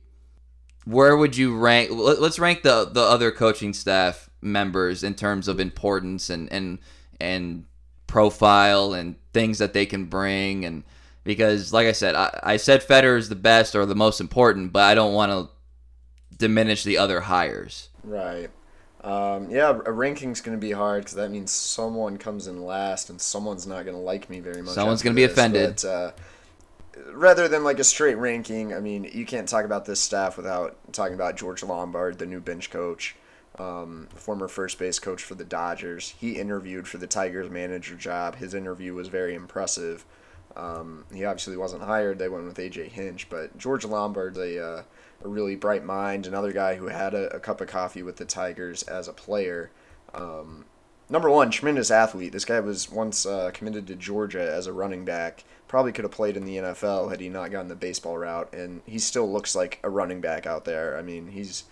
where 0.86 1.14
would 1.14 1.36
you 1.36 1.54
rank? 1.54 1.90
Let's 1.92 2.38
rank 2.38 2.62
the 2.62 2.86
the 2.86 3.02
other 3.02 3.30
coaching 3.30 3.74
staff 3.74 4.30
members 4.40 5.04
in 5.04 5.12
terms 5.12 5.48
of 5.48 5.60
importance 5.60 6.30
and 6.30 6.50
and 6.50 6.78
and 7.20 7.66
profile 8.06 8.94
and 8.94 9.16
things 9.34 9.58
that 9.58 9.74
they 9.74 9.84
can 9.84 10.06
bring 10.06 10.64
and 10.64 10.82
because 11.24 11.74
like 11.74 11.86
I 11.86 11.92
said, 11.92 12.14
I, 12.14 12.40
I 12.42 12.56
said 12.56 12.82
Fetter 12.82 13.18
is 13.18 13.28
the 13.28 13.34
best 13.34 13.76
or 13.76 13.84
the 13.84 13.94
most 13.94 14.18
important, 14.18 14.72
but 14.72 14.84
I 14.84 14.94
don't 14.94 15.12
want 15.12 15.30
to 15.30 15.50
diminish 16.38 16.84
the 16.84 16.96
other 16.96 17.20
hires. 17.20 17.90
Right. 18.02 18.48
Um, 19.04 19.50
yeah, 19.50 19.78
a 19.84 19.92
ranking's 19.92 20.40
going 20.40 20.56
to 20.56 20.60
be 20.60 20.72
hard 20.72 21.02
because 21.02 21.16
that 21.16 21.30
means 21.30 21.52
someone 21.52 22.16
comes 22.16 22.46
in 22.46 22.64
last 22.64 23.10
and 23.10 23.20
someone's 23.20 23.66
not 23.66 23.84
going 23.84 23.96
to 23.96 24.02
like 24.02 24.30
me 24.30 24.40
very 24.40 24.62
much. 24.62 24.72
Someone's 24.72 25.02
going 25.02 25.14
to 25.14 25.20
be 25.20 25.24
offended. 25.24 25.80
But, 25.82 25.84
uh, 25.84 26.12
rather 27.12 27.48
than 27.48 27.64
like 27.64 27.78
a 27.78 27.84
straight 27.84 28.16
ranking, 28.16 28.74
I 28.74 28.80
mean, 28.80 29.08
you 29.12 29.24
can't 29.24 29.48
talk 29.48 29.64
about 29.64 29.84
this 29.84 30.00
staff 30.00 30.36
without 30.36 30.76
talking 30.92 31.14
about 31.14 31.36
George 31.36 31.62
Lombard, 31.62 32.18
the 32.18 32.26
new 32.26 32.40
bench 32.40 32.70
coach, 32.70 33.16
um, 33.58 34.08
former 34.14 34.48
first 34.48 34.78
base 34.78 34.98
coach 34.98 35.22
for 35.22 35.34
the 35.34 35.44
Dodgers. 35.44 36.14
He 36.18 36.32
interviewed 36.32 36.88
for 36.88 36.98
the 36.98 37.06
Tigers 37.06 37.50
manager 37.50 37.94
job. 37.94 38.36
His 38.36 38.54
interview 38.54 38.94
was 38.94 39.08
very 39.08 39.34
impressive. 39.34 40.04
Um, 40.56 41.04
he 41.12 41.24
obviously 41.24 41.56
wasn't 41.56 41.82
hired. 41.82 42.18
They 42.18 42.28
went 42.28 42.44
with 42.44 42.58
AJ 42.58 42.88
Hinch, 42.88 43.28
but 43.30 43.56
George 43.56 43.84
Lombard's 43.84 44.38
a, 44.38 44.62
uh, 44.62 44.82
a 45.24 45.28
really 45.28 45.56
bright 45.56 45.84
mind, 45.84 46.26
another 46.26 46.52
guy 46.52 46.74
who 46.74 46.88
had 46.88 47.14
a, 47.14 47.36
a, 47.36 47.40
cup 47.40 47.62
of 47.62 47.68
coffee 47.68 48.02
with 48.02 48.16
the 48.16 48.26
Tigers 48.26 48.82
as 48.82 49.08
a 49.08 49.14
player. 49.14 49.70
Um, 50.12 50.66
number 51.08 51.30
one, 51.30 51.50
tremendous 51.50 51.90
athlete. 51.90 52.32
This 52.32 52.44
guy 52.44 52.60
was 52.60 52.90
once 52.90 53.24
uh, 53.24 53.50
committed 53.54 53.86
to 53.86 53.94
Georgia 53.94 54.42
as 54.42 54.66
a 54.66 54.74
running 54.74 55.06
back 55.06 55.44
probably 55.72 55.90
could 55.90 56.04
have 56.04 56.12
played 56.12 56.36
in 56.36 56.44
the 56.44 56.58
NFL 56.58 57.10
had 57.10 57.18
he 57.18 57.30
not 57.30 57.50
gone 57.50 57.66
the 57.66 57.74
baseball 57.74 58.18
route, 58.18 58.52
and 58.52 58.82
he 58.84 58.98
still 58.98 59.32
looks 59.32 59.54
like 59.54 59.78
a 59.82 59.88
running 59.88 60.20
back 60.20 60.46
out 60.46 60.66
there. 60.66 60.98
I 60.98 61.00
mean, 61.00 61.28
he's 61.28 61.64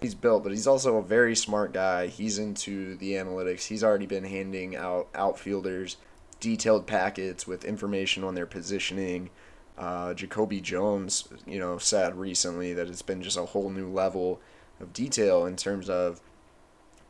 he's 0.00 0.14
built, 0.14 0.44
but 0.44 0.52
he's 0.52 0.68
also 0.68 0.98
a 0.98 1.02
very 1.02 1.34
smart 1.34 1.72
guy. 1.72 2.06
He's 2.06 2.38
into 2.38 2.94
the 2.94 3.14
analytics. 3.14 3.66
He's 3.66 3.82
already 3.82 4.06
been 4.06 4.22
handing 4.22 4.76
out 4.76 5.08
outfielders 5.16 5.96
detailed 6.38 6.86
packets 6.86 7.44
with 7.44 7.64
information 7.64 8.22
on 8.22 8.36
their 8.36 8.46
positioning. 8.46 9.30
Uh, 9.76 10.14
Jacoby 10.14 10.60
Jones, 10.60 11.26
you 11.44 11.58
know, 11.58 11.76
said 11.76 12.16
recently 12.16 12.72
that 12.72 12.86
it's 12.86 13.02
been 13.02 13.20
just 13.20 13.36
a 13.36 13.46
whole 13.46 13.68
new 13.68 13.88
level 13.88 14.40
of 14.78 14.92
detail 14.92 15.44
in 15.44 15.56
terms 15.56 15.90
of 15.90 16.20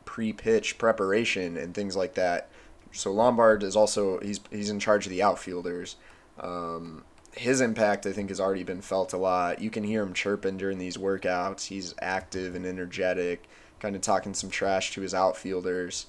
pre-pitch 0.05 0.79
preparation 0.79 1.55
and 1.55 1.75
things 1.75 1.95
like 1.95 2.15
that. 2.15 2.49
So 2.91 3.11
Lombard 3.11 3.61
is 3.61 3.75
also 3.75 4.19
he's 4.21 4.39
he's 4.49 4.71
in 4.71 4.79
charge 4.79 5.05
of 5.05 5.11
the 5.11 5.21
outfielders. 5.21 5.97
Um, 6.39 7.03
his 7.33 7.61
impact, 7.61 8.05
I 8.05 8.11
think, 8.11 8.29
has 8.29 8.39
already 8.39 8.63
been 8.63 8.81
felt 8.81 9.13
a 9.13 9.17
lot. 9.17 9.61
You 9.61 9.69
can 9.69 9.83
hear 9.83 10.03
him 10.03 10.13
chirping 10.13 10.57
during 10.57 10.77
these 10.77 10.97
workouts. 10.97 11.67
He's 11.67 11.95
active 12.01 12.55
and 12.55 12.65
energetic, 12.65 13.47
kind 13.79 13.95
of 13.95 14.01
talking 14.01 14.33
some 14.33 14.49
trash 14.49 14.91
to 14.91 15.01
his 15.01 15.13
outfielders. 15.13 16.07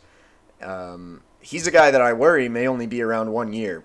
Um, 0.60 1.22
he's 1.40 1.66
a 1.66 1.70
guy 1.70 1.90
that 1.90 2.00
I 2.00 2.12
worry 2.12 2.48
may 2.48 2.66
only 2.66 2.86
be 2.86 3.02
around 3.02 3.32
one 3.32 3.52
year 3.52 3.84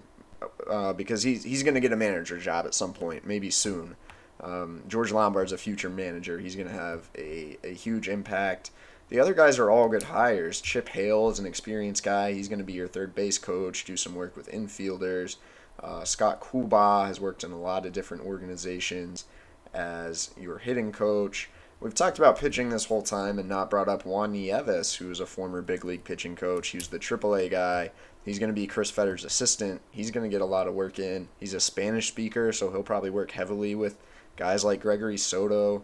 uh, 0.70 0.94
because 0.94 1.24
he's, 1.24 1.44
he's 1.44 1.64
going 1.64 1.76
to 1.76 1.80
get 1.80 1.92
a 1.92 1.98
manager 1.98 2.38
job 2.38 2.66
at 2.66 2.74
some 2.74 2.94
point, 2.94 3.26
maybe 3.26 3.50
soon. 3.50 3.96
Um, 4.40 4.84
George 4.88 5.12
Lombard's 5.12 5.52
a 5.52 5.58
future 5.58 5.90
manager. 5.90 6.40
He's 6.40 6.56
going 6.56 6.68
to 6.68 6.74
have 6.74 7.10
a, 7.18 7.58
a 7.64 7.74
huge 7.74 8.08
impact. 8.08 8.72
The 9.10 9.20
other 9.20 9.34
guys 9.34 9.58
are 9.58 9.70
all 9.70 9.88
good 9.90 10.04
hires. 10.04 10.60
Chip 10.60 10.90
Hale 10.90 11.30
is 11.30 11.40
an 11.40 11.46
experienced 11.46 12.04
guy. 12.04 12.34
He's 12.34 12.50
going 12.50 12.60
to 12.60 12.66
be 12.66 12.74
your 12.74 12.88
third 12.88 13.16
base 13.16 13.38
coach, 13.38 13.86
do 13.86 13.96
some 13.96 14.16
work 14.16 14.36
with 14.36 14.52
infielders. 14.52 15.38
Uh, 15.82 16.04
Scott 16.04 16.42
Coolbaugh 16.42 17.08
has 17.08 17.20
worked 17.20 17.44
in 17.44 17.52
a 17.52 17.60
lot 17.60 17.86
of 17.86 17.94
different 17.94 18.24
organizations 18.24 19.26
as 19.74 20.32
your 20.40 20.58
hitting 20.58 20.92
coach. 20.92 21.50
We've 21.80 21.94
talked 21.94 22.18
about 22.18 22.40
pitching 22.40 22.70
this 22.70 22.86
whole 22.86 23.04
time 23.04 23.38
and 23.38 23.48
not 23.48 23.70
brought 23.70 23.88
up 23.88 24.04
Juan 24.04 24.32
Nieves, 24.32 24.96
who's 24.96 25.20
a 25.20 25.28
former 25.28 25.62
big 25.62 25.86
league 25.86 26.04
pitching 26.04 26.36
coach. 26.36 26.70
He's 26.70 26.88
the 26.88 26.98
AAA 26.98 27.52
guy. 27.52 27.92
He's 28.26 28.40
going 28.40 28.50
to 28.50 28.60
be 28.60 28.66
Chris 28.66 28.90
Fetter's 28.90 29.24
assistant. 29.24 29.82
He's 29.92 30.10
going 30.10 30.30
to 30.30 30.34
get 30.34 30.42
a 30.42 30.46
lot 30.46 30.68
of 30.68 30.74
work 30.74 30.98
in. 30.98 31.28
He's 31.40 31.54
a 31.54 31.60
Spanish 31.60 32.08
speaker, 32.08 32.52
so 32.52 32.72
he'll 32.72 32.82
probably 32.82 33.12
work 33.12 33.32
heavily 33.32 33.76
with 33.76 33.98
guys 34.36 34.66
like 34.66 34.82
Gregory 34.82 35.18
Soto. 35.18 35.84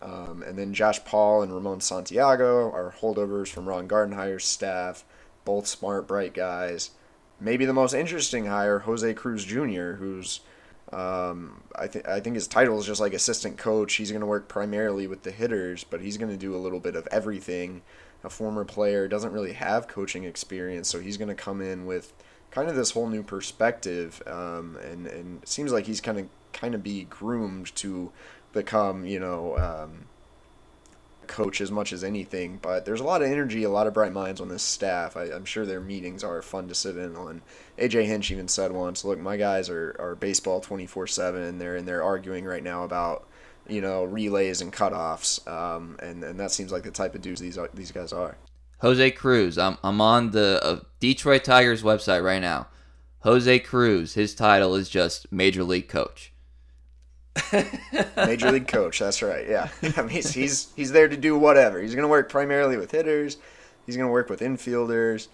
Um, 0.00 0.42
and 0.42 0.58
then 0.58 0.74
Josh 0.74 1.04
Paul 1.04 1.42
and 1.42 1.52
Ramon 1.52 1.80
Santiago 1.80 2.70
are 2.72 2.94
holdovers 3.00 3.48
from 3.48 3.68
Ron 3.68 3.86
Gardenhire's 3.86 4.44
staff. 4.44 5.04
Both 5.44 5.66
smart, 5.66 6.08
bright 6.08 6.34
guys. 6.34 6.90
Maybe 7.40 7.64
the 7.64 7.72
most 7.72 7.94
interesting 7.94 8.46
hire, 8.46 8.80
Jose 8.80 9.14
Cruz 9.14 9.44
Jr., 9.44 9.92
who's 9.92 10.40
um, 10.92 11.62
I 11.74 11.88
think 11.88 12.06
I 12.06 12.20
think 12.20 12.34
his 12.34 12.46
title 12.46 12.78
is 12.78 12.86
just 12.86 13.00
like 13.00 13.12
assistant 13.12 13.58
coach. 13.58 13.94
He's 13.94 14.10
going 14.10 14.20
to 14.20 14.26
work 14.26 14.48
primarily 14.48 15.06
with 15.06 15.22
the 15.22 15.32
hitters, 15.32 15.84
but 15.84 16.00
he's 16.00 16.16
going 16.16 16.30
to 16.30 16.36
do 16.36 16.54
a 16.54 16.58
little 16.58 16.80
bit 16.80 16.94
of 16.94 17.08
everything. 17.10 17.82
A 18.22 18.30
former 18.30 18.64
player 18.64 19.08
doesn't 19.08 19.32
really 19.32 19.52
have 19.52 19.88
coaching 19.88 20.24
experience, 20.24 20.88
so 20.88 21.00
he's 21.00 21.16
going 21.16 21.28
to 21.28 21.34
come 21.34 21.60
in 21.60 21.86
with 21.86 22.12
kind 22.50 22.68
of 22.68 22.76
this 22.76 22.92
whole 22.92 23.08
new 23.08 23.22
perspective, 23.22 24.22
um, 24.26 24.78
and 24.82 25.06
and 25.08 25.46
seems 25.46 25.72
like 25.72 25.86
he's 25.86 26.00
kind 26.00 26.18
of 26.18 26.28
kind 26.52 26.74
of 26.74 26.82
be 26.82 27.04
groomed 27.04 27.74
to 27.76 28.12
become 28.52 29.04
you 29.04 29.18
know 29.18 29.58
um, 29.58 30.06
coach 31.26 31.60
as 31.60 31.70
much 31.70 31.92
as 31.92 32.04
anything. 32.04 32.58
But 32.60 32.84
there's 32.84 33.00
a 33.00 33.04
lot 33.04 33.22
of 33.22 33.30
energy, 33.30 33.64
a 33.64 33.70
lot 33.70 33.86
of 33.86 33.94
bright 33.94 34.12
minds 34.12 34.40
on 34.40 34.48
this 34.48 34.62
staff. 34.62 35.16
I, 35.16 35.26
am 35.26 35.44
sure 35.44 35.66
their 35.66 35.80
meetings 35.80 36.24
are 36.24 36.40
fun 36.42 36.68
to 36.68 36.74
sit 36.74 36.96
in 36.96 37.16
on. 37.16 37.42
AJ 37.78 38.06
Hinch 38.06 38.30
even 38.30 38.48
said 38.48 38.72
once, 38.72 39.04
"Look, 39.04 39.18
my 39.18 39.36
guys 39.36 39.68
are, 39.68 39.96
are 39.98 40.14
baseball 40.14 40.60
24/7. 40.60 41.58
They're 41.58 41.76
and 41.76 41.86
they're 41.86 42.02
arguing 42.02 42.44
right 42.44 42.62
now 42.62 42.84
about." 42.84 43.26
You 43.68 43.80
know 43.80 44.04
relays 44.04 44.60
and 44.60 44.72
cutoffs, 44.72 45.44
um, 45.48 45.96
and 46.00 46.22
and 46.22 46.38
that 46.38 46.52
seems 46.52 46.70
like 46.70 46.84
the 46.84 46.92
type 46.92 47.16
of 47.16 47.20
dudes 47.20 47.40
these 47.40 47.58
are, 47.58 47.68
these 47.74 47.90
guys 47.90 48.12
are. 48.12 48.36
Jose 48.78 49.10
Cruz. 49.10 49.58
I'm, 49.58 49.76
I'm 49.82 50.00
on 50.00 50.30
the 50.30 50.60
uh, 50.62 50.80
Detroit 51.00 51.42
Tigers 51.42 51.82
website 51.82 52.22
right 52.22 52.40
now. 52.40 52.68
Jose 53.20 53.58
Cruz, 53.60 54.14
his 54.14 54.34
title 54.34 54.76
is 54.76 54.88
just 54.88 55.32
Major 55.32 55.64
League 55.64 55.88
Coach. 55.88 56.32
Major 58.16 58.50
league 58.50 58.68
coach. 58.68 58.98
That's 58.98 59.22
right. 59.22 59.48
Yeah, 59.48 59.68
I 59.96 60.02
mean, 60.02 60.08
he's, 60.10 60.32
he's 60.32 60.68
he's 60.76 60.92
there 60.92 61.08
to 61.08 61.16
do 61.16 61.38
whatever. 61.38 61.80
He's 61.80 61.94
gonna 61.94 62.08
work 62.08 62.28
primarily 62.28 62.76
with 62.76 62.90
hitters. 62.90 63.38
He's 63.84 63.96
gonna 63.96 64.10
work 64.10 64.28
with 64.28 64.40
infielders. 64.40 65.28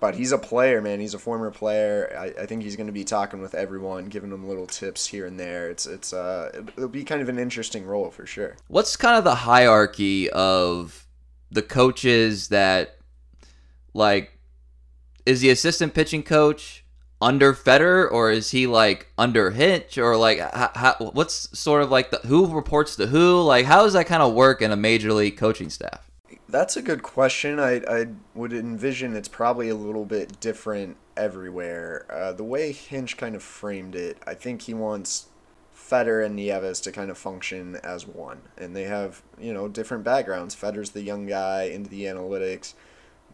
But 0.00 0.16
he's 0.16 0.32
a 0.32 0.38
player, 0.38 0.82
man. 0.82 1.00
He's 1.00 1.14
a 1.14 1.18
former 1.18 1.50
player. 1.50 2.14
I, 2.18 2.42
I 2.42 2.46
think 2.46 2.62
he's 2.62 2.76
going 2.76 2.88
to 2.88 2.92
be 2.92 3.04
talking 3.04 3.40
with 3.40 3.54
everyone, 3.54 4.06
giving 4.10 4.28
them 4.28 4.46
little 4.46 4.66
tips 4.66 5.06
here 5.06 5.24
and 5.24 5.40
there. 5.40 5.70
It's 5.70 5.86
it's 5.86 6.12
uh 6.12 6.50
it'll 6.76 6.88
be 6.90 7.04
kind 7.04 7.22
of 7.22 7.30
an 7.30 7.38
interesting 7.38 7.86
role 7.86 8.10
for 8.10 8.26
sure. 8.26 8.56
What's 8.68 8.96
kind 8.96 9.16
of 9.16 9.24
the 9.24 9.34
hierarchy 9.34 10.28
of 10.28 11.06
the 11.50 11.62
coaches 11.62 12.48
that 12.48 12.98
like 13.94 14.38
is 15.24 15.40
the 15.40 15.48
assistant 15.48 15.94
pitching 15.94 16.22
coach 16.22 16.83
under 17.24 17.54
Fetter 17.54 18.06
or 18.06 18.30
is 18.30 18.50
he 18.50 18.66
like 18.66 19.08
under 19.16 19.50
Hinch 19.50 19.96
or 19.96 20.14
like 20.16 20.38
how, 20.38 20.70
how, 20.74 20.94
what's 20.98 21.58
sort 21.58 21.82
of 21.82 21.90
like 21.90 22.10
the 22.10 22.18
who 22.18 22.46
reports 22.46 22.96
to 22.96 23.06
who? 23.06 23.40
Like 23.40 23.64
how 23.64 23.82
does 23.82 23.94
that 23.94 24.06
kind 24.06 24.22
of 24.22 24.34
work 24.34 24.60
in 24.60 24.70
a 24.70 24.76
major 24.76 25.12
league 25.12 25.38
coaching 25.38 25.70
staff? 25.70 26.10
That's 26.48 26.76
a 26.76 26.82
good 26.82 27.02
question. 27.02 27.58
I 27.58 27.82
I 27.88 28.06
would 28.34 28.52
envision 28.52 29.16
it's 29.16 29.28
probably 29.28 29.70
a 29.70 29.74
little 29.74 30.04
bit 30.04 30.38
different 30.38 30.98
everywhere. 31.16 32.06
Uh, 32.10 32.32
the 32.32 32.44
way 32.44 32.72
Hinch 32.72 33.16
kind 33.16 33.34
of 33.34 33.42
framed 33.42 33.94
it, 33.94 34.18
I 34.26 34.34
think 34.34 34.62
he 34.62 34.74
wants 34.74 35.28
Fetter 35.72 36.20
and 36.20 36.36
Nieves 36.36 36.80
to 36.82 36.92
kind 36.92 37.10
of 37.10 37.16
function 37.16 37.76
as 37.76 38.06
one, 38.06 38.42
and 38.58 38.76
they 38.76 38.84
have 38.84 39.22
you 39.40 39.54
know 39.54 39.66
different 39.66 40.04
backgrounds. 40.04 40.54
Fetter's 40.54 40.90
the 40.90 41.02
young 41.02 41.26
guy 41.26 41.64
into 41.64 41.88
the 41.88 42.04
analytics. 42.04 42.74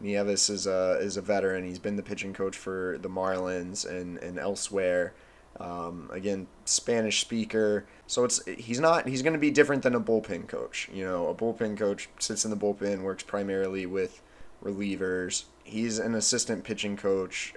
Nieves 0.01 0.49
is 0.49 0.67
a 0.67 0.97
is 1.01 1.17
a 1.17 1.21
veteran. 1.21 1.65
He's 1.65 1.79
been 1.79 1.95
the 1.95 2.03
pitching 2.03 2.33
coach 2.33 2.57
for 2.57 2.97
the 3.01 3.09
Marlins 3.09 3.89
and 3.89 4.17
and 4.19 4.37
elsewhere. 4.37 5.13
Um, 5.59 6.09
again, 6.11 6.47
Spanish 6.65 7.21
speaker. 7.21 7.85
So 8.07 8.23
it's 8.23 8.43
he's 8.45 8.79
not 8.79 9.07
he's 9.07 9.21
going 9.21 9.33
to 9.33 9.39
be 9.39 9.51
different 9.51 9.83
than 9.83 9.95
a 9.95 9.99
bullpen 9.99 10.47
coach. 10.47 10.89
You 10.91 11.05
know, 11.05 11.27
a 11.27 11.35
bullpen 11.35 11.77
coach 11.77 12.09
sits 12.19 12.45
in 12.45 12.51
the 12.51 12.57
bullpen, 12.57 13.01
works 13.01 13.23
primarily 13.23 13.85
with 13.85 14.21
relievers. 14.63 15.43
He's 15.63 15.99
an 15.99 16.15
assistant 16.15 16.63
pitching 16.63 16.97
coach. 16.97 17.53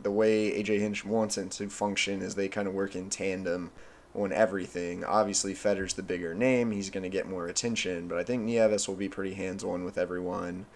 The 0.00 0.10
way 0.10 0.52
AJ 0.52 0.78
Hinch 0.78 1.04
wants 1.04 1.36
it 1.38 1.50
to 1.52 1.68
function 1.68 2.22
is 2.22 2.34
they 2.34 2.48
kind 2.48 2.68
of 2.68 2.74
work 2.74 2.94
in 2.94 3.10
tandem 3.10 3.72
on 4.14 4.32
everything. 4.32 5.04
Obviously, 5.04 5.54
Fetter's 5.54 5.94
the 5.94 6.02
bigger 6.02 6.34
name. 6.34 6.70
He's 6.70 6.90
going 6.90 7.02
to 7.02 7.08
get 7.08 7.28
more 7.28 7.48
attention, 7.48 8.08
but 8.08 8.18
I 8.18 8.24
think 8.24 8.44
Nieves 8.44 8.86
will 8.86 8.94
be 8.94 9.08
pretty 9.08 9.34
hands 9.34 9.64
on 9.64 9.84
with 9.84 9.98
everyone. 9.98 10.66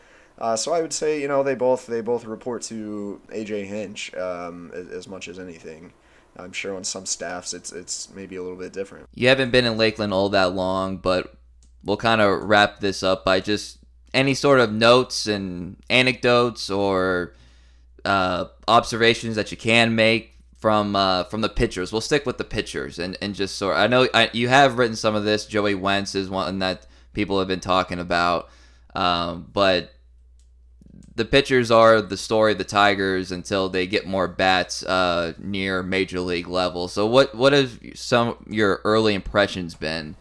Uh, 0.42 0.56
so 0.56 0.72
I 0.72 0.82
would 0.82 0.92
say 0.92 1.22
you 1.22 1.28
know 1.28 1.44
they 1.44 1.54
both 1.54 1.86
they 1.86 2.00
both 2.00 2.24
report 2.24 2.62
to 2.62 3.20
AJ 3.28 3.66
Hinch 3.66 4.12
um, 4.16 4.72
as, 4.74 4.88
as, 4.88 5.08
much 5.08 5.28
as 5.28 5.38
anything. 5.38 5.92
I'm 6.36 6.52
sure 6.52 6.74
on 6.74 6.82
some 6.82 7.06
staffs 7.06 7.54
it's 7.54 7.70
it's 7.70 8.10
maybe 8.12 8.34
a 8.34 8.42
little 8.42 8.58
bit 8.58 8.72
different. 8.72 9.08
You 9.14 9.28
haven't 9.28 9.52
been 9.52 9.64
in 9.64 9.76
Lakeland 9.76 10.12
all 10.12 10.28
that 10.30 10.52
long, 10.52 10.96
but 10.96 11.36
we'll 11.84 11.96
kind 11.96 12.20
of 12.20 12.42
wrap 12.42 12.80
this 12.80 13.04
up 13.04 13.24
by 13.24 13.38
just 13.38 13.78
any 14.12 14.34
sort 14.34 14.58
of 14.58 14.72
notes 14.72 15.28
and 15.28 15.76
anecdotes 15.88 16.68
or 16.70 17.34
uh, 18.04 18.46
observations 18.66 19.36
that 19.36 19.52
you 19.52 19.56
can 19.56 19.94
make 19.94 20.34
from 20.58 20.96
uh, 20.96 21.22
from 21.24 21.42
the 21.42 21.48
pitchers. 21.48 21.92
We'll 21.92 22.00
stick 22.00 22.26
with 22.26 22.38
the 22.38 22.44
pitchers 22.44 22.98
and, 22.98 23.16
and 23.22 23.36
just 23.36 23.56
sort. 23.56 23.76
I 23.76 23.86
know 23.86 24.08
I, 24.12 24.28
you 24.32 24.48
have 24.48 24.76
written 24.76 24.96
some 24.96 25.14
of 25.14 25.22
this. 25.22 25.46
Joey 25.46 25.76
Wentz 25.76 26.16
is 26.16 26.28
one 26.28 26.58
that 26.58 26.88
people 27.12 27.38
have 27.38 27.46
been 27.46 27.60
talking 27.60 28.00
about, 28.00 28.50
um, 28.96 29.48
but 29.52 29.92
the 31.14 31.24
pitchers 31.24 31.70
are 31.70 32.00
the 32.00 32.16
story 32.16 32.52
of 32.52 32.58
the 32.58 32.64
Tigers 32.64 33.30
until 33.30 33.68
they 33.68 33.86
get 33.86 34.06
more 34.06 34.28
bats 34.28 34.82
uh, 34.82 35.34
near 35.38 35.82
major 35.82 36.20
league 36.20 36.48
level. 36.48 36.88
So 36.88 37.06
what 37.06 37.34
what 37.34 37.52
have 37.52 37.78
some 37.94 38.44
your 38.48 38.80
early 38.84 39.14
impressions 39.14 39.74
been? 39.74 40.16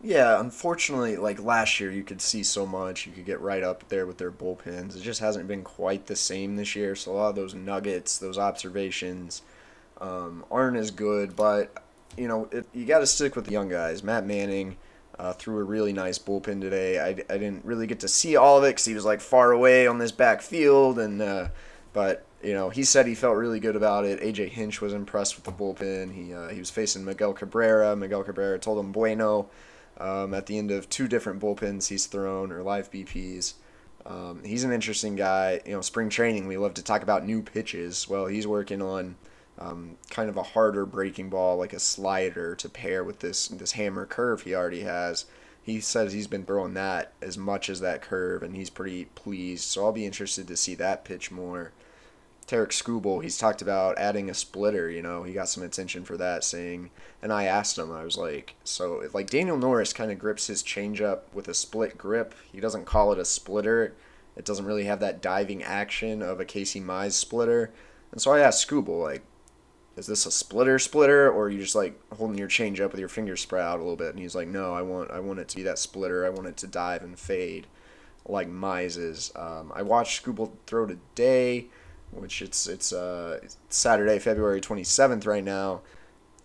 Yeah, 0.00 0.38
unfortunately, 0.38 1.16
like 1.16 1.42
last 1.42 1.80
year, 1.80 1.90
you 1.90 2.04
could 2.04 2.20
see 2.20 2.44
so 2.44 2.66
much. 2.66 3.06
You 3.06 3.12
could 3.12 3.24
get 3.24 3.40
right 3.40 3.64
up 3.64 3.88
there 3.88 4.06
with 4.06 4.18
their 4.18 4.30
bullpens. 4.30 4.96
It 4.96 5.02
just 5.02 5.20
hasn't 5.20 5.48
been 5.48 5.62
quite 5.62 6.06
the 6.06 6.14
same 6.14 6.54
this 6.54 6.76
year. 6.76 6.94
So 6.94 7.12
a 7.12 7.14
lot 7.14 7.28
of 7.30 7.34
those 7.34 7.54
nuggets, 7.54 8.18
those 8.18 8.38
observations, 8.38 9.42
um, 10.00 10.44
aren't 10.50 10.76
as 10.76 10.92
good. 10.92 11.34
But 11.34 11.82
you 12.16 12.28
know, 12.28 12.48
it, 12.52 12.66
you 12.72 12.84
got 12.84 13.00
to 13.00 13.06
stick 13.06 13.34
with 13.34 13.46
the 13.46 13.52
young 13.52 13.68
guys. 13.68 14.04
Matt 14.04 14.26
Manning 14.26 14.76
uh, 15.18 15.32
threw 15.32 15.58
a 15.58 15.64
really 15.64 15.92
nice 15.92 16.18
bullpen 16.18 16.60
today. 16.60 16.98
I, 16.98 17.08
I 17.08 17.38
didn't 17.38 17.64
really 17.64 17.86
get 17.86 18.00
to 18.00 18.08
see 18.08 18.36
all 18.36 18.58
of 18.58 18.64
it 18.64 18.68
because 18.68 18.84
he 18.84 18.94
was 18.94 19.04
like 19.04 19.20
far 19.20 19.52
away 19.52 19.86
on 19.86 19.98
this 19.98 20.12
back 20.12 20.42
field, 20.42 20.98
and 20.98 21.20
uh, 21.20 21.48
but 21.92 22.24
you 22.42 22.54
know 22.54 22.70
he 22.70 22.84
said 22.84 23.06
he 23.06 23.14
felt 23.14 23.36
really 23.36 23.60
good 23.60 23.76
about 23.76 24.04
it. 24.04 24.20
AJ 24.20 24.50
Hinch 24.50 24.80
was 24.80 24.92
impressed 24.92 25.36
with 25.36 25.44
the 25.44 25.52
bullpen. 25.52 26.12
He 26.14 26.32
uh, 26.32 26.48
he 26.48 26.58
was 26.58 26.70
facing 26.70 27.04
Miguel 27.04 27.32
Cabrera. 27.32 27.96
Miguel 27.96 28.22
Cabrera 28.22 28.58
told 28.58 28.78
him 28.78 28.92
bueno 28.92 29.48
um, 29.98 30.34
at 30.34 30.46
the 30.46 30.56
end 30.56 30.70
of 30.70 30.88
two 30.88 31.08
different 31.08 31.40
bullpens 31.40 31.88
he's 31.88 32.06
thrown 32.06 32.52
or 32.52 32.62
live 32.62 32.90
BPs. 32.90 33.54
Um, 34.06 34.42
he's 34.44 34.64
an 34.64 34.72
interesting 34.72 35.16
guy. 35.16 35.60
You 35.66 35.72
know, 35.72 35.80
spring 35.80 36.08
training 36.08 36.46
we 36.46 36.56
love 36.56 36.74
to 36.74 36.82
talk 36.82 37.02
about 37.02 37.26
new 37.26 37.42
pitches. 37.42 38.08
Well, 38.08 38.26
he's 38.26 38.46
working 38.46 38.80
on 38.80 39.16
um, 39.58 39.96
kind 40.10 40.28
of 40.28 40.36
a 40.36 40.42
harder 40.42 40.86
breaking 40.86 41.30
ball, 41.30 41.56
like 41.56 41.72
a 41.72 41.80
slider, 41.80 42.54
to 42.56 42.68
pair 42.68 43.02
with 43.04 43.20
this 43.20 43.48
this 43.48 43.72
hammer 43.72 44.06
curve 44.06 44.42
he 44.42 44.54
already 44.54 44.82
has. 44.82 45.26
He 45.62 45.80
says 45.80 46.12
he's 46.12 46.26
been 46.26 46.46
throwing 46.46 46.74
that 46.74 47.12
as 47.20 47.36
much 47.36 47.68
as 47.68 47.80
that 47.80 48.00
curve, 48.00 48.42
and 48.42 48.56
he's 48.56 48.70
pretty 48.70 49.06
pleased. 49.14 49.64
So 49.64 49.84
I'll 49.84 49.92
be 49.92 50.06
interested 50.06 50.48
to 50.48 50.56
see 50.56 50.74
that 50.76 51.04
pitch 51.04 51.30
more. 51.30 51.72
Tarik 52.46 52.70
Skubal, 52.70 53.22
he's 53.22 53.36
talked 53.36 53.60
about 53.60 53.98
adding 53.98 54.30
a 54.30 54.34
splitter. 54.34 54.88
You 54.88 55.02
know, 55.02 55.22
he 55.24 55.34
got 55.34 55.50
some 55.50 55.62
attention 55.62 56.04
for 56.04 56.16
that, 56.16 56.42
saying, 56.42 56.88
and 57.20 57.30
I 57.30 57.44
asked 57.44 57.76
him, 57.76 57.92
I 57.92 58.04
was 58.04 58.16
like, 58.16 58.54
so 58.64 59.06
like 59.12 59.28
Daniel 59.28 59.58
Norris 59.58 59.92
kind 59.92 60.10
of 60.10 60.18
grips 60.18 60.46
his 60.46 60.62
changeup 60.62 61.20
with 61.34 61.46
a 61.48 61.54
split 61.54 61.98
grip. 61.98 62.34
He 62.50 62.60
doesn't 62.60 62.86
call 62.86 63.12
it 63.12 63.18
a 63.18 63.26
splitter. 63.26 63.94
It 64.34 64.46
doesn't 64.46 64.64
really 64.64 64.84
have 64.84 65.00
that 65.00 65.20
diving 65.20 65.62
action 65.62 66.22
of 66.22 66.40
a 66.40 66.46
Casey 66.46 66.80
Mize 66.80 67.12
splitter. 67.12 67.70
And 68.12 68.22
so 68.22 68.32
I 68.32 68.38
asked 68.38 68.66
Skubal, 68.66 69.02
like, 69.02 69.22
is 69.98 70.06
this 70.06 70.26
a 70.26 70.30
splitter 70.30 70.78
splitter 70.78 71.30
or 71.30 71.44
are 71.44 71.50
you 71.50 71.58
just 71.58 71.74
like 71.74 71.98
holding 72.14 72.38
your 72.38 72.48
change 72.48 72.80
up 72.80 72.92
with 72.92 73.00
your 73.00 73.08
fingers 73.08 73.40
spread 73.40 73.64
out 73.64 73.76
a 73.76 73.82
little 73.82 73.96
bit 73.96 74.10
and 74.10 74.18
he's 74.18 74.34
like 74.34 74.48
no 74.48 74.72
i 74.72 74.80
want 74.80 75.10
i 75.10 75.18
want 75.18 75.38
it 75.38 75.48
to 75.48 75.56
be 75.56 75.62
that 75.62 75.78
splitter 75.78 76.24
i 76.24 76.28
want 76.28 76.46
it 76.46 76.56
to 76.56 76.66
dive 76.66 77.02
and 77.02 77.18
fade 77.18 77.66
like 78.26 78.48
mize's 78.48 79.32
um, 79.36 79.72
i 79.74 79.82
watched 79.82 80.24
Skubal 80.24 80.52
throw 80.66 80.86
today 80.86 81.66
which 82.12 82.40
it's 82.40 82.66
it's 82.66 82.92
uh, 82.92 83.40
saturday 83.68 84.18
february 84.18 84.60
27th 84.60 85.26
right 85.26 85.44
now 85.44 85.80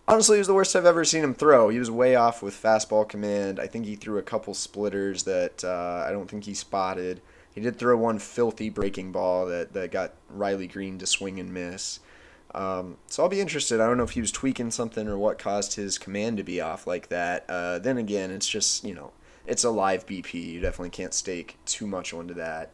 Honestly, 0.06 0.36
it 0.36 0.40
was 0.40 0.48
the 0.48 0.54
worst 0.54 0.76
I've 0.76 0.84
ever 0.84 1.02
seen 1.02 1.24
him 1.24 1.34
throw. 1.34 1.70
He 1.70 1.78
was 1.78 1.90
way 1.90 2.14
off 2.14 2.42
with 2.42 2.60
fastball 2.60 3.08
command. 3.08 3.58
I 3.58 3.66
think 3.66 3.86
he 3.86 3.96
threw 3.96 4.18
a 4.18 4.22
couple 4.22 4.52
splitters 4.52 5.22
that 5.22 5.64
uh, 5.64 6.04
I 6.06 6.12
don't 6.12 6.30
think 6.30 6.44
he 6.44 6.52
spotted. 6.52 7.22
He 7.54 7.62
did 7.62 7.78
throw 7.78 7.96
one 7.96 8.18
filthy 8.18 8.68
breaking 8.68 9.12
ball 9.12 9.46
that, 9.46 9.72
that 9.72 9.92
got 9.92 10.12
Riley 10.28 10.66
Greene 10.66 10.98
to 10.98 11.06
swing 11.06 11.40
and 11.40 11.54
miss. 11.54 12.00
Um, 12.54 12.98
so 13.08 13.22
I'll 13.22 13.28
be 13.28 13.40
interested. 13.40 13.80
I 13.80 13.86
don't 13.86 13.98
know 13.98 14.04
if 14.04 14.12
he 14.12 14.20
was 14.20 14.30
tweaking 14.30 14.70
something 14.70 15.08
or 15.08 15.18
what 15.18 15.38
caused 15.38 15.74
his 15.74 15.98
command 15.98 16.36
to 16.36 16.44
be 16.44 16.60
off 16.60 16.86
like 16.86 17.08
that. 17.08 17.44
Uh, 17.48 17.78
then 17.80 17.98
again, 17.98 18.30
it's 18.30 18.48
just, 18.48 18.84
you 18.84 18.94
know, 18.94 19.12
it's 19.46 19.64
a 19.64 19.70
live 19.70 20.06
BP. 20.06 20.34
You 20.34 20.60
definitely 20.60 20.90
can't 20.90 21.12
stake 21.12 21.58
too 21.64 21.86
much 21.86 22.14
onto 22.14 22.34
that. 22.34 22.70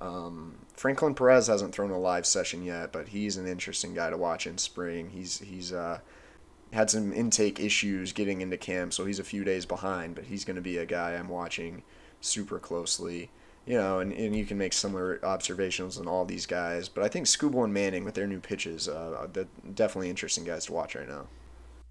Um, 0.00 0.56
Franklin 0.74 1.14
Perez 1.14 1.46
hasn't 1.48 1.74
thrown 1.74 1.90
a 1.90 1.98
live 1.98 2.24
session 2.24 2.64
yet, 2.64 2.92
but 2.92 3.08
he's 3.08 3.36
an 3.36 3.46
interesting 3.46 3.94
guy 3.94 4.08
to 4.08 4.16
watch 4.16 4.46
in 4.46 4.56
spring. 4.56 5.10
He's 5.10 5.40
he's 5.40 5.72
uh, 5.72 5.98
had 6.72 6.88
some 6.88 7.12
intake 7.12 7.60
issues 7.60 8.12
getting 8.12 8.40
into 8.40 8.56
camp, 8.56 8.94
so 8.94 9.04
he's 9.04 9.18
a 9.18 9.24
few 9.24 9.44
days 9.44 9.66
behind. 9.66 10.14
But 10.14 10.24
he's 10.24 10.46
going 10.46 10.56
to 10.56 10.62
be 10.62 10.78
a 10.78 10.86
guy 10.86 11.14
I'm 11.14 11.28
watching 11.28 11.82
super 12.20 12.58
closely. 12.58 13.30
You 13.66 13.76
know, 13.76 14.00
and, 14.00 14.12
and 14.12 14.34
you 14.34 14.46
can 14.46 14.58
make 14.58 14.72
similar 14.72 15.20
observations 15.24 15.98
on 15.98 16.08
all 16.08 16.24
these 16.24 16.46
guys. 16.46 16.88
But 16.88 17.04
I 17.04 17.08
think 17.08 17.26
Skubal 17.26 17.64
and 17.64 17.72
Manning 17.72 18.04
with 18.04 18.14
their 18.14 18.26
new 18.26 18.40
pitches, 18.40 18.88
uh, 18.88 19.28
they're 19.32 19.46
definitely 19.74 20.10
interesting 20.10 20.44
guys 20.44 20.64
to 20.66 20.72
watch 20.72 20.94
right 20.94 21.08
now. 21.08 21.26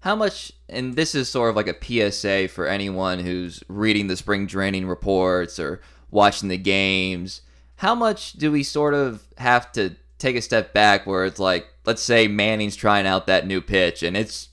How 0.00 0.16
much, 0.16 0.52
and 0.68 0.96
this 0.96 1.14
is 1.14 1.28
sort 1.28 1.50
of 1.50 1.56
like 1.56 1.68
a 1.68 2.10
PSA 2.10 2.48
for 2.48 2.66
anyone 2.66 3.20
who's 3.20 3.62
reading 3.68 4.08
the 4.08 4.16
spring 4.16 4.46
training 4.46 4.86
reports 4.86 5.58
or 5.58 5.80
watching 6.10 6.48
the 6.48 6.58
games 6.58 7.42
how 7.80 7.94
much 7.94 8.34
do 8.34 8.52
we 8.52 8.62
sort 8.62 8.92
of 8.92 9.26
have 9.38 9.72
to 9.72 9.96
take 10.18 10.36
a 10.36 10.42
step 10.42 10.74
back 10.74 11.06
where 11.06 11.24
it's 11.24 11.38
like, 11.38 11.66
let's 11.86 12.02
say 12.02 12.28
Manning's 12.28 12.76
trying 12.76 13.06
out 13.06 13.26
that 13.26 13.46
new 13.46 13.62
pitch 13.62 14.02
and 14.02 14.18
it's 14.18 14.49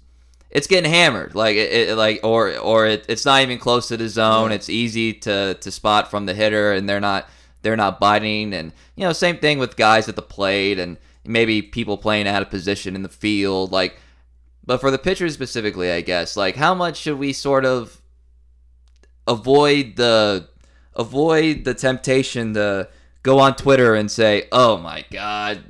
it's 0.50 0.68
getting 0.68 0.90
hammered, 0.90 1.36
like 1.36 1.56
it, 1.56 1.90
it 1.90 1.96
like 1.96 2.22
or 2.24 2.58
or 2.58 2.88
it, 2.88 3.06
it's 3.10 3.26
not 3.26 3.42
even 3.42 3.58
close 3.58 3.90
to 3.90 3.98
the 3.98 4.08
zone. 4.08 4.52
It's 4.52 4.70
easy 4.70 5.14
to 5.14 5.56
to 5.56 5.72
spot 5.72 6.10
from 6.10 6.26
the 6.26 6.34
hitter, 6.34 6.74
and 6.74 6.88
they're 6.88 7.02
not 7.02 7.28
they're 7.62 7.76
not 7.76 8.00
biting. 8.00 8.54
And 8.54 8.72
you 8.96 9.06
know, 9.06 9.14
same 9.14 9.38
thing 9.38 9.60
with 9.60 9.76
guys 9.76 10.08
at 10.08 10.16
the 10.16 10.22
plate, 10.22 10.80
and 10.80 10.98
maybe 11.26 11.62
people 11.62 11.98
playing 11.98 12.28
out 12.28 12.42
of 12.42 12.50
position 12.50 12.96
in 12.96 13.04
the 13.04 13.10
field, 13.10 13.72
like. 13.72 13.98
But 14.66 14.82
for 14.82 14.92
the 14.92 14.98
pitchers 14.98 15.34
specifically, 15.34 15.92
I 15.92 16.02
guess, 16.02 16.36
like 16.36 16.58
how 16.58 16.74
much 16.74 16.98
should 16.98 17.18
we 17.18 17.32
sort 17.32 17.64
of 17.64 18.02
avoid 19.26 19.96
the 19.96 20.50
avoid 20.94 21.64
the 21.64 21.74
temptation 21.74 22.54
to 22.56 22.90
go 23.24 23.40
on 23.40 23.56
Twitter 23.56 23.96
and 23.96 24.12
say, 24.12 24.48
"Oh 24.52 24.78
my 24.78 25.06
God, 25.10 25.64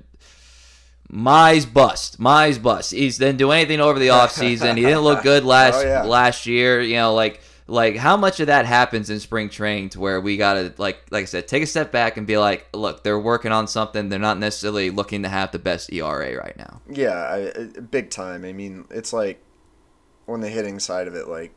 Mize 1.12 1.72
bust, 1.72 2.20
Mize 2.20 2.62
bust." 2.62 2.92
He 2.92 3.10
didn't 3.10 3.38
do 3.38 3.52
anything 3.52 3.80
over 3.80 4.00
the 4.00 4.08
offseason. 4.20 4.76
he 4.76 4.84
didn't 4.84 5.02
look 5.02 5.24
good 5.24 5.44
last 5.44 5.84
oh, 5.84 5.88
yeah. 5.88 6.04
last 6.04 6.46
year. 6.46 6.82
You 6.82 6.96
know, 6.96 7.14
like 7.14 7.42
like 7.68 7.98
how 7.98 8.18
much 8.18 8.40
of 8.40 8.48
that 8.48 8.66
happens 8.66 9.10
in 9.10 9.20
spring 9.20 9.50
training 9.50 9.90
to 9.90 10.00
where 10.00 10.22
we 10.22 10.38
gotta 10.38 10.74
like 10.78 11.06
like 11.12 11.24
I 11.24 11.26
said, 11.26 11.48
take 11.48 11.64
a 11.64 11.68
step 11.68 11.92
back 11.92 12.18
and 12.18 12.26
be 12.26 12.38
like, 12.38 12.68
look, 12.74 13.04
they're 13.04 13.20
working 13.20 13.52
on 13.52 13.68
something. 13.68 14.10
They're 14.10 14.20
not 14.20 14.38
necessarily 14.38 14.90
looking 14.90 15.24
to 15.24 15.30
have 15.30 15.52
the 15.52 15.60
best 15.60 15.92
ERA 15.92 16.36
right 16.38 16.58
now. 16.58 16.82
Yeah, 16.90 17.16
I, 17.16 17.80
big 17.80 18.10
time. 18.10 18.46
I 18.46 18.54
mean, 18.54 18.86
it's 18.90 19.14
like 19.14 19.44
on 20.28 20.42
the 20.42 20.50
hitting 20.50 20.80
side 20.80 21.08
of 21.08 21.16
it, 21.16 21.28
like 21.28 21.54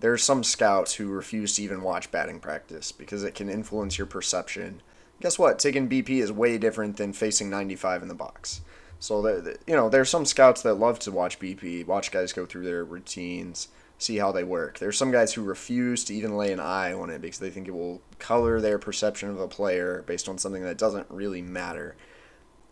there 0.00 0.12
are 0.12 0.18
some 0.18 0.44
scouts 0.44 0.94
who 0.94 1.08
refuse 1.08 1.56
to 1.56 1.62
even 1.62 1.82
watch 1.82 2.10
batting 2.10 2.40
practice 2.40 2.92
because 2.92 3.24
it 3.24 3.34
can 3.34 3.48
influence 3.48 3.98
your 3.98 4.06
perception 4.06 4.82
guess 5.20 5.38
what? 5.38 5.58
Taking 5.58 5.88
BP 5.88 6.10
is 6.22 6.32
way 6.32 6.58
different 6.58 6.96
than 6.96 7.12
facing 7.12 7.50
95 7.50 8.02
in 8.02 8.08
the 8.08 8.14
box. 8.14 8.60
So, 9.00 9.22
the, 9.22 9.56
you 9.66 9.76
know, 9.76 9.88
there's 9.88 10.10
some 10.10 10.24
scouts 10.24 10.62
that 10.62 10.74
love 10.74 10.98
to 11.00 11.12
watch 11.12 11.38
BP, 11.38 11.86
watch 11.86 12.10
guys 12.10 12.32
go 12.32 12.46
through 12.46 12.64
their 12.64 12.84
routines, 12.84 13.68
see 13.96 14.16
how 14.16 14.32
they 14.32 14.44
work. 14.44 14.78
There's 14.78 14.98
some 14.98 15.12
guys 15.12 15.34
who 15.34 15.42
refuse 15.42 16.04
to 16.04 16.14
even 16.14 16.36
lay 16.36 16.52
an 16.52 16.60
eye 16.60 16.92
on 16.92 17.10
it 17.10 17.20
because 17.20 17.38
they 17.38 17.50
think 17.50 17.68
it 17.68 17.74
will 17.74 18.02
color 18.18 18.60
their 18.60 18.78
perception 18.78 19.30
of 19.30 19.38
a 19.38 19.48
player 19.48 20.02
based 20.06 20.28
on 20.28 20.38
something 20.38 20.62
that 20.62 20.78
doesn't 20.78 21.06
really 21.10 21.42
matter. 21.42 21.96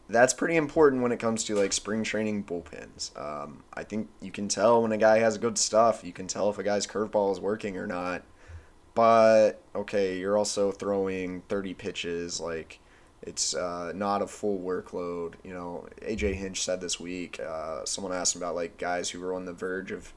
That's 0.08 0.34
pretty 0.34 0.56
important 0.56 1.02
when 1.02 1.12
it 1.12 1.18
comes 1.18 1.44
to 1.44 1.56
like 1.56 1.72
spring 1.72 2.04
training 2.04 2.44
bullpens. 2.44 3.16
Um, 3.18 3.64
I 3.72 3.82
think 3.82 4.08
you 4.20 4.30
can 4.30 4.48
tell 4.48 4.82
when 4.82 4.92
a 4.92 4.98
guy 4.98 5.18
has 5.18 5.38
good 5.38 5.58
stuff. 5.58 6.02
You 6.04 6.12
can 6.12 6.26
tell 6.26 6.50
if 6.50 6.58
a 6.58 6.62
guy's 6.62 6.86
curveball 6.86 7.32
is 7.32 7.40
working 7.40 7.76
or 7.76 7.86
not 7.86 8.22
but 8.96 9.60
okay, 9.74 10.16
you're 10.16 10.38
also 10.38 10.72
throwing 10.72 11.42
30 11.42 11.74
pitches. 11.74 12.40
Like, 12.40 12.80
it's 13.26 13.54
uh, 13.54 13.92
not 13.94 14.22
a 14.22 14.26
full 14.26 14.58
workload. 14.58 15.34
You 15.42 15.52
know, 15.52 15.86
AJ 16.00 16.34
Hinch 16.34 16.62
said 16.62 16.80
this 16.80 17.00
week. 17.00 17.40
Uh, 17.40 17.84
someone 17.84 18.14
asked 18.14 18.36
him 18.36 18.42
about 18.42 18.54
like 18.54 18.78
guys 18.78 19.10
who 19.10 19.20
were 19.20 19.34
on 19.34 19.44
the 19.44 19.52
verge 19.52 19.90
of, 19.90 20.14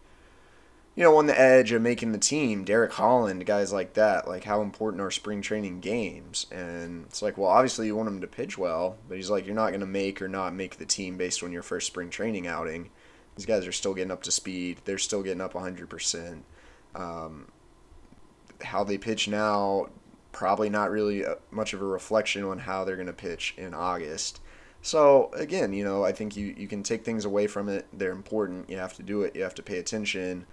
you 0.96 1.04
know, 1.04 1.18
on 1.18 1.26
the 1.26 1.40
edge 1.40 1.72
of 1.72 1.82
making 1.82 2.12
the 2.12 2.20
team. 2.20 2.64
Derek 2.64 2.94
Holland, 2.94 3.46
guys 3.48 3.74
like 3.74 3.94
that. 3.96 4.28
Like, 4.28 4.44
how 4.44 4.62
important 4.62 5.02
are 5.02 5.12
spring 5.12 5.42
training 5.42 5.80
games? 5.80 6.46
And 6.52 7.06
it's 7.06 7.22
like, 7.22 7.38
well, 7.38 7.50
obviously 7.50 7.88
you 7.88 7.96
want 7.96 8.08
them 8.08 8.22
to 8.22 8.28
pitch 8.28 8.58
well, 8.58 8.98
but 9.08 9.18
he's 9.18 9.30
like, 9.30 9.46
you're 9.46 9.56
not 9.56 9.70
going 9.70 9.80
to 9.80 9.88
make 9.88 10.22
or 10.22 10.28
not 10.28 10.54
make 10.54 10.78
the 10.78 10.86
team 10.86 11.18
based 11.18 11.42
on 11.42 11.52
your 11.52 11.64
first 11.64 11.88
spring 11.88 12.12
training 12.12 12.46
outing. 12.46 12.92
These 13.36 13.48
guys 13.48 13.66
are 13.66 13.72
still 13.72 13.94
getting 13.96 14.12
up 14.12 14.22
to 14.24 14.32
speed. 14.32 14.82
They're 14.86 14.98
still 14.98 15.24
getting 15.24 15.42
up 15.42 15.54
100%. 15.54 16.42
Um, 16.94 17.48
how 18.62 18.84
they 18.84 18.98
pitch 18.98 19.28
now 19.28 19.88
probably 20.40 20.70
not 20.70 20.90
really 20.90 21.26
uh, 21.26 21.36
much 21.52 21.74
of 21.74 21.82
a 21.82 21.86
reflection 21.86 22.46
on 22.46 22.60
how 22.60 22.86
they're 22.86 22.96
going 22.96 23.08
to 23.08 23.14
pitch 23.14 23.54
in 23.58 23.74
August. 23.74 24.40
So 24.82 25.30
again, 25.34 25.74
you 25.74 25.84
know, 25.84 26.06
I 26.06 26.14
think 26.14 26.38
you, 26.38 26.56
you 26.58 26.66
can 26.66 26.82
take 26.82 27.04
things 27.04 27.26
away 27.26 27.46
from 27.46 27.68
it. 27.68 27.88
They're 27.92 28.14
important. 28.14 28.70
You 28.70 28.78
have 28.78 28.94
to 28.94 29.04
do 29.04 29.24
it. 29.24 29.36
You 29.36 29.44
have 29.44 29.56
to 29.56 29.62
pay 29.62 29.80
attention. 29.80 30.46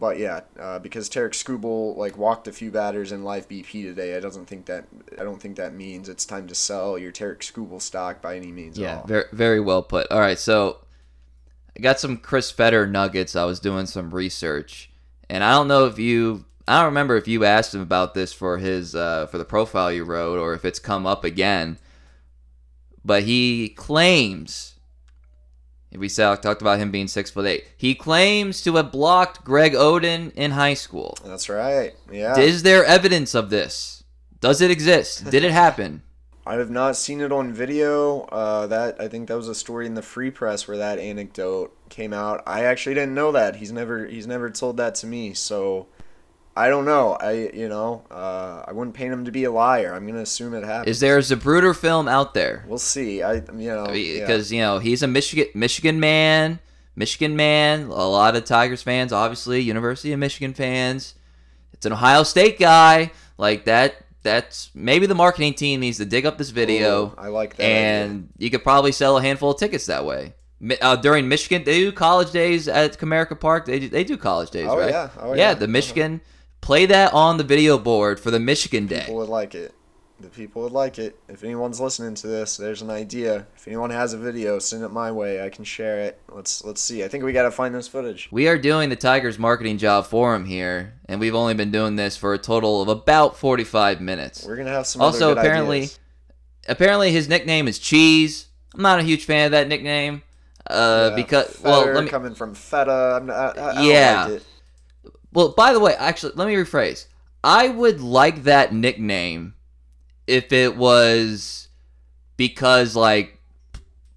But 0.00 0.18
yeah, 0.18 0.40
uh, 0.58 0.80
because 0.80 1.08
Tarik 1.08 1.34
Skubal 1.34 1.96
like 1.96 2.18
walked 2.18 2.48
a 2.48 2.52
few 2.52 2.72
batters 2.72 3.12
in 3.12 3.22
live 3.22 3.48
BP 3.48 3.84
today, 3.84 4.16
I 4.16 4.20
doesn't 4.20 4.46
think 4.46 4.66
that 4.66 4.88
I 5.16 5.22
don't 5.22 5.40
think 5.40 5.56
that 5.56 5.72
means 5.72 6.08
it's 6.08 6.24
time 6.24 6.48
to 6.48 6.54
sell 6.56 6.98
your 6.98 7.12
Tarik 7.12 7.42
Skubal 7.42 7.80
stock 7.80 8.20
by 8.20 8.34
any 8.34 8.50
means. 8.50 8.76
Yeah, 8.76 9.06
very 9.06 9.26
very 9.30 9.60
well 9.60 9.84
put. 9.84 10.10
All 10.10 10.18
right, 10.18 10.38
so 10.38 10.78
I 11.76 11.80
got 11.80 12.00
some 12.00 12.16
Chris 12.16 12.50
Fetter 12.50 12.88
nuggets. 12.88 13.36
I 13.36 13.44
was 13.44 13.60
doing 13.60 13.86
some 13.86 14.12
research, 14.12 14.90
and 15.28 15.44
I 15.44 15.52
don't 15.52 15.68
know 15.68 15.84
if 15.84 15.98
you 15.98 16.46
I 16.66 16.78
don't 16.78 16.86
remember 16.86 17.16
if 17.16 17.26
you 17.26 17.44
asked 17.44 17.74
him 17.74 17.80
about 17.80 18.14
this 18.14 18.32
for 18.32 18.58
his 18.58 18.94
uh, 18.94 19.26
for 19.26 19.38
the 19.38 19.44
profile 19.44 19.92
you 19.92 20.04
wrote 20.04 20.38
or 20.38 20.54
if 20.54 20.64
it's 20.64 20.78
come 20.78 21.06
up 21.06 21.24
again. 21.24 21.78
But 23.04 23.24
he 23.24 23.70
claims 23.70 24.72
we 25.94 26.08
talked 26.08 26.62
about 26.62 26.78
him 26.78 26.90
being 26.90 27.08
six 27.08 27.30
foot 27.30 27.46
eight. 27.46 27.64
He 27.76 27.94
claims 27.94 28.62
to 28.62 28.76
have 28.76 28.92
blocked 28.92 29.44
Greg 29.44 29.72
Oden 29.72 30.32
in 30.34 30.52
high 30.52 30.74
school. 30.74 31.16
That's 31.24 31.48
right. 31.48 31.94
Yeah. 32.10 32.38
Is 32.38 32.62
there 32.62 32.84
evidence 32.84 33.34
of 33.34 33.50
this? 33.50 34.04
Does 34.40 34.60
it 34.60 34.70
exist? 34.70 35.30
Did 35.30 35.44
it 35.44 35.52
happen? 35.52 36.02
I 36.44 36.54
have 36.54 36.70
not 36.70 36.96
seen 36.96 37.20
it 37.20 37.30
on 37.30 37.52
video. 37.52 38.22
Uh, 38.22 38.66
that 38.66 39.00
I 39.00 39.06
think 39.06 39.28
that 39.28 39.36
was 39.36 39.48
a 39.48 39.54
story 39.54 39.86
in 39.86 39.94
the 39.94 40.02
Free 40.02 40.30
Press 40.30 40.66
where 40.66 40.78
that 40.78 40.98
anecdote 40.98 41.76
came 41.88 42.12
out. 42.12 42.42
I 42.46 42.64
actually 42.64 42.94
didn't 42.94 43.14
know 43.14 43.30
that. 43.32 43.56
He's 43.56 43.70
never 43.70 44.06
he's 44.06 44.26
never 44.26 44.50
told 44.50 44.76
that 44.78 44.94
to 44.96 45.06
me. 45.06 45.34
So 45.34 45.86
I 46.54 46.68
don't 46.68 46.84
know. 46.84 47.12
I 47.14 47.50
you 47.54 47.68
know 47.68 48.04
uh, 48.10 48.64
I 48.66 48.72
wouldn't 48.72 48.94
paint 48.94 49.12
him 49.12 49.24
to 49.24 49.32
be 49.32 49.44
a 49.44 49.50
liar. 49.50 49.94
I'm 49.94 50.06
gonna 50.06 50.20
assume 50.20 50.54
it 50.54 50.64
happened. 50.64 50.88
Is 50.88 51.00
there 51.00 51.16
a 51.16 51.20
Zapruder 51.20 51.74
film 51.74 52.08
out 52.08 52.34
there? 52.34 52.64
We'll 52.68 52.78
see. 52.78 53.22
I 53.22 53.34
you 53.34 53.70
know 53.74 53.86
because 53.86 54.52
yeah. 54.52 54.56
you 54.56 54.62
know 54.62 54.78
he's 54.78 55.02
a 55.02 55.06
Michigan 55.06 55.46
Michigan 55.54 55.98
man, 55.98 56.60
Michigan 56.94 57.36
man. 57.36 57.84
A 57.84 58.08
lot 58.08 58.36
of 58.36 58.44
Tigers 58.44 58.82
fans, 58.82 59.12
obviously, 59.12 59.60
University 59.60 60.12
of 60.12 60.18
Michigan 60.18 60.52
fans. 60.52 61.14
It's 61.72 61.86
an 61.86 61.92
Ohio 61.92 62.22
State 62.22 62.58
guy 62.58 63.12
like 63.38 63.64
that. 63.64 63.96
That's 64.22 64.70
maybe 64.74 65.06
the 65.06 65.16
marketing 65.16 65.54
team 65.54 65.80
needs 65.80 65.96
to 65.96 66.04
dig 66.04 66.26
up 66.26 66.38
this 66.38 66.50
video. 66.50 67.06
Ooh, 67.06 67.14
I 67.18 67.28
like 67.28 67.56
that. 67.56 67.64
And 67.64 68.10
idea. 68.10 68.28
you 68.38 68.50
could 68.50 68.62
probably 68.62 68.92
sell 68.92 69.16
a 69.16 69.22
handful 69.22 69.50
of 69.50 69.58
tickets 69.58 69.86
that 69.86 70.04
way. 70.04 70.34
Uh, 70.80 70.94
during 70.94 71.28
Michigan, 71.28 71.64
they 71.64 71.78
do 71.78 71.90
college 71.90 72.30
days 72.30 72.68
at 72.68 72.96
Comerica 72.96 73.40
Park. 73.40 73.66
They 73.66 73.80
do, 73.80 73.88
they 73.88 74.04
do 74.04 74.16
college 74.16 74.50
days, 74.50 74.68
oh, 74.68 74.78
right? 74.78 74.90
Yeah. 74.90 75.10
Oh, 75.18 75.32
yeah. 75.32 75.48
yeah. 75.48 75.54
The 75.54 75.66
Michigan 75.66 76.20
Play 76.62 76.86
that 76.86 77.12
on 77.12 77.38
the 77.38 77.44
video 77.44 77.76
board 77.76 78.20
for 78.20 78.30
the 78.30 78.38
Michigan 78.38 78.86
Day. 78.86 79.00
People 79.00 79.16
would 79.16 79.28
like 79.28 79.56
it. 79.56 79.74
The 80.20 80.28
people 80.28 80.62
would 80.62 80.70
like 80.70 80.96
it. 80.96 81.18
If 81.28 81.42
anyone's 81.42 81.80
listening 81.80 82.14
to 82.14 82.28
this, 82.28 82.56
there's 82.56 82.82
an 82.82 82.88
idea. 82.88 83.48
If 83.56 83.66
anyone 83.66 83.90
has 83.90 84.12
a 84.12 84.18
video, 84.18 84.60
send 84.60 84.84
it 84.84 84.90
my 84.90 85.10
way. 85.10 85.44
I 85.44 85.48
can 85.48 85.64
share 85.64 85.98
it. 85.98 86.20
Let's 86.28 86.64
let's 86.64 86.80
see. 86.80 87.02
I 87.02 87.08
think 87.08 87.24
we 87.24 87.32
got 87.32 87.42
to 87.42 87.50
find 87.50 87.74
this 87.74 87.88
footage. 87.88 88.28
We 88.30 88.46
are 88.46 88.56
doing 88.56 88.90
the 88.90 88.96
Tigers 88.96 89.40
marketing 89.40 89.78
job 89.78 90.06
for 90.06 90.36
him 90.36 90.44
here, 90.44 90.94
and 91.06 91.18
we've 91.18 91.34
only 91.34 91.54
been 91.54 91.72
doing 91.72 91.96
this 91.96 92.16
for 92.16 92.32
a 92.32 92.38
total 92.38 92.80
of 92.80 92.86
about 92.86 93.36
45 93.36 94.00
minutes. 94.00 94.46
We're 94.46 94.56
gonna 94.56 94.70
have 94.70 94.86
some. 94.86 95.02
Also, 95.02 95.32
apparently, 95.32 95.78
ideas. 95.78 95.98
apparently 96.68 97.10
his 97.10 97.28
nickname 97.28 97.66
is 97.66 97.80
Cheese. 97.80 98.46
I'm 98.72 98.82
not 98.82 99.00
a 99.00 99.02
huge 99.02 99.24
fan 99.24 99.46
of 99.46 99.50
that 99.50 99.66
nickname. 99.66 100.22
Uh, 100.64 101.08
yeah, 101.10 101.16
because 101.16 101.60
well, 101.60 101.86
let 101.86 102.04
me, 102.04 102.08
coming 102.08 102.36
from 102.36 102.54
Feta. 102.54 103.16
I'm 103.16 103.26
not, 103.26 103.58
I, 103.58 103.70
I 103.70 103.82
yeah. 103.82 104.26
Like 104.26 104.42
well, 105.32 105.50
by 105.50 105.72
the 105.72 105.80
way, 105.80 105.94
actually, 105.94 106.32
let 106.36 106.46
me 106.48 106.54
rephrase. 106.54 107.06
I 107.44 107.68
would 107.68 108.00
like 108.00 108.44
that 108.44 108.72
nickname 108.72 109.54
if 110.26 110.52
it 110.52 110.76
was 110.76 111.68
because 112.36 112.94
like 112.94 113.38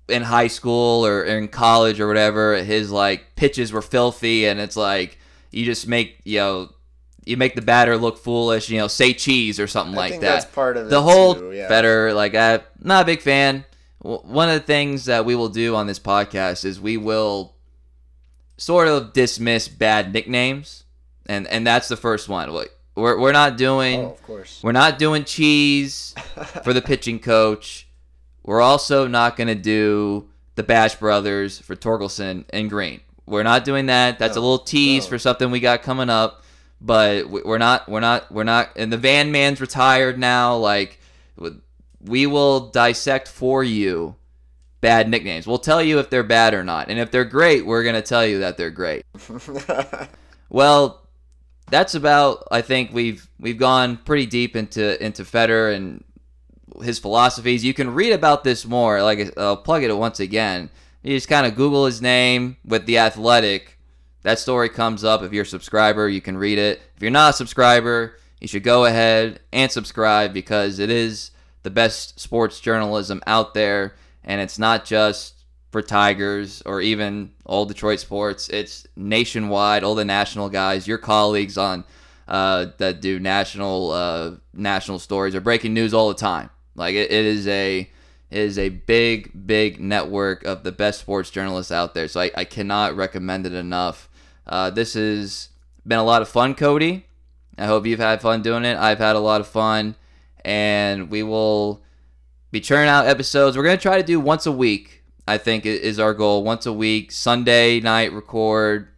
in 0.08 0.22
high 0.22 0.48
school 0.48 1.06
or 1.06 1.24
in 1.24 1.48
college 1.48 2.00
or 2.00 2.08
whatever, 2.08 2.56
his 2.64 2.92
like 2.92 3.36
pitches 3.36 3.72
were 3.72 3.82
filthy, 3.82 4.46
and 4.46 4.60
it's 4.60 4.78
like 4.78 5.18
you 5.52 5.66
just 5.66 5.88
make 5.88 6.20
you 6.24 6.40
know 6.40 6.70
you 7.26 7.38
make 7.38 7.56
the 7.56 7.62
batter 7.62 7.98
look 7.98 8.18
foolish, 8.18 8.70
you 8.70 8.78
know, 8.78 8.88
say 8.88 9.14
cheese 9.14 9.60
or 9.60 9.68
something 9.68 9.96
I 9.96 9.98
like 9.98 10.12
think 10.12 10.22
that. 10.22 10.34
that's 10.42 10.46
part 10.46 10.78
of 10.78 10.90
the 10.90 11.02
whole 11.02 11.36
too, 11.36 11.52
yeah. 11.52 11.68
better 11.68 12.14
like 12.14 12.36
I'm 12.36 12.62
not 12.80 13.04
a 13.04 13.06
big 13.06 13.22
fan. 13.22 13.66
One 14.00 14.50
of 14.50 14.54
the 14.54 14.66
things 14.66 15.06
that 15.06 15.26
we 15.26 15.34
will 15.34 15.50
do 15.50 15.76
on 15.76 15.88
this 15.88 16.00
podcast 16.00 16.64
is 16.64 16.80
we 16.80 16.96
will 16.98 17.56
sort 18.58 18.88
of 18.88 19.14
dismiss 19.14 19.68
bad 19.68 20.14
nicknames, 20.14 20.84
and 21.28 21.48
and 21.48 21.66
that's 21.66 21.88
the 21.88 21.98
first 21.98 22.30
one. 22.30 22.50
Like, 22.50 22.72
We're 22.96 23.20
we're 23.20 23.32
not 23.32 23.58
doing 23.58 24.02
Oh, 24.02 24.10
of 24.12 24.24
course. 24.24 24.60
we're 24.64 24.72
not 24.72 24.98
doing 25.00 25.24
cheese 25.26 26.14
for 26.64 26.74
the 26.74 26.82
pitching 26.82 27.20
coach. 27.20 27.88
We're 28.44 28.62
also 28.62 29.08
not 29.08 29.36
going 29.38 29.48
to 29.48 29.56
do 29.56 30.30
the 30.56 30.64
Bash 30.64 30.96
Brothers 30.96 31.58
for 31.60 31.76
Torkelson 31.76 32.46
and 32.52 32.70
Greene. 32.70 33.02
We're 33.26 33.44
not 33.44 33.66
doing 33.66 33.88
that. 33.88 34.20
That's 34.20 34.38
a 34.38 34.40
little 34.40 34.60
tease 34.60 35.06
no. 35.06 35.10
for 35.10 35.18
something 35.20 35.50
we 35.50 35.60
got 35.60 35.82
coming 35.82 36.10
up. 36.12 36.44
But 36.80 37.28
we- 37.30 37.42
we're 37.42 37.58
not. 37.58 37.90
We're 37.90 38.02
not. 38.02 38.32
We're 38.32 38.44
not. 38.44 38.70
And 38.76 38.94
the 38.94 38.98
Van 38.98 39.32
Man's 39.32 39.60
retired 39.60 40.20
now. 40.20 40.56
Like 40.58 41.00
we 42.02 42.28
will 42.28 42.70
dissect 42.70 43.28
for 43.28 43.64
you 43.64 44.16
bad 44.82 45.10
nicknames. 45.10 45.48
We'll 45.48 45.58
tell 45.58 45.82
you 45.82 45.98
if 45.98 46.12
they're 46.12 46.22
bad 46.22 46.54
or 46.54 46.64
not. 46.64 46.90
And 46.90 47.00
if 47.00 47.10
they're 47.10 47.26
great, 47.26 47.66
we're 47.66 47.82
going 47.82 47.96
to 47.96 48.04
tell 48.04 48.24
you 48.24 48.40
that 48.40 48.58
they're 48.58 48.70
great. 48.70 49.04
Well, 50.50 51.05
that's 51.68 51.96
about. 51.96 52.48
I 52.52 52.62
think 52.62 52.94
we've 52.94 53.28
we've 53.40 53.58
gone 53.58 53.98
pretty 53.98 54.26
deep 54.26 54.56
into 54.56 55.04
into 55.04 55.26
Fetter 55.26 55.70
and 55.70 56.04
his 56.82 57.00
philosophies. 57.00 57.64
You 57.64 57.74
can 57.74 57.94
read 57.94 58.14
about 58.14 58.44
this 58.44 58.66
more. 58.66 59.02
Like 59.02 59.38
I'll 59.38 59.58
plug 59.58 59.84
it 59.84 59.96
once 59.96 60.20
again. 60.20 60.70
You 61.04 61.16
just 61.16 61.30
kind 61.30 61.46
of 61.46 61.56
Google 61.56 61.86
his 61.86 62.02
name 62.02 62.58
with 62.66 62.86
the 62.86 62.98
Athletic. 62.98 63.78
That 64.24 64.40
story 64.40 64.70
comes 64.70 65.04
up. 65.04 65.22
If 65.22 65.34
you're 65.34 65.44
a 65.44 65.48
subscriber, 65.48 66.10
you 66.10 66.22
can 66.22 66.36
read 66.36 66.58
it. 66.58 66.82
If 66.96 67.02
you're 67.02 67.12
not 67.12 67.36
a 67.36 67.38
subscriber, 67.38 68.18
you 68.40 68.48
should 68.48 68.64
go 68.64 68.86
ahead 68.86 69.40
and 69.54 69.72
subscribe 69.72 70.34
because 70.34 70.80
it 70.80 70.90
is 70.90 71.32
the 71.62 71.70
best 71.70 72.20
sports 72.20 72.60
journalism 72.60 73.22
out 73.28 73.54
there, 73.54 73.96
and 74.24 74.42
it's 74.42 74.58
not 74.58 74.84
just 74.86 75.35
for 75.76 75.82
Tigers 75.82 76.62
or 76.66 76.80
even 76.80 77.34
all 77.44 77.66
Detroit 77.66 78.00
sports. 78.00 78.48
It's 78.48 78.88
nationwide. 78.96 79.84
All 79.84 79.94
the 79.94 80.06
national 80.06 80.48
guys, 80.48 80.88
your 80.88 80.98
colleagues 80.98 81.58
on 81.58 81.84
uh, 82.30 82.68
that 82.78 83.02
do 83.02 83.20
national 83.20 83.92
uh, 83.92 84.32
national 84.54 85.00
stories 85.00 85.36
are 85.36 85.42
breaking 85.42 85.74
news 85.74 85.94
all 85.94 86.08
the 86.08 86.16
time. 86.16 86.50
Like 86.76 86.96
it, 86.96 87.12
it 87.12 87.26
is 87.26 87.46
a 87.50 87.80
it 88.30 88.40
is 88.40 88.58
a 88.58 88.70
big 88.70 89.46
big 89.46 89.82
network 89.82 90.46
of 90.46 90.64
the 90.64 90.72
best 90.72 91.02
sports 91.02 91.30
journalists 91.30 91.74
out 91.74 91.94
there. 91.94 92.08
So 92.08 92.22
I, 92.22 92.32
I 92.38 92.46
cannot 92.46 92.96
recommend 92.96 93.46
it 93.46 93.54
enough. 93.54 94.08
Uh, 94.48 94.70
this 94.70 94.94
has 94.94 95.50
been 95.86 96.00
a 96.00 96.06
lot 96.06 96.22
of 96.22 96.30
fun, 96.30 96.56
Cody. 96.56 97.06
I 97.58 97.66
hope 97.66 97.86
you've 97.86 98.00
had 98.00 98.22
fun 98.22 98.42
doing 98.42 98.64
it. 98.64 98.78
I've 98.78 99.00
had 99.00 99.18
a 99.18 99.20
lot 99.20 99.42
of 99.42 99.48
fun, 99.48 99.96
and 100.46 101.10
we 101.12 101.22
will 101.22 101.84
be 102.50 102.62
churning 102.62 102.88
out 102.88 103.08
episodes. 103.08 103.58
We're 103.58 103.64
gonna 103.64 103.76
try 103.76 103.98
to 103.98 104.08
do 104.08 104.22
once 104.22 104.46
a 104.46 104.54
week. 104.54 104.95
I 105.28 105.38
think 105.38 105.66
is 105.66 106.00
our 106.00 106.14
goal. 106.14 106.44
Once 106.44 106.66
a 106.66 106.74
week, 106.74 107.12
Sunday 107.12 107.80
night 107.80 108.14
record, 108.14 108.90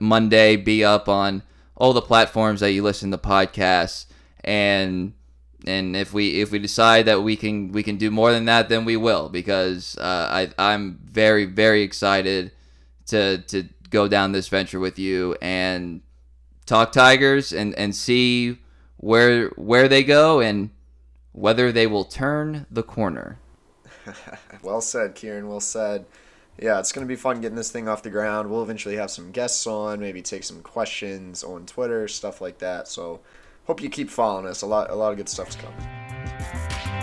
Monday 0.00 0.56
be 0.56 0.84
up 0.84 1.08
on 1.08 1.42
all 1.76 1.92
the 1.92 2.02
platforms 2.02 2.60
that 2.60 2.72
you 2.72 2.82
listen 2.82 3.10
to 3.10 3.18
podcasts, 3.18 4.06
and 4.44 5.12
and 5.66 5.96
if 5.96 6.12
we 6.12 6.40
if 6.40 6.52
we 6.52 6.58
decide 6.58 7.06
that 7.06 7.22
we 7.22 7.36
can 7.36 7.72
we 7.72 7.82
can 7.82 7.96
do 7.96 8.10
more 8.10 8.32
than 8.32 8.44
that, 8.44 8.68
then 8.68 8.84
we 8.84 8.96
will 8.96 9.28
because 9.28 9.96
uh, 9.98 10.28
I 10.58 10.72
I'm 10.72 11.00
very 11.04 11.44
very 11.44 11.82
excited 11.82 12.52
to 13.06 13.38
to 13.38 13.68
go 13.90 14.08
down 14.08 14.32
this 14.32 14.48
venture 14.48 14.80
with 14.80 14.98
you 14.98 15.36
and 15.40 16.02
talk 16.64 16.92
Tigers 16.92 17.52
and 17.52 17.74
and 17.74 17.94
see 17.94 18.58
where 18.98 19.48
where 19.50 19.88
they 19.88 20.04
go 20.04 20.40
and 20.40 20.70
whether 21.32 21.72
they 21.72 21.86
will 21.86 22.04
turn 22.04 22.66
the 22.70 22.82
corner. 22.82 23.38
well 24.62 24.80
said, 24.80 25.14
Kieran. 25.14 25.48
Well 25.48 25.60
said. 25.60 26.06
Yeah, 26.58 26.78
it's 26.78 26.90
going 26.90 27.06
to 27.06 27.08
be 27.08 27.16
fun 27.16 27.42
getting 27.42 27.56
this 27.56 27.70
thing 27.70 27.86
off 27.86 28.02
the 28.02 28.10
ground. 28.10 28.50
We'll 28.50 28.62
eventually 28.62 28.96
have 28.96 29.10
some 29.10 29.30
guests 29.30 29.66
on, 29.66 30.00
maybe 30.00 30.22
take 30.22 30.42
some 30.42 30.62
questions 30.62 31.44
on 31.44 31.66
Twitter, 31.66 32.08
stuff 32.08 32.40
like 32.40 32.58
that. 32.58 32.88
So, 32.88 33.20
hope 33.66 33.82
you 33.82 33.90
keep 33.90 34.08
following 34.08 34.46
us. 34.46 34.62
A 34.62 34.66
lot, 34.66 34.90
a 34.90 34.94
lot 34.94 35.12
of 35.12 35.18
good 35.18 35.28
stuff's 35.28 35.56
coming. 35.56 36.95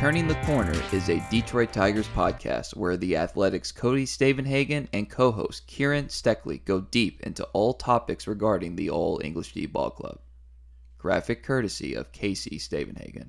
Turning 0.00 0.26
the 0.26 0.34
Corner 0.46 0.82
is 0.94 1.10
a 1.10 1.22
Detroit 1.30 1.74
Tigers 1.74 2.08
podcast 2.08 2.74
where 2.74 2.96
the 2.96 3.18
Athletics' 3.18 3.70
Cody 3.70 4.06
Stavenhagen 4.06 4.88
and 4.94 5.10
co-host 5.10 5.66
Kieran 5.66 6.06
Steckley 6.06 6.64
go 6.64 6.80
deep 6.80 7.20
into 7.20 7.44
all 7.52 7.74
topics 7.74 8.26
regarding 8.26 8.76
the 8.76 8.88
Old 8.88 9.22
English 9.22 9.52
D 9.52 9.66
Ball 9.66 9.90
Club. 9.90 10.18
Graphic 10.96 11.42
courtesy 11.42 11.92
of 11.92 12.12
Casey 12.12 12.58
Stavenhagen. 12.58 13.28